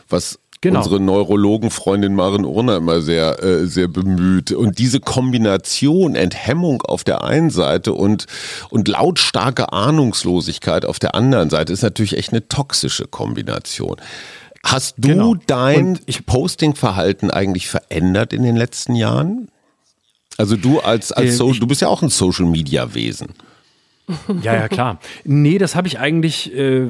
Was 0.08 0.38
Genau. 0.62 0.78
unsere 0.78 1.00
Neurologenfreundin 1.00 2.14
Maren 2.14 2.44
Urner 2.44 2.76
immer 2.76 3.00
sehr, 3.00 3.42
äh, 3.42 3.66
sehr 3.66 3.88
bemüht. 3.88 4.52
Und 4.52 4.78
diese 4.78 5.00
Kombination 5.00 6.14
Enthemmung 6.14 6.82
auf 6.82 7.02
der 7.02 7.24
einen 7.24 7.50
Seite 7.50 7.92
und, 7.94 8.26
und 8.70 8.86
lautstarke 8.86 9.72
Ahnungslosigkeit 9.72 10.84
auf 10.84 11.00
der 11.00 11.16
anderen 11.16 11.50
Seite 11.50 11.72
ist 11.72 11.82
natürlich 11.82 12.16
echt 12.16 12.30
eine 12.30 12.46
toxische 12.46 13.08
Kombination. 13.08 13.96
Hast 14.64 14.94
du 14.98 15.08
genau. 15.08 15.34
dein 15.48 15.98
Postingverhalten 16.26 17.32
eigentlich 17.32 17.68
verändert 17.68 18.32
in 18.32 18.44
den 18.44 18.54
letzten 18.54 18.94
Jahren? 18.94 19.48
Also 20.38 20.56
du 20.56 20.78
als, 20.78 21.10
als 21.10 21.30
äh, 21.30 21.32
so, 21.32 21.52
du 21.52 21.66
bist 21.66 21.80
ja 21.80 21.88
auch 21.88 22.02
ein 22.02 22.08
Social 22.08 22.46
Media 22.46 22.94
Wesen. 22.94 23.30
Ja, 24.42 24.54
ja, 24.54 24.68
klar. 24.68 24.98
Nee, 25.24 25.58
das 25.58 25.76
habe 25.76 25.86
ich 25.86 25.98
eigentlich 25.98 26.54
äh, 26.54 26.88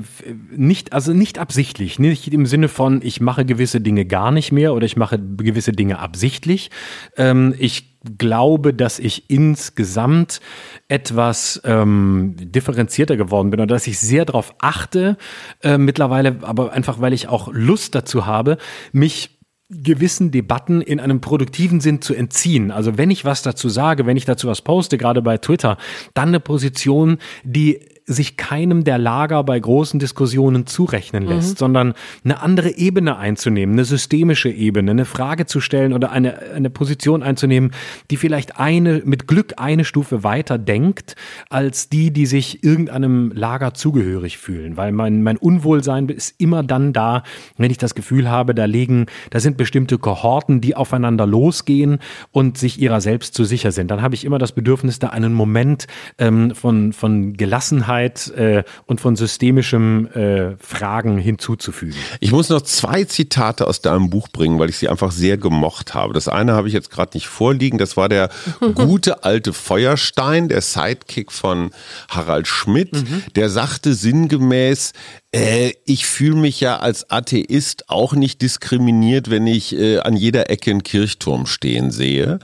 nicht, 0.51 0.93
also 0.93 1.13
nicht 1.13 1.39
absichtlich. 1.39 1.99
Nicht 1.99 2.33
im 2.33 2.47
Sinne 2.47 2.69
von, 2.69 3.01
ich 3.03 3.21
mache 3.21 3.45
gewisse 3.45 3.81
Dinge 3.81 4.05
gar 4.07 4.31
nicht 4.31 4.53
mehr 4.53 4.73
oder 4.75 4.87
ich 4.87 4.97
mache 4.97 5.19
gewisse 5.19 5.73
Dinge 5.73 5.99
absichtlich. 5.99 6.71
Ähm, 7.17 7.55
ich 7.59 7.93
glaube, 8.19 8.75
dass 8.75 8.99
ich 8.99 9.31
insgesamt 9.31 10.41
etwas 10.89 11.61
ähm, 11.65 12.35
differenzierter 12.39 13.17
geworden 13.17 13.51
bin 13.51 13.61
oder 13.61 13.75
dass 13.75 13.87
ich 13.87 13.99
sehr 13.99 14.25
darauf 14.25 14.55
achte, 14.61 15.17
äh, 15.63 15.79
mittlerweile, 15.79 16.39
aber 16.43 16.73
einfach 16.73 17.01
weil 17.01 17.13
ich 17.13 17.29
auch 17.29 17.49
Lust 17.53 17.95
dazu 17.95 18.27
habe, 18.27 18.59
mich 18.93 19.39
gewissen 19.73 20.31
Debatten 20.31 20.81
in 20.81 21.01
einem 21.01 21.21
produktiven 21.21 21.81
Sinn 21.81 22.03
zu 22.03 22.15
entziehen. 22.15 22.71
Also 22.71 22.99
wenn 22.99 23.11
ich 23.11 23.25
was 23.25 23.43
dazu 23.43 23.69
sage, 23.69 24.07
wenn 24.07 24.17
ich 24.17 24.25
dazu 24.25 24.47
was 24.49 24.63
poste, 24.63 24.99
gerade 24.99 25.23
bei 25.23 25.39
Twitter, 25.39 25.79
dann 26.15 26.29
eine 26.29 26.41
Position, 26.41 27.19
die 27.43 27.81
sich 28.13 28.37
keinem 28.37 28.85
der 28.85 28.99
Lager 28.99 29.43
bei 29.45 29.59
großen 29.59 29.99
Diskussionen 30.01 30.67
zurechnen 30.67 31.27
lässt, 31.27 31.55
mhm. 31.55 31.59
sondern 31.59 31.95
eine 32.25 32.41
andere 32.41 32.77
Ebene 32.77 33.17
einzunehmen, 33.17 33.75
eine 33.75 33.85
systemische 33.85 34.51
Ebene, 34.51 34.91
eine 34.91 35.05
Frage 35.05 35.47
zu 35.47 35.61
stellen 35.61 35.93
oder 35.93 36.13
eine, 36.13 36.39
eine 36.55 36.71
Position 36.71 37.23
einzunehmen, 37.23 37.73
die 38.11 38.17
vielleicht 38.17 38.59
eine, 38.59 39.03
mit 39.05 39.27
Glück 39.27 39.55
eine 39.57 39.85
Stufe 39.85 40.25
weiter 40.25 40.59
denkt, 40.59 41.17
als 41.51 41.89
die, 41.89 42.13
die 42.13 42.27
sich 42.27 42.65
irgendeinem 42.65 43.33
Lager 43.35 43.75
zugehörig 43.75 44.39
fühlen. 44.39 44.77
Weil 44.77 44.93
mein, 44.93 45.23
mein 45.23 45.37
Unwohlsein 45.37 46.09
ist 46.09 46.41
immer 46.41 46.63
dann 46.63 46.93
da, 46.93 47.23
wenn 47.57 47.71
ich 47.71 47.79
das 47.79 47.95
Gefühl 47.95 48.29
habe, 48.29 48.55
da 48.55 48.65
liegen, 48.65 49.07
da 49.31 49.41
sind 49.41 49.57
bestimmte 49.57 49.99
Kohorten, 49.99 50.61
die 50.61 50.77
aufeinander 50.77 51.27
losgehen 51.27 51.99
und 52.31 52.59
sich 52.59 52.81
ihrer 52.81 53.01
selbst 53.01 53.35
zu 53.35 53.45
sicher 53.45 53.73
sind. 53.73 53.91
Dann 53.91 54.03
habe 54.03 54.15
ich 54.15 54.25
immer 54.25 54.39
das 54.39 54.53
Bedürfnis, 54.53 54.99
da 54.99 55.09
einen 55.09 55.33
Moment 55.33 55.87
ähm, 56.19 56.55
von, 56.55 56.93
von 56.93 57.35
Gelassenheit 57.35 58.02
Offenheit 58.03 58.29
äh, 58.37 58.65
und 58.87 59.01
von 59.01 59.17
systemischem 59.17 60.07
äh, 60.13 60.57
Fragen 60.59 61.19
hinzuzufügen. 61.19 61.97
Ich 62.21 62.33
muss 62.33 62.49
noch 62.49 62.63
zwei 62.63 63.05
Zitate 63.05 63.67
aus 63.67 63.81
deinem 63.81 64.11
Buch 64.11 64.29
bringen, 64.29 64.59
weil 64.59 64.71
ich 64.71 64.79
sie 64.79 64.89
einfach 64.89 65.13
sehr 65.13 65.37
gemocht 65.37 65.95
habe. 65.95 66.13
Das 66.15 66.29
eine 66.29 66.53
habe 66.53 66.69
ich 66.69 66.75
jetzt 66.75 66.91
gerade 66.91 67.17
nicht 67.17 67.29
vorliegen. 67.29 67.79
Das 67.79 67.97
war 67.97 68.09
der 68.09 68.31
gute 68.75 69.25
alte 69.25 69.53
Feuerstein, 69.53 70.49
der 70.49 70.61
Sidekick 70.61 71.33
von 71.33 71.71
Harald 72.09 72.47
Schmidt. 72.47 72.93
Mhm. 72.93 73.23
Der 73.37 73.49
sagte 73.49 73.95
sinngemäß, 73.95 74.93
äh, 75.35 75.73
ich 75.87 76.07
fühle 76.07 76.37
mich 76.37 76.61
ja 76.61 76.79
als 76.79 77.11
Atheist 77.11 77.89
auch 77.89 78.13
nicht 78.13 78.43
diskriminiert, 78.43 79.31
wenn 79.31 79.47
ich 79.47 79.75
äh, 79.75 79.99
an 79.99 80.15
jeder 80.15 80.51
Ecke 80.51 80.71
einen 80.71 80.83
Kirchturm 80.83 81.47
stehen 81.47 81.91
sehe. 81.91 82.39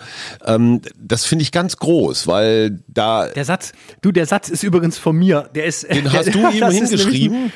Ähm, 0.44 0.80
das 0.98 1.26
finde 1.26 1.42
ich 1.42 1.52
ganz 1.52 1.76
groß, 1.76 2.26
weil 2.26 2.80
da. 2.88 3.28
Der 3.28 3.44
Satz, 3.44 3.72
du, 4.00 4.10
der 4.10 4.26
Satz 4.26 4.48
ist 4.48 4.62
übrigens 4.62 4.96
von 4.96 5.16
mir. 5.16 5.50
Der 5.54 5.66
ist. 5.66 5.88
Den 5.88 6.10
hast 6.12 6.34
du 6.34 6.48
ihm 6.48 6.70
hingeschrieben? 6.70 7.52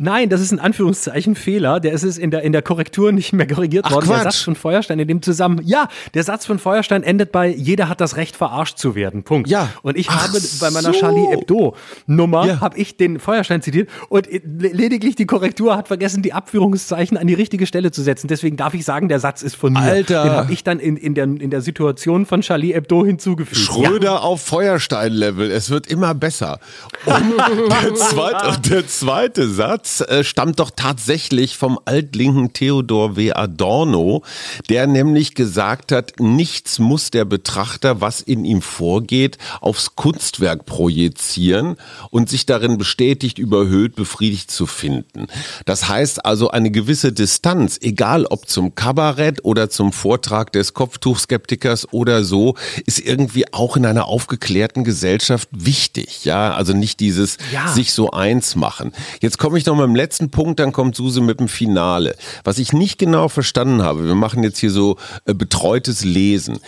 Nein, 0.00 0.28
das 0.28 0.40
ist 0.40 0.52
ein 0.52 0.60
Anführungszeichen 0.60 1.34
Fehler. 1.34 1.80
Der 1.80 1.92
ist 1.92 2.04
es 2.04 2.18
in 2.18 2.30
der, 2.30 2.42
in 2.42 2.52
der 2.52 2.62
Korrektur 2.62 3.10
nicht 3.10 3.32
mehr 3.32 3.46
korrigiert 3.46 3.84
Ach, 3.86 3.92
worden. 3.92 4.06
Quatsch. 4.06 4.16
Der 4.16 4.30
Satz 4.32 4.42
von 4.42 4.54
Feuerstein 4.54 4.98
in 5.00 5.08
dem 5.08 5.22
zusammen. 5.22 5.60
Ja, 5.64 5.88
der 6.14 6.22
Satz 6.22 6.46
von 6.46 6.58
Feuerstein 6.58 7.02
endet 7.02 7.32
bei 7.32 7.48
jeder 7.48 7.88
hat 7.88 8.00
das 8.00 8.16
Recht 8.16 8.36
verarscht 8.36 8.78
zu 8.78 8.94
werden. 8.94 9.24
Punkt. 9.24 9.48
Ja. 9.48 9.70
Und 9.82 9.96
ich 9.96 10.08
Ach 10.08 10.28
habe 10.28 10.38
bei 10.60 10.70
meiner 10.70 10.92
so. 10.92 11.00
Charlie 11.00 11.26
Hebdo 11.26 11.74
Nummer 12.06 12.46
ja. 12.46 12.60
habe 12.60 12.78
ich 12.78 12.96
den 12.96 13.18
Feuerstein 13.18 13.60
zitiert 13.60 13.88
und 14.08 14.28
lediglich 14.30 15.16
die 15.16 15.26
Korrektur 15.26 15.76
hat 15.76 15.88
vergessen, 15.88 16.22
die 16.22 16.32
Abführungszeichen 16.32 17.16
an 17.16 17.26
die 17.26 17.34
richtige 17.34 17.66
Stelle 17.66 17.90
zu 17.90 18.02
setzen. 18.02 18.28
Deswegen 18.28 18.56
darf 18.56 18.74
ich 18.74 18.84
sagen, 18.84 19.08
der 19.08 19.18
Satz 19.18 19.42
ist 19.42 19.56
von 19.56 19.72
mir. 19.72 19.80
Alter. 19.80 20.22
Den 20.22 20.32
habe 20.32 20.52
ich 20.52 20.62
dann 20.62 20.78
in, 20.78 20.96
in, 20.96 21.14
der, 21.14 21.24
in 21.24 21.50
der 21.50 21.60
Situation 21.60 22.24
von 22.24 22.42
Charlie 22.42 22.72
Hebdo 22.72 23.04
hinzugefügt. 23.04 23.60
Schröder 23.60 24.12
ja. 24.12 24.18
auf 24.18 24.42
Feuerstein-Level. 24.42 25.50
Es 25.50 25.70
wird 25.70 25.86
immer 25.88 26.14
besser. 26.14 26.60
Und 27.04 27.16
der, 27.82 27.94
zweite, 27.94 28.60
der 28.68 28.86
zweite 28.86 29.48
Satz 29.48 29.87
äh, 30.00 30.24
stammt 30.24 30.60
doch 30.60 30.70
tatsächlich 30.74 31.56
vom 31.56 31.78
altlinken 31.84 32.52
Theodor 32.52 33.16
W. 33.16 33.32
Adorno, 33.32 34.22
der 34.68 34.86
nämlich 34.86 35.34
gesagt 35.34 35.92
hat, 35.92 36.14
nichts 36.18 36.78
muss 36.78 37.10
der 37.10 37.24
Betrachter, 37.24 38.00
was 38.00 38.20
in 38.20 38.44
ihm 38.44 38.62
vorgeht, 38.62 39.38
aufs 39.60 39.96
Kunstwerk 39.96 40.66
projizieren 40.66 41.76
und 42.10 42.28
sich 42.28 42.46
darin 42.46 42.78
bestätigt, 42.78 43.38
überhöht, 43.38 43.96
befriedigt 43.96 44.50
zu 44.50 44.66
finden. 44.66 45.26
Das 45.66 45.88
heißt 45.88 46.24
also 46.24 46.50
eine 46.50 46.70
gewisse 46.70 47.12
Distanz, 47.12 47.78
egal 47.80 48.26
ob 48.26 48.48
zum 48.48 48.74
Kabarett 48.74 49.44
oder 49.44 49.70
zum 49.70 49.92
Vortrag 49.92 50.52
des 50.52 50.74
Kopftuchskeptikers 50.74 51.92
oder 51.92 52.24
so, 52.24 52.54
ist 52.86 53.00
irgendwie 53.00 53.52
auch 53.52 53.76
in 53.76 53.86
einer 53.86 54.06
aufgeklärten 54.06 54.84
Gesellschaft 54.84 55.48
wichtig. 55.52 56.24
Ja, 56.24 56.52
also 56.54 56.72
nicht 56.72 57.00
dieses 57.00 57.38
ja. 57.52 57.68
sich 57.68 57.92
so 57.92 58.10
eins 58.10 58.56
machen. 58.56 58.92
Jetzt 59.20 59.38
komme 59.38 59.58
ich 59.58 59.64
noch 59.68 59.76
mal 59.76 59.84
im 59.84 59.94
letzten 59.94 60.30
Punkt 60.30 60.48
Punkt, 60.48 60.60
dann 60.60 60.72
kommt 60.72 60.94
Suse 60.94 61.20
mit 61.20 61.40
dem 61.40 61.48
Finale. 61.48 62.14
Was 62.44 62.58
ich 62.58 62.72
nicht 62.72 62.96
genau 62.98 63.28
verstanden 63.28 63.82
habe, 63.82 64.06
wir 64.06 64.14
machen 64.14 64.42
jetzt 64.44 64.58
hier 64.58 64.70
so 64.70 64.96
äh, 65.26 65.34
betreutes 65.34 66.04
Lesen. 66.04 66.60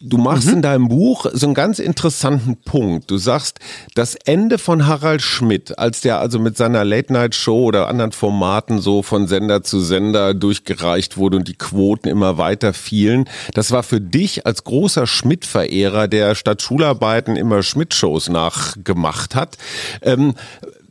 Du 0.00 0.16
machst 0.18 0.48
mhm. 0.48 0.54
in 0.54 0.62
deinem 0.62 0.88
Buch 0.88 1.26
so 1.32 1.46
einen 1.46 1.54
ganz 1.54 1.78
interessanten 1.78 2.56
Punkt. 2.56 3.10
Du 3.10 3.18
sagst, 3.18 3.58
das 3.94 4.14
Ende 4.14 4.58
von 4.58 4.86
Harald 4.86 5.22
Schmidt, 5.22 5.78
als 5.78 6.00
der 6.00 6.18
also 6.18 6.38
mit 6.38 6.56
seiner 6.56 6.84
Late-Night-Show 6.84 7.64
oder 7.64 7.88
anderen 7.88 8.12
Formaten 8.12 8.80
so 8.80 9.02
von 9.02 9.26
Sender 9.26 9.62
zu 9.62 9.80
Sender 9.80 10.34
durchgereicht 10.34 11.16
wurde 11.16 11.36
und 11.36 11.46
die 11.46 11.56
Quoten 11.56 12.08
immer 12.08 12.36
weiter 12.38 12.72
fielen, 12.72 13.28
das 13.52 13.70
war 13.70 13.82
für 13.82 14.00
dich 14.00 14.46
als 14.46 14.64
großer 14.64 15.06
Schmidt-Verehrer, 15.06 16.08
der 16.08 16.34
statt 16.34 16.62
Schularbeiten 16.62 17.36
immer 17.36 17.62
Schmidt-Shows 17.62 18.30
nachgemacht 18.30 19.34
hat. 19.34 19.58
Ähm, 20.00 20.34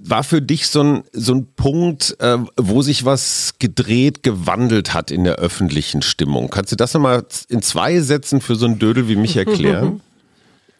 war 0.06 0.24
für 0.24 0.42
dich 0.42 0.68
so 0.68 0.84
ein, 0.84 1.04
so 1.14 1.34
ein 1.34 1.48
Punkt, 1.56 2.16
äh, 2.20 2.38
wo 2.58 2.82
sich 2.82 3.06
was 3.06 3.56
gedreht, 3.60 4.24
gewandelt 4.24 4.94
hat 4.94 5.12
in 5.12 5.24
der 5.24 5.36
öffentlichen 5.36 6.02
Stimmung? 6.02 6.50
Kannst 6.50 6.72
du 6.72 6.76
das 6.76 6.94
nochmal 6.94 7.26
in 7.50 7.62
zwei 7.62 8.00
Sätzen 8.02 8.42
für 8.42 8.56
so 8.56 8.66
einen 8.66 8.80
Dödel 8.80 9.08
wie 9.08 9.16
mich 9.16 9.38
erklären? 9.38 10.02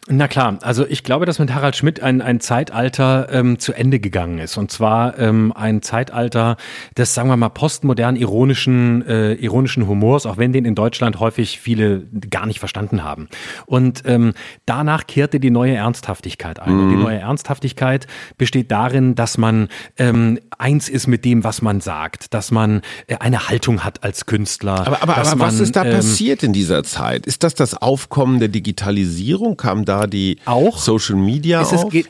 Na 0.06 0.28
klar, 0.28 0.58
also 0.60 0.86
ich 0.86 1.02
glaube, 1.02 1.24
dass 1.24 1.38
mit 1.38 1.54
Harald 1.54 1.76
Schmidt 1.76 2.02
ein, 2.02 2.20
ein 2.20 2.38
Zeitalter 2.38 3.28
ähm, 3.30 3.58
zu 3.58 3.72
Ende 3.72 4.00
gegangen 4.00 4.38
ist. 4.38 4.58
Und 4.58 4.70
zwar 4.70 5.18
ähm, 5.18 5.50
ein 5.56 5.80
Zeitalter 5.80 6.58
des, 6.94 7.14
sagen 7.14 7.30
wir 7.30 7.38
mal, 7.38 7.48
postmodern 7.48 8.14
ironischen, 8.14 9.06
äh, 9.06 9.32
ironischen 9.32 9.86
Humors, 9.88 10.26
auch 10.26 10.36
wenn 10.36 10.52
den 10.52 10.66
in 10.66 10.74
Deutschland 10.74 11.20
häufig 11.20 11.58
viele 11.58 12.02
gar 12.28 12.44
nicht 12.44 12.58
verstanden 12.58 13.02
haben. 13.02 13.28
Und 13.64 14.02
ähm, 14.04 14.34
danach 14.66 15.06
kehrte 15.06 15.40
die 15.40 15.50
neue 15.50 15.74
Ernsthaftigkeit 15.74 16.60
ein. 16.60 16.74
Mhm. 16.74 16.80
Und 16.80 16.90
die 16.90 16.96
neue 16.96 17.18
Ernsthaftigkeit 17.20 18.06
besteht 18.36 18.70
darin, 18.70 19.14
dass 19.14 19.38
man 19.38 19.68
ähm, 19.96 20.38
eins 20.58 20.90
ist 20.90 21.06
mit 21.06 21.24
dem, 21.24 21.44
was 21.44 21.62
man 21.62 21.80
sagt, 21.80 22.34
dass 22.34 22.50
man 22.50 22.82
äh, 23.06 23.16
eine 23.20 23.48
Haltung 23.48 23.84
hat 23.84 24.04
als 24.04 24.26
Künstler. 24.26 24.86
Aber, 24.86 25.02
aber, 25.02 25.16
aber 25.16 25.30
man, 25.30 25.38
was 25.38 25.60
ist 25.60 25.76
da 25.76 25.84
ähm, 25.86 25.94
passiert 25.94 26.42
in 26.42 26.52
dieser 26.52 26.84
Zeit? 26.84 27.24
Ist 27.24 27.42
das 27.42 27.54
das 27.54 27.72
Aufkommen 27.72 28.38
der 28.38 28.48
Digitalisierung? 28.48 29.56
Kam 29.56 29.86
da 29.86 29.93
da 30.00 30.06
die 30.06 30.38
auch 30.44 30.78
Social 30.78 31.16
Media 31.16 31.60
ist 31.60 31.72
auf? 31.72 31.94
Es, 31.94 32.04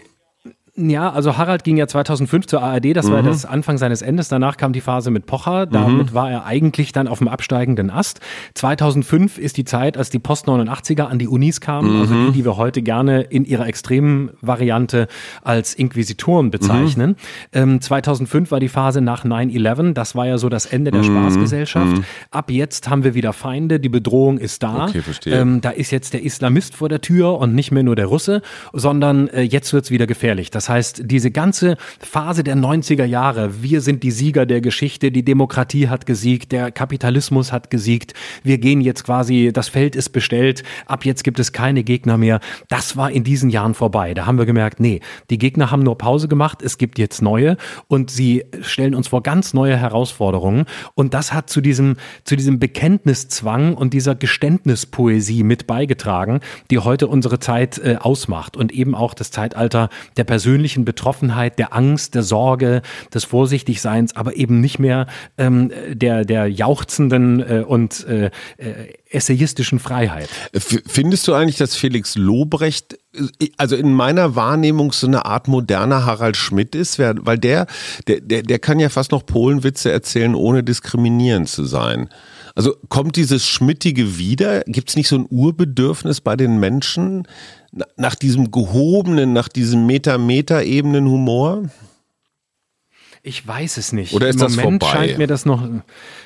ja, 0.76 1.12
also 1.12 1.36
Harald 1.36 1.62
ging 1.62 1.76
ja 1.76 1.86
2005 1.86 2.46
zur 2.46 2.60
ARD, 2.60 2.96
das 2.96 3.06
mhm. 3.06 3.12
war 3.12 3.22
das 3.22 3.44
Anfang 3.44 3.78
seines 3.78 4.02
Endes. 4.02 4.26
Danach 4.26 4.56
kam 4.56 4.72
die 4.72 4.80
Phase 4.80 5.12
mit 5.12 5.24
Pocher, 5.24 5.66
damit 5.66 6.10
mhm. 6.10 6.14
war 6.14 6.30
er 6.30 6.46
eigentlich 6.46 6.90
dann 6.90 7.06
auf 7.06 7.18
dem 7.18 7.28
absteigenden 7.28 7.90
Ast. 7.90 8.18
2005 8.54 9.38
ist 9.38 9.56
die 9.56 9.64
Zeit, 9.64 9.96
als 9.96 10.10
die 10.10 10.18
Post-89er 10.18 11.04
an 11.04 11.20
die 11.20 11.28
Unis 11.28 11.60
kamen, 11.60 11.94
mhm. 11.94 12.00
also 12.00 12.14
die, 12.14 12.32
die 12.32 12.44
wir 12.44 12.56
heute 12.56 12.82
gerne 12.82 13.20
in 13.22 13.44
ihrer 13.44 13.68
extremen 13.68 14.30
Variante 14.40 15.06
als 15.44 15.74
Inquisitoren 15.74 16.50
bezeichnen. 16.50 17.10
Mhm. 17.10 17.16
Ähm, 17.52 17.80
2005 17.80 18.50
war 18.50 18.58
die 18.58 18.68
Phase 18.68 19.00
nach 19.00 19.24
9-11, 19.24 19.92
das 19.92 20.16
war 20.16 20.26
ja 20.26 20.38
so 20.38 20.48
das 20.48 20.66
Ende 20.66 20.90
der 20.90 21.02
mhm. 21.02 21.06
Spaßgesellschaft. 21.06 21.98
Mhm. 21.98 22.04
Ab 22.32 22.50
jetzt 22.50 22.90
haben 22.90 23.04
wir 23.04 23.14
wieder 23.14 23.32
Feinde, 23.32 23.78
die 23.78 23.88
Bedrohung 23.88 24.38
ist 24.38 24.64
da. 24.64 24.86
Okay, 24.86 25.02
verstehe. 25.02 25.34
Ähm, 25.40 25.60
da 25.60 25.70
ist 25.70 25.92
jetzt 25.92 26.14
der 26.14 26.24
Islamist 26.24 26.74
vor 26.74 26.88
der 26.88 27.00
Tür 27.00 27.38
und 27.38 27.54
nicht 27.54 27.70
mehr 27.70 27.84
nur 27.84 27.94
der 27.94 28.06
Russe, 28.06 28.42
sondern 28.72 29.28
äh, 29.28 29.42
jetzt 29.42 29.72
wird's 29.72 29.92
wieder 29.92 30.08
gefährlich. 30.08 30.50
Das 30.50 30.63
das 30.64 30.70
heißt, 30.70 31.02
diese 31.04 31.30
ganze 31.30 31.76
Phase 32.00 32.42
der 32.42 32.56
90er 32.56 33.04
Jahre, 33.04 33.62
wir 33.62 33.82
sind 33.82 34.02
die 34.02 34.10
Sieger 34.10 34.46
der 34.46 34.62
Geschichte, 34.62 35.12
die 35.12 35.22
Demokratie 35.22 35.90
hat 35.90 36.06
gesiegt, 36.06 36.52
der 36.52 36.70
Kapitalismus 36.70 37.52
hat 37.52 37.68
gesiegt, 37.68 38.14
wir 38.44 38.56
gehen 38.56 38.80
jetzt 38.80 39.04
quasi, 39.04 39.50
das 39.52 39.68
Feld 39.68 39.94
ist 39.94 40.08
bestellt, 40.10 40.62
ab 40.86 41.04
jetzt 41.04 41.22
gibt 41.22 41.38
es 41.38 41.52
keine 41.52 41.84
Gegner 41.84 42.16
mehr. 42.16 42.40
Das 42.70 42.96
war 42.96 43.10
in 43.10 43.24
diesen 43.24 43.50
Jahren 43.50 43.74
vorbei. 43.74 44.14
Da 44.14 44.24
haben 44.24 44.38
wir 44.38 44.46
gemerkt, 44.46 44.80
nee, 44.80 45.00
die 45.28 45.36
Gegner 45.36 45.70
haben 45.70 45.82
nur 45.82 45.98
Pause 45.98 46.28
gemacht, 46.28 46.62
es 46.62 46.78
gibt 46.78 46.98
jetzt 46.98 47.20
neue 47.20 47.58
und 47.86 48.10
sie 48.10 48.46
stellen 48.62 48.94
uns 48.94 49.08
vor 49.08 49.22
ganz 49.22 49.52
neue 49.52 49.76
Herausforderungen. 49.76 50.64
Und 50.94 51.12
das 51.12 51.34
hat 51.34 51.50
zu 51.50 51.60
diesem, 51.60 51.96
zu 52.24 52.36
diesem 52.36 52.58
Bekenntniszwang 52.58 53.74
und 53.74 53.92
dieser 53.92 54.14
Geständnispoesie 54.14 55.42
mit 55.42 55.66
beigetragen, 55.66 56.40
die 56.70 56.78
heute 56.78 57.06
unsere 57.06 57.38
Zeit 57.38 57.76
äh, 57.76 57.96
ausmacht 58.00 58.56
und 58.56 58.72
eben 58.72 58.94
auch 58.94 59.12
das 59.12 59.30
Zeitalter 59.30 59.90
der 60.16 60.24
persönlichen 60.24 60.53
persönlichen 60.55 60.84
Betroffenheit, 60.84 61.59
der 61.59 61.74
Angst, 61.74 62.14
der 62.14 62.22
Sorge, 62.22 62.82
des 63.12 63.24
Vorsichtigseins, 63.24 64.14
aber 64.14 64.36
eben 64.36 64.61
nicht 64.61 64.78
mehr 64.78 65.09
ähm, 65.36 65.72
der, 65.88 66.24
der 66.24 66.46
jauchzenden 66.46 67.40
äh, 67.40 67.64
und 67.66 68.07
äh, 68.07 68.26
äh 68.59 68.94
essayistischen 69.11 69.78
Freiheit. 69.78 70.28
Findest 70.86 71.28
du 71.28 71.34
eigentlich, 71.34 71.57
dass 71.57 71.76
Felix 71.76 72.16
Lobrecht, 72.16 72.98
äh, 73.14 73.48
also 73.57 73.74
in 73.74 73.92
meiner 73.92 74.36
Wahrnehmung 74.36 74.92
so 74.92 75.09
eine 75.09 75.24
Art 75.24 75.48
moderner 75.48 76.07
Harald 76.07 76.36
Schmidt 76.36 76.76
ist? 76.76 77.00
Weil 77.00 77.38
der, 77.38 77.66
der, 78.07 78.20
der, 78.20 78.42
der 78.42 78.59
kann 78.61 78.78
ja 78.78 78.90
fast 78.90 79.11
noch 79.11 79.26
Polenwitze 79.26 79.90
erzählen, 79.90 80.36
ohne 80.36 80.62
diskriminierend 80.62 81.48
zu 81.48 81.64
sein. 81.64 82.09
Also 82.55 82.76
kommt 82.88 83.16
dieses 83.16 83.46
Schmittige 83.46 84.16
wieder? 84.16 84.61
Gibt 84.66 84.88
es 84.90 84.96
nicht 84.96 85.09
so 85.09 85.16
ein 85.16 85.26
Urbedürfnis 85.28 86.20
bei 86.20 86.36
den 86.36 86.61
Menschen 86.61 87.26
nach 87.96 88.14
diesem 88.14 88.52
gehobenen, 88.52 89.32
nach 89.32 89.48
diesem 89.48 89.86
Meta-Meta-Ebenen-Humor? 89.86 91.70
Ich 93.26 93.48
weiß 93.48 93.78
es 93.78 93.94
nicht. 93.94 94.12
Oder 94.12 94.28
ist 94.28 94.34
Im 94.34 94.40
das 94.42 94.56
Moment 94.56 94.82
vorbei? 94.82 94.98
scheint 95.06 95.18
mir 95.18 95.26
das 95.26 95.46
noch. 95.46 95.66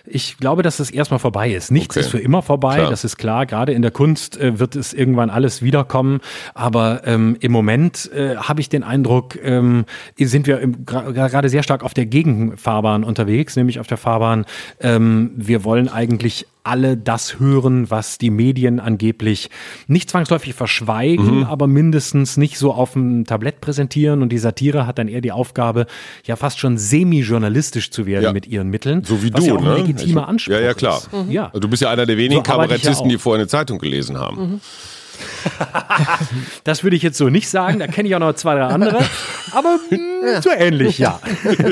Ich 0.04 0.36
glaube, 0.38 0.64
dass 0.64 0.80
es 0.80 0.90
erstmal 0.90 1.20
vorbei 1.20 1.52
ist. 1.52 1.70
Nichts 1.70 1.96
okay. 1.96 2.04
ist 2.04 2.10
für 2.10 2.18
immer 2.18 2.42
vorbei, 2.42 2.78
klar. 2.78 2.90
das 2.90 3.04
ist 3.04 3.16
klar. 3.18 3.46
Gerade 3.46 3.72
in 3.72 3.82
der 3.82 3.92
Kunst 3.92 4.36
äh, 4.36 4.58
wird 4.58 4.74
es 4.74 4.94
irgendwann 4.94 5.30
alles 5.30 5.62
wiederkommen. 5.62 6.18
Aber 6.54 7.06
ähm, 7.06 7.36
im 7.38 7.52
Moment 7.52 8.10
äh, 8.12 8.34
habe 8.34 8.60
ich 8.60 8.68
den 8.68 8.82
Eindruck, 8.82 9.38
ähm, 9.40 9.84
sind 10.18 10.48
wir 10.48 10.58
gerade 10.66 11.48
sehr 11.48 11.62
stark 11.62 11.84
auf 11.84 11.94
der 11.94 12.06
Gegenfahrbahn 12.06 13.04
unterwegs, 13.04 13.54
nämlich 13.54 13.78
auf 13.78 13.86
der 13.86 13.96
Fahrbahn. 13.96 14.44
Ähm, 14.80 15.30
wir 15.36 15.62
wollen 15.62 15.88
eigentlich 15.88 16.48
alle 16.64 16.96
das 16.96 17.38
hören, 17.38 17.90
was 17.90 18.18
die 18.18 18.30
Medien 18.30 18.80
angeblich 18.80 19.50
nicht 19.86 20.10
zwangsläufig 20.10 20.54
verschweigen, 20.54 21.38
mhm. 21.38 21.44
aber 21.44 21.66
mindestens 21.66 22.36
nicht 22.36 22.58
so 22.58 22.72
auf 22.72 22.92
dem 22.92 23.24
Tablett 23.24 23.60
präsentieren. 23.60 24.22
Und 24.22 24.30
die 24.30 24.38
Satire 24.38 24.86
hat 24.86 24.98
dann 24.98 25.08
eher 25.08 25.20
die 25.20 25.32
Aufgabe, 25.32 25.86
ja 26.24 26.36
fast 26.36 26.58
schon 26.58 26.78
semi-journalistisch 26.78 27.90
zu 27.90 28.06
werden 28.06 28.24
ja. 28.24 28.32
mit 28.32 28.46
ihren 28.46 28.68
Mitteln. 28.68 29.04
So 29.04 29.22
wie 29.22 29.30
du, 29.30 29.42
ja 29.42 29.54
auch 29.54 29.60
ne? 29.60 29.76
legitimer 29.76 30.28
Anspruch 30.28 30.54
Ja, 30.54 30.60
ja, 30.60 30.74
klar. 30.74 31.02
Mhm. 31.12 31.30
Ja. 31.30 31.46
Also 31.46 31.60
du 31.60 31.68
bist 31.68 31.82
ja 31.82 31.90
einer 31.90 32.06
der 32.06 32.16
wenigen 32.16 32.44
so 32.44 32.50
Kabarettisten, 32.50 33.08
die 33.08 33.18
vorher 33.18 33.40
eine 33.40 33.48
Zeitung 33.48 33.78
gelesen 33.78 34.18
haben. 34.18 34.36
Mhm. 34.36 34.60
das 36.64 36.82
würde 36.82 36.96
ich 36.96 37.02
jetzt 37.02 37.18
so 37.18 37.28
nicht 37.28 37.48
sagen. 37.48 37.78
Da 37.78 37.86
kenne 37.86 38.08
ich 38.08 38.14
auch 38.14 38.20
noch 38.20 38.34
zwei, 38.34 38.54
drei 38.54 38.64
andere. 38.64 38.98
Aber 39.52 39.78
mh, 39.90 39.96
hm, 39.96 40.42
so 40.42 40.50
ähnlich, 40.50 40.98
ja. 40.98 41.20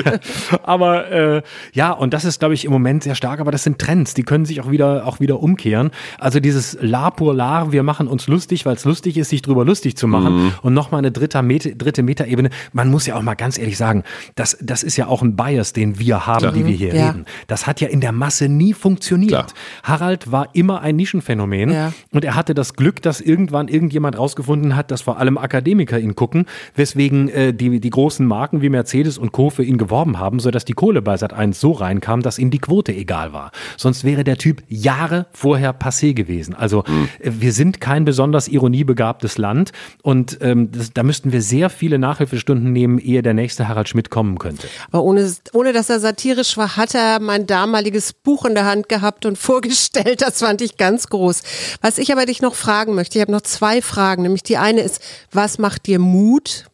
aber 0.63 1.11
äh, 1.11 1.41
ja, 1.73 1.91
und 1.91 2.13
das 2.13 2.25
ist, 2.25 2.39
glaube 2.39 2.53
ich, 2.53 2.65
im 2.65 2.71
Moment 2.71 3.03
sehr 3.03 3.15
stark. 3.15 3.39
Aber 3.39 3.51
das 3.51 3.63
sind 3.63 3.79
Trends, 3.79 4.13
die 4.13 4.23
können 4.23 4.45
sich 4.45 4.61
auch 4.61 4.71
wieder, 4.71 5.05
auch 5.05 5.19
wieder 5.19 5.41
umkehren. 5.41 5.91
Also 6.19 6.39
dieses 6.39 6.77
La 6.81 7.09
pour 7.09 7.33
l'art, 7.33 7.71
wir 7.71 7.83
machen 7.83 8.07
uns 8.07 8.27
lustig, 8.27 8.65
weil 8.65 8.75
es 8.75 8.85
lustig 8.85 9.17
ist, 9.17 9.29
sich 9.29 9.41
drüber 9.41 9.65
lustig 9.65 9.97
zu 9.97 10.07
machen. 10.07 10.45
Mhm. 10.45 10.53
Und 10.61 10.73
nochmal 10.73 10.99
eine 10.99 11.11
dritte, 11.11 11.41
Meta, 11.41 11.69
dritte 11.75 12.03
Metaebene. 12.03 12.49
Man 12.73 12.89
muss 12.89 13.05
ja 13.05 13.15
auch 13.15 13.21
mal 13.21 13.35
ganz 13.35 13.57
ehrlich 13.57 13.77
sagen, 13.77 14.03
das, 14.35 14.57
das 14.61 14.83
ist 14.83 14.97
ja 14.97 15.07
auch 15.07 15.21
ein 15.21 15.35
Bias, 15.35 15.73
den 15.73 15.99
wir 15.99 16.25
haben, 16.25 16.39
Klar. 16.39 16.53
die 16.53 16.65
wir 16.65 16.73
hier 16.73 16.93
ja. 16.93 17.09
reden. 17.09 17.25
Das 17.47 17.67
hat 17.67 17.81
ja 17.81 17.87
in 17.87 18.01
der 18.01 18.11
Masse 18.11 18.49
nie 18.49 18.73
funktioniert. 18.73 19.29
Klar. 19.29 19.47
Harald 19.83 20.31
war 20.31 20.49
immer 20.53 20.81
ein 20.81 20.95
Nischenphänomen 20.95 21.71
ja. 21.71 21.93
und 22.11 22.25
er 22.25 22.35
hatte 22.35 22.53
das 22.53 22.73
Glück, 22.73 23.01
dass 23.01 23.21
irgendwie 23.21 23.36
irgendwann 23.37 23.67
irgendjemand 23.67 24.17
rausgefunden 24.17 24.75
hat, 24.75 24.89
dass 24.89 25.01
vor 25.01 25.19
allem 25.19 25.37
Akademiker 25.37 25.99
ihn 25.99 26.15
gucken, 26.15 26.47
weswegen 26.75 27.29
äh, 27.29 27.53
die, 27.53 27.79
die 27.79 27.89
großen 27.91 28.25
Marken 28.25 28.63
wie 28.63 28.69
Mercedes 28.69 29.19
und 29.19 29.31
Co. 29.31 29.51
für 29.51 29.63
ihn 29.63 29.77
geworben 29.77 30.17
haben, 30.17 30.39
sodass 30.39 30.65
die 30.65 30.73
Kohle 30.73 31.03
bei 31.03 31.13
Sat1 31.13 31.53
so 31.53 31.71
reinkam, 31.71 32.23
dass 32.23 32.39
ihm 32.39 32.49
die 32.49 32.57
Quote 32.57 32.93
egal 32.93 33.33
war. 33.33 33.51
Sonst 33.77 34.03
wäre 34.03 34.23
der 34.23 34.37
Typ 34.37 34.63
Jahre 34.67 35.27
vorher 35.31 35.79
passé 35.79 36.15
gewesen. 36.15 36.55
Also 36.55 36.83
mhm. 36.87 37.09
wir 37.21 37.53
sind 37.53 37.79
kein 37.79 38.05
besonders 38.05 38.47
ironiebegabtes 38.47 39.37
Land 39.37 39.71
und 40.01 40.39
ähm, 40.41 40.71
das, 40.71 40.91
da 40.93 41.03
müssten 41.03 41.31
wir 41.31 41.43
sehr 41.43 41.69
viele 41.69 41.99
Nachhilfestunden 41.99 42.71
nehmen, 42.71 42.97
ehe 42.97 43.21
der 43.21 43.35
nächste 43.35 43.67
Harald 43.67 43.87
Schmidt 43.87 44.09
kommen 44.09 44.39
könnte. 44.39 44.67
Aber 44.91 45.03
ohne, 45.03 45.31
ohne 45.53 45.73
dass 45.73 45.91
er 45.91 45.99
satirisch 45.99 46.57
war, 46.57 46.75
hat 46.75 46.95
er 46.95 47.19
mein 47.19 47.45
damaliges 47.45 48.13
Buch 48.13 48.45
in 48.45 48.55
der 48.55 48.65
Hand 48.65 48.89
gehabt 48.89 49.27
und 49.27 49.37
vorgestellt. 49.47 50.23
Das 50.23 50.39
fand 50.39 50.61
ich 50.61 50.77
ganz 50.77 51.07
groß. 51.09 51.43
Was 51.81 51.99
ich 51.99 52.11
aber 52.11 52.25
dich 52.25 52.41
noch 52.41 52.55
fragen 52.55 52.95
möchte, 52.95 53.19
ich 53.19 53.26
habe 53.27 53.33
noch 53.33 53.41
zwei 53.41 53.81
Fragen. 53.81 54.23
Nämlich 54.23 54.43
die 54.43 54.57
eine 54.57 54.81
ist, 54.81 55.01
was 55.31 55.57
macht 55.57 55.85
dir 55.85 55.99
Mut? 55.99 56.65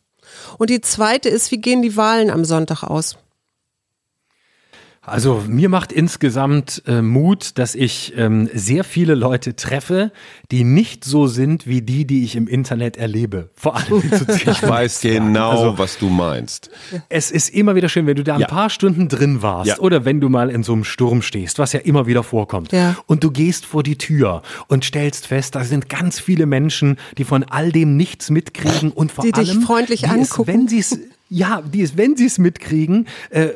Und 0.57 0.69
die 0.69 0.81
zweite 0.81 1.29
ist, 1.29 1.51
wie 1.51 1.57
gehen 1.57 1.81
die 1.81 1.97
Wahlen 1.97 2.29
am 2.29 2.45
Sonntag 2.45 2.83
aus? 2.83 3.17
Also 5.05 5.43
mir 5.47 5.67
macht 5.67 5.91
insgesamt 5.91 6.81
äh, 6.87 7.01
Mut, 7.01 7.57
dass 7.57 7.75
ich 7.75 8.13
ähm, 8.15 8.49
sehr 8.53 8.85
viele 8.85 9.15
Leute 9.15 9.53
treffe, 9.55 10.13
die 10.49 10.63
nicht 10.63 11.03
so 11.03 11.27
sind 11.27 11.67
wie 11.67 11.81
die, 11.81 12.05
die 12.05 12.23
ich 12.23 12.37
im 12.37 12.47
Internet 12.47 12.95
erlebe. 12.95 13.49
Vor 13.55 13.75
allem 13.75 14.01
Ich 14.45 14.63
weiß 14.63 15.01
genau, 15.01 15.49
also, 15.49 15.77
was 15.77 15.97
du 15.97 16.07
meinst. 16.07 16.69
Es 17.09 17.31
ist 17.31 17.49
immer 17.49 17.75
wieder 17.75 17.89
schön, 17.89 18.07
wenn 18.07 18.15
du 18.15 18.23
da 18.23 18.37
ja. 18.37 18.47
ein 18.47 18.49
paar 18.49 18.69
Stunden 18.69 19.09
drin 19.09 19.41
warst 19.41 19.67
ja. 19.67 19.79
oder 19.79 20.05
wenn 20.05 20.21
du 20.21 20.29
mal 20.29 20.49
in 20.49 20.63
so 20.63 20.71
einem 20.71 20.85
Sturm 20.85 21.21
stehst, 21.21 21.59
was 21.59 21.73
ja 21.73 21.81
immer 21.81 22.07
wieder 22.07 22.23
vorkommt. 22.23 22.71
Ja. 22.71 22.95
Und 23.05 23.25
du 23.25 23.31
gehst 23.31 23.65
vor 23.65 23.83
die 23.83 23.97
Tür 23.97 24.41
und 24.67 24.85
stellst 24.85 25.27
fest, 25.27 25.55
da 25.55 25.65
sind 25.65 25.89
ganz 25.89 26.21
viele 26.21 26.45
Menschen, 26.45 26.97
die 27.17 27.25
von 27.25 27.43
all 27.43 27.73
dem 27.73 27.97
nichts 27.97 28.29
mitkriegen 28.29 28.91
und 28.91 29.11
vor 29.11 29.25
die 29.25 29.33
allem, 29.33 29.45
dich 29.45 29.65
freundlich 29.65 30.07
angucken. 30.07 30.49
Es, 30.49 30.55
wenn 30.55 30.67
sie 30.69 30.79
es 30.79 30.97
ja, 31.33 31.61
die 31.61 31.81
es, 31.81 31.97
wenn 31.97 32.15
sie 32.15 32.25
es 32.27 32.37
mitkriegen, 32.37 33.07
äh, 33.31 33.49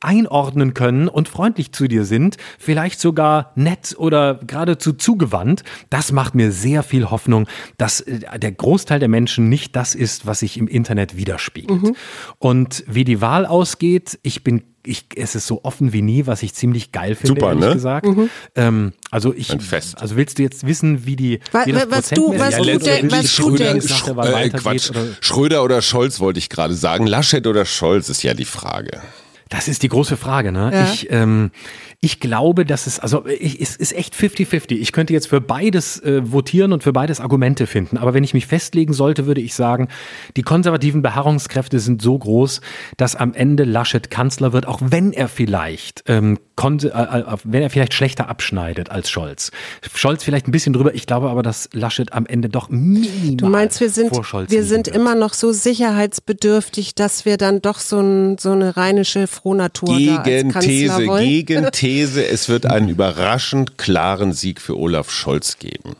einordnen 0.00 0.74
können 0.74 1.08
und 1.08 1.28
freundlich 1.28 1.72
zu 1.72 1.88
dir 1.88 2.04
sind, 2.04 2.36
vielleicht 2.58 3.00
sogar 3.00 3.52
nett 3.54 3.94
oder 3.98 4.40
geradezu 4.46 4.92
zugewandt, 4.92 5.64
das 5.90 6.12
macht 6.12 6.34
mir 6.34 6.52
sehr 6.52 6.82
viel 6.82 7.10
Hoffnung, 7.10 7.46
dass 7.78 8.00
äh, 8.00 8.38
der 8.38 8.52
Großteil 8.52 8.98
der 8.98 9.08
Menschen 9.08 9.48
nicht 9.48 9.76
das 9.76 9.94
ist, 9.94 10.26
was 10.26 10.40
sich 10.40 10.58
im 10.58 10.68
Internet 10.68 11.16
widerspiegelt. 11.16 11.82
Mhm. 11.82 11.96
Und 12.38 12.84
wie 12.86 13.04
die 13.04 13.20
Wahl 13.20 13.46
ausgeht, 13.46 14.18
ich 14.22 14.44
bin 14.44 14.62
ich, 14.86 15.06
es 15.16 15.34
ist 15.34 15.46
so 15.46 15.64
offen 15.64 15.92
wie 15.92 16.02
nie, 16.02 16.26
was 16.26 16.42
ich 16.42 16.54
ziemlich 16.54 16.92
geil 16.92 17.14
finde, 17.14 17.40
Super, 17.40 17.48
ehrlich 17.48 17.64
ne? 17.64 17.72
gesagt. 17.74 18.06
Mhm. 18.06 18.30
Ähm, 18.54 18.92
also 19.10 19.34
ich, 19.34 19.48
Fest. 19.48 20.00
also 20.00 20.16
willst 20.16 20.38
du 20.38 20.42
jetzt 20.42 20.66
wissen, 20.66 21.06
wie 21.06 21.16
die, 21.16 21.40
wie 21.64 21.72
das 21.72 21.90
was 21.90 22.08
du, 22.10 22.38
was 22.38 22.52
ja, 22.52 22.58
du, 22.60 22.78
denk, 22.78 23.12
was 23.12 23.30
Schröder, 23.30 23.74
du 23.74 23.80
denkst, 23.80 24.04
äh, 24.06 24.50
Quatsch. 24.50 24.90
Oder? 24.90 25.06
Schröder 25.20 25.64
oder 25.64 25.82
Scholz 25.82 26.20
wollte 26.20 26.38
ich 26.38 26.48
gerade 26.48 26.74
sagen. 26.74 27.06
Laschet 27.06 27.46
oder 27.46 27.64
Scholz 27.64 28.08
ist 28.08 28.22
ja 28.22 28.34
die 28.34 28.44
Frage. 28.44 29.00
Das 29.48 29.68
ist 29.68 29.82
die 29.82 29.88
große 29.88 30.16
Frage. 30.16 30.52
Ne? 30.52 30.70
Ja. 30.72 30.84
Ich, 30.84 31.10
ähm, 31.10 31.50
ich 32.06 32.20
glaube, 32.20 32.64
dass 32.64 32.86
es, 32.86 33.00
also 33.00 33.26
ich, 33.26 33.60
es 33.60 33.74
ist 33.74 33.92
echt 33.92 34.14
50-50. 34.14 34.76
Ich 34.76 34.92
könnte 34.92 35.12
jetzt 35.12 35.26
für 35.26 35.40
beides 35.40 35.98
äh, 36.04 36.22
votieren 36.30 36.72
und 36.72 36.84
für 36.84 36.92
beides 36.92 37.18
Argumente 37.18 37.66
finden. 37.66 37.98
Aber 37.98 38.14
wenn 38.14 38.22
ich 38.22 38.32
mich 38.32 38.46
festlegen 38.46 38.92
sollte, 38.92 39.26
würde 39.26 39.40
ich 39.40 39.56
sagen, 39.56 39.88
die 40.36 40.42
konservativen 40.42 41.02
Beharrungskräfte 41.02 41.80
sind 41.80 42.00
so 42.00 42.16
groß, 42.16 42.60
dass 42.96 43.16
am 43.16 43.34
Ende 43.34 43.64
Laschet 43.64 44.08
Kanzler 44.08 44.52
wird, 44.52 44.68
auch 44.68 44.78
wenn 44.80 45.12
er 45.12 45.26
vielleicht, 45.26 46.04
ähm, 46.06 46.38
äh, 46.62 46.86
äh, 46.86 47.24
wenn 47.42 47.62
er 47.62 47.70
vielleicht 47.70 47.92
schlechter 47.92 48.28
abschneidet 48.28 48.88
als 48.88 49.10
Scholz. 49.10 49.50
Scholz 49.92 50.22
vielleicht 50.22 50.46
ein 50.46 50.52
bisschen 50.52 50.74
drüber. 50.74 50.94
Ich 50.94 51.08
glaube 51.08 51.28
aber, 51.28 51.42
dass 51.42 51.68
Laschet 51.72 52.12
am 52.12 52.24
Ende 52.24 52.48
doch 52.48 52.68
minimal 52.70 53.36
Du 53.36 53.48
meinst, 53.48 53.80
wir 53.80 53.90
sind, 53.90 54.12
wir 54.12 54.62
sind 54.62 54.86
immer 54.86 55.16
noch 55.16 55.34
so 55.34 55.50
sicherheitsbedürftig, 55.50 56.94
dass 56.94 57.24
wir 57.24 57.36
dann 57.36 57.60
doch 57.62 57.80
so, 57.80 57.98
ein, 57.98 58.38
so 58.38 58.52
eine 58.52 58.76
rheinische 58.76 59.26
Frohnatur 59.26 59.96
gegen 59.96 60.50
da 60.50 60.56
als 60.56 60.64
These, 60.64 61.06
wollen? 61.06 61.24
Gegen 61.24 61.66
These, 61.96 62.28
es 62.28 62.50
wird 62.50 62.66
einen 62.66 62.90
überraschend 62.90 63.78
klaren 63.78 64.34
Sieg 64.34 64.60
für 64.60 64.76
Olaf 64.76 65.10
Scholz 65.10 65.58
geben. 65.58 65.96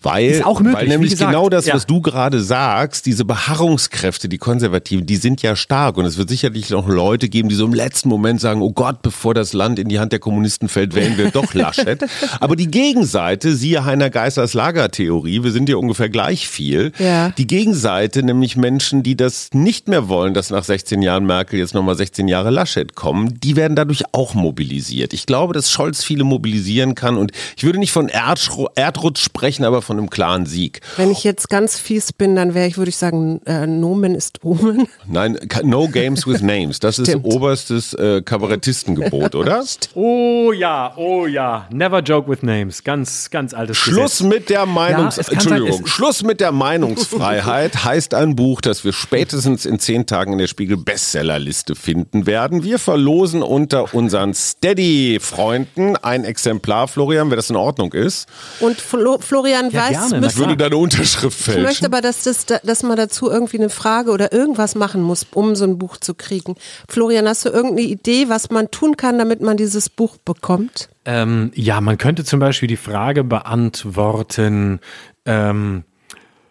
Weil, 0.00 0.44
möglich, 0.44 0.74
weil 0.74 0.86
nämlich 0.86 1.10
gesagt, 1.10 1.32
genau 1.32 1.48
das, 1.48 1.66
ja. 1.66 1.74
was 1.74 1.84
du 1.84 2.00
gerade 2.00 2.40
sagst, 2.40 3.04
diese 3.06 3.24
Beharrungskräfte, 3.24 4.28
die 4.28 4.38
Konservativen, 4.38 5.06
die 5.06 5.16
sind 5.16 5.42
ja 5.42 5.56
stark. 5.56 5.96
Und 5.96 6.04
es 6.04 6.16
wird 6.16 6.28
sicherlich 6.28 6.70
noch 6.70 6.86
Leute 6.88 7.28
geben, 7.28 7.48
die 7.48 7.56
so 7.56 7.64
im 7.64 7.74
letzten 7.74 8.08
Moment 8.08 8.40
sagen, 8.40 8.62
oh 8.62 8.70
Gott, 8.70 9.02
bevor 9.02 9.34
das 9.34 9.52
Land 9.54 9.80
in 9.80 9.88
die 9.88 9.98
Hand 9.98 10.12
der 10.12 10.20
Kommunisten 10.20 10.68
fällt, 10.68 10.94
wählen 10.94 11.18
wir 11.18 11.32
doch 11.32 11.52
Laschet. 11.52 11.98
Aber 12.40 12.54
die 12.54 12.70
Gegenseite, 12.70 13.56
siehe 13.56 13.84
Heiner 13.84 14.08
Geissers 14.08 14.54
Lagertheorie, 14.54 15.42
wir 15.42 15.50
sind 15.50 15.68
ja 15.68 15.76
ungefähr 15.76 16.08
gleich 16.08 16.46
viel. 16.46 16.92
Ja. 17.00 17.30
Die 17.30 17.48
Gegenseite, 17.48 18.22
nämlich 18.22 18.56
Menschen, 18.56 19.02
die 19.02 19.16
das 19.16 19.50
nicht 19.52 19.88
mehr 19.88 20.08
wollen, 20.08 20.32
dass 20.32 20.50
nach 20.50 20.62
16 20.62 21.02
Jahren 21.02 21.26
Merkel 21.26 21.58
jetzt 21.58 21.74
nochmal 21.74 21.96
16 21.96 22.28
Jahre 22.28 22.50
Laschet 22.50 22.94
kommen, 22.94 23.40
die 23.40 23.56
werden 23.56 23.74
dadurch 23.74 24.04
auch 24.12 24.34
mobilisiert. 24.34 25.12
Ich 25.12 25.26
glaube, 25.26 25.54
dass 25.54 25.72
Scholz 25.72 26.04
viele 26.04 26.22
mobilisieren 26.22 26.94
kann. 26.94 27.16
Und 27.16 27.32
ich 27.56 27.64
würde 27.64 27.80
nicht 27.80 27.90
von 27.90 28.08
Erdrutsch 28.08 29.24
sprechen, 29.24 29.64
aber 29.64 29.82
von 29.88 29.98
einem 29.98 30.10
klaren 30.10 30.44
Sieg. 30.44 30.82
Wenn 30.98 31.10
ich 31.10 31.24
jetzt 31.24 31.48
ganz 31.48 31.78
fies 31.78 32.12
bin, 32.12 32.36
dann 32.36 32.52
wäre 32.52 32.66
ich, 32.68 32.76
würde 32.76 32.90
ich 32.90 32.98
sagen, 32.98 33.40
äh, 33.46 33.66
Nomen 33.66 34.14
ist 34.14 34.44
Omen. 34.44 34.86
Nein, 35.06 35.38
no 35.64 35.88
games 35.88 36.26
with 36.26 36.42
names. 36.42 36.78
Das 36.78 36.98
ist 36.98 37.14
oberstes 37.22 37.94
äh, 37.94 38.20
Kabarettistengebot, 38.20 39.34
oder? 39.34 39.64
oh 39.94 40.52
ja, 40.52 40.92
oh 40.96 41.26
ja. 41.26 41.66
Never 41.70 42.00
joke 42.00 42.30
with 42.30 42.42
names. 42.42 42.84
Ganz, 42.84 43.30
ganz 43.30 43.54
altes 43.54 43.78
Schluss 43.78 44.18
Gesetz. 44.18 44.28
mit 44.28 44.50
der 44.50 44.66
Meinungs... 44.66 45.16
Ja, 45.16 45.32
Entschuldigung. 45.32 45.78
Sein, 45.78 45.86
Schluss 45.86 46.22
mit 46.22 46.40
der 46.40 46.52
Meinungsfreiheit 46.52 47.84
heißt 47.84 48.12
ein 48.12 48.36
Buch, 48.36 48.60
das 48.60 48.84
wir 48.84 48.92
spätestens 48.92 49.64
in 49.64 49.78
zehn 49.78 50.04
Tagen 50.04 50.32
in 50.34 50.38
der 50.38 50.48
Spiegel 50.48 50.76
Bestsellerliste 50.76 51.74
finden 51.74 52.26
werden. 52.26 52.62
Wir 52.62 52.78
verlosen 52.78 53.42
unter 53.42 53.94
unseren 53.94 54.34
Steady-Freunden 54.34 55.96
ein 55.96 56.24
Exemplar, 56.24 56.88
Florian, 56.88 57.30
wer 57.30 57.36
das 57.36 57.48
in 57.48 57.56
Ordnung 57.56 57.94
ist. 57.94 58.28
Und 58.60 58.78
Flo 58.78 59.18
Florian 59.18 59.70
ja, 59.78 60.00
weiß, 60.02 60.10
gerne. 60.10 60.26
Ich 60.26 60.36
würde 60.36 60.56
deine 60.56 60.76
Unterschrift 60.76 61.38
Ich 61.38 61.44
fälschen. 61.44 61.62
möchte 61.62 61.86
aber, 61.86 62.00
dass, 62.00 62.22
das, 62.24 62.46
dass 62.46 62.82
man 62.82 62.96
dazu 62.96 63.30
irgendwie 63.30 63.58
eine 63.58 63.70
Frage 63.70 64.10
oder 64.10 64.32
irgendwas 64.32 64.74
machen 64.74 65.02
muss, 65.02 65.26
um 65.32 65.56
so 65.56 65.64
ein 65.64 65.78
Buch 65.78 65.96
zu 65.96 66.14
kriegen. 66.14 66.54
Florian, 66.88 67.26
hast 67.26 67.44
du 67.44 67.50
irgendeine 67.50 67.88
Idee, 67.88 68.28
was 68.28 68.50
man 68.50 68.70
tun 68.70 68.96
kann, 68.96 69.18
damit 69.18 69.40
man 69.40 69.56
dieses 69.56 69.88
Buch 69.88 70.16
bekommt? 70.18 70.88
Ähm, 71.04 71.52
ja, 71.54 71.80
man 71.80 71.96
könnte 71.98 72.24
zum 72.24 72.40
Beispiel 72.40 72.68
die 72.68 72.76
Frage 72.76 73.24
beantworten, 73.24 74.80
ähm, 75.24 75.84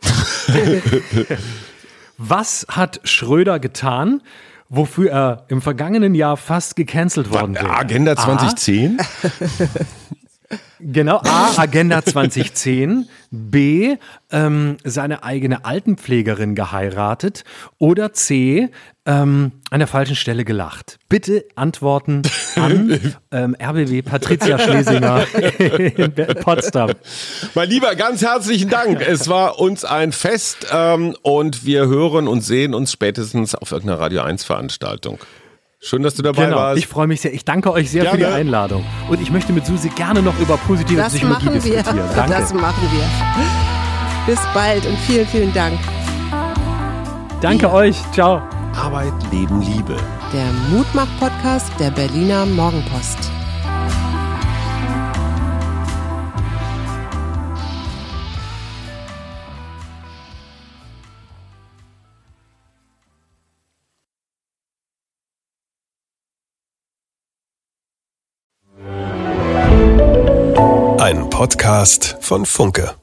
was 2.18 2.66
hat 2.70 3.00
Schröder 3.04 3.60
getan, 3.60 4.22
wofür 4.70 5.12
er 5.12 5.46
im 5.50 5.62
vergangenen 5.62 6.16
Jahr 6.16 6.38
fast 6.38 6.76
gecancelt 6.76 7.32
worden 7.32 7.56
wäre? 7.56 7.70
Agenda 7.70 8.16
2010? 8.16 8.98
Genau, 10.80 11.18
A, 11.26 11.54
Agenda 11.58 12.04
2010, 12.04 13.10
B, 13.32 13.98
ähm, 14.32 14.78
seine 14.84 15.24
eigene 15.24 15.66
Altenpflegerin 15.66 16.56
geheiratet 16.56 17.44
oder 17.80 18.14
C, 18.14 18.70
ähm, 19.06 19.52
an 19.70 19.80
der 19.80 19.88
falschen 19.88 20.16
Stelle 20.16 20.46
gelacht. 20.46 21.00
Bitte 21.10 21.46
antworten 21.56 22.22
an 22.56 23.16
ähm, 23.32 23.56
RBW 23.60 24.02
Patricia 24.04 24.58
Schlesinger 24.60 25.26
in 25.60 26.14
Potsdam. 26.42 26.92
Mein 27.56 27.70
Lieber, 27.70 27.96
ganz 27.96 28.22
herzlichen 28.22 28.70
Dank. 28.70 29.02
Es 29.02 29.28
war 29.28 29.60
uns 29.60 29.84
ein 29.84 30.12
Fest 30.14 30.68
ähm, 30.72 31.16
und 31.24 31.66
wir 31.66 31.88
hören 31.88 32.28
und 32.28 32.42
sehen 32.42 32.74
uns 32.74 32.92
spätestens 32.92 33.56
auf 33.56 33.72
irgendeiner 33.72 34.00
Radio 34.00 34.22
1 34.22 34.46
Veranstaltung. 34.46 35.20
Schön, 35.80 36.02
dass 36.02 36.16
du 36.16 36.24
dabei 36.24 36.46
Genau, 36.46 36.58
warst. 36.58 36.80
ich 36.80 36.88
freue 36.88 37.06
mich 37.08 37.22
sehr. 37.22 37.34
Ich 37.34 37.46
danke 37.46 37.72
euch 37.72 37.90
sehr 37.92 38.06
für 38.06 38.18
die 38.18 38.24
Gerne. 38.24 38.36
Einladung. 38.36 38.84
Und 39.10 39.22
ich 39.22 39.30
möchte 39.32 39.54
mit 39.54 39.66
Susi 39.66 39.90
gerne 39.90 40.22
noch 40.24 40.38
über 40.40 40.58
positive 40.58 41.00
Das 41.02 41.14
Psychologie 41.14 41.46
machen 41.46 41.64
wir. 41.64 41.72
diskutieren. 41.78 42.10
Danke. 42.16 42.32
Das 42.34 42.54
machen 42.54 42.90
wir. 42.92 44.34
Bis 44.34 44.40
bald 44.54 44.86
und 44.88 44.98
vielen, 45.00 45.28
vielen 45.28 45.54
Dank. 45.54 45.78
danke 47.42 47.72
euch. 47.72 47.96
Ciao. 48.12 48.42
Arbeit, 48.76 49.14
Leben, 49.32 49.62
Liebe. 49.62 49.96
Der 50.34 50.52
Mutmach-Podcast 50.76 51.72
der 51.80 51.92
Berliner 51.92 52.46
Morgenpost. 52.48 53.32
Podcast 71.38 72.18
von 72.20 72.48
Funke. 72.48 72.96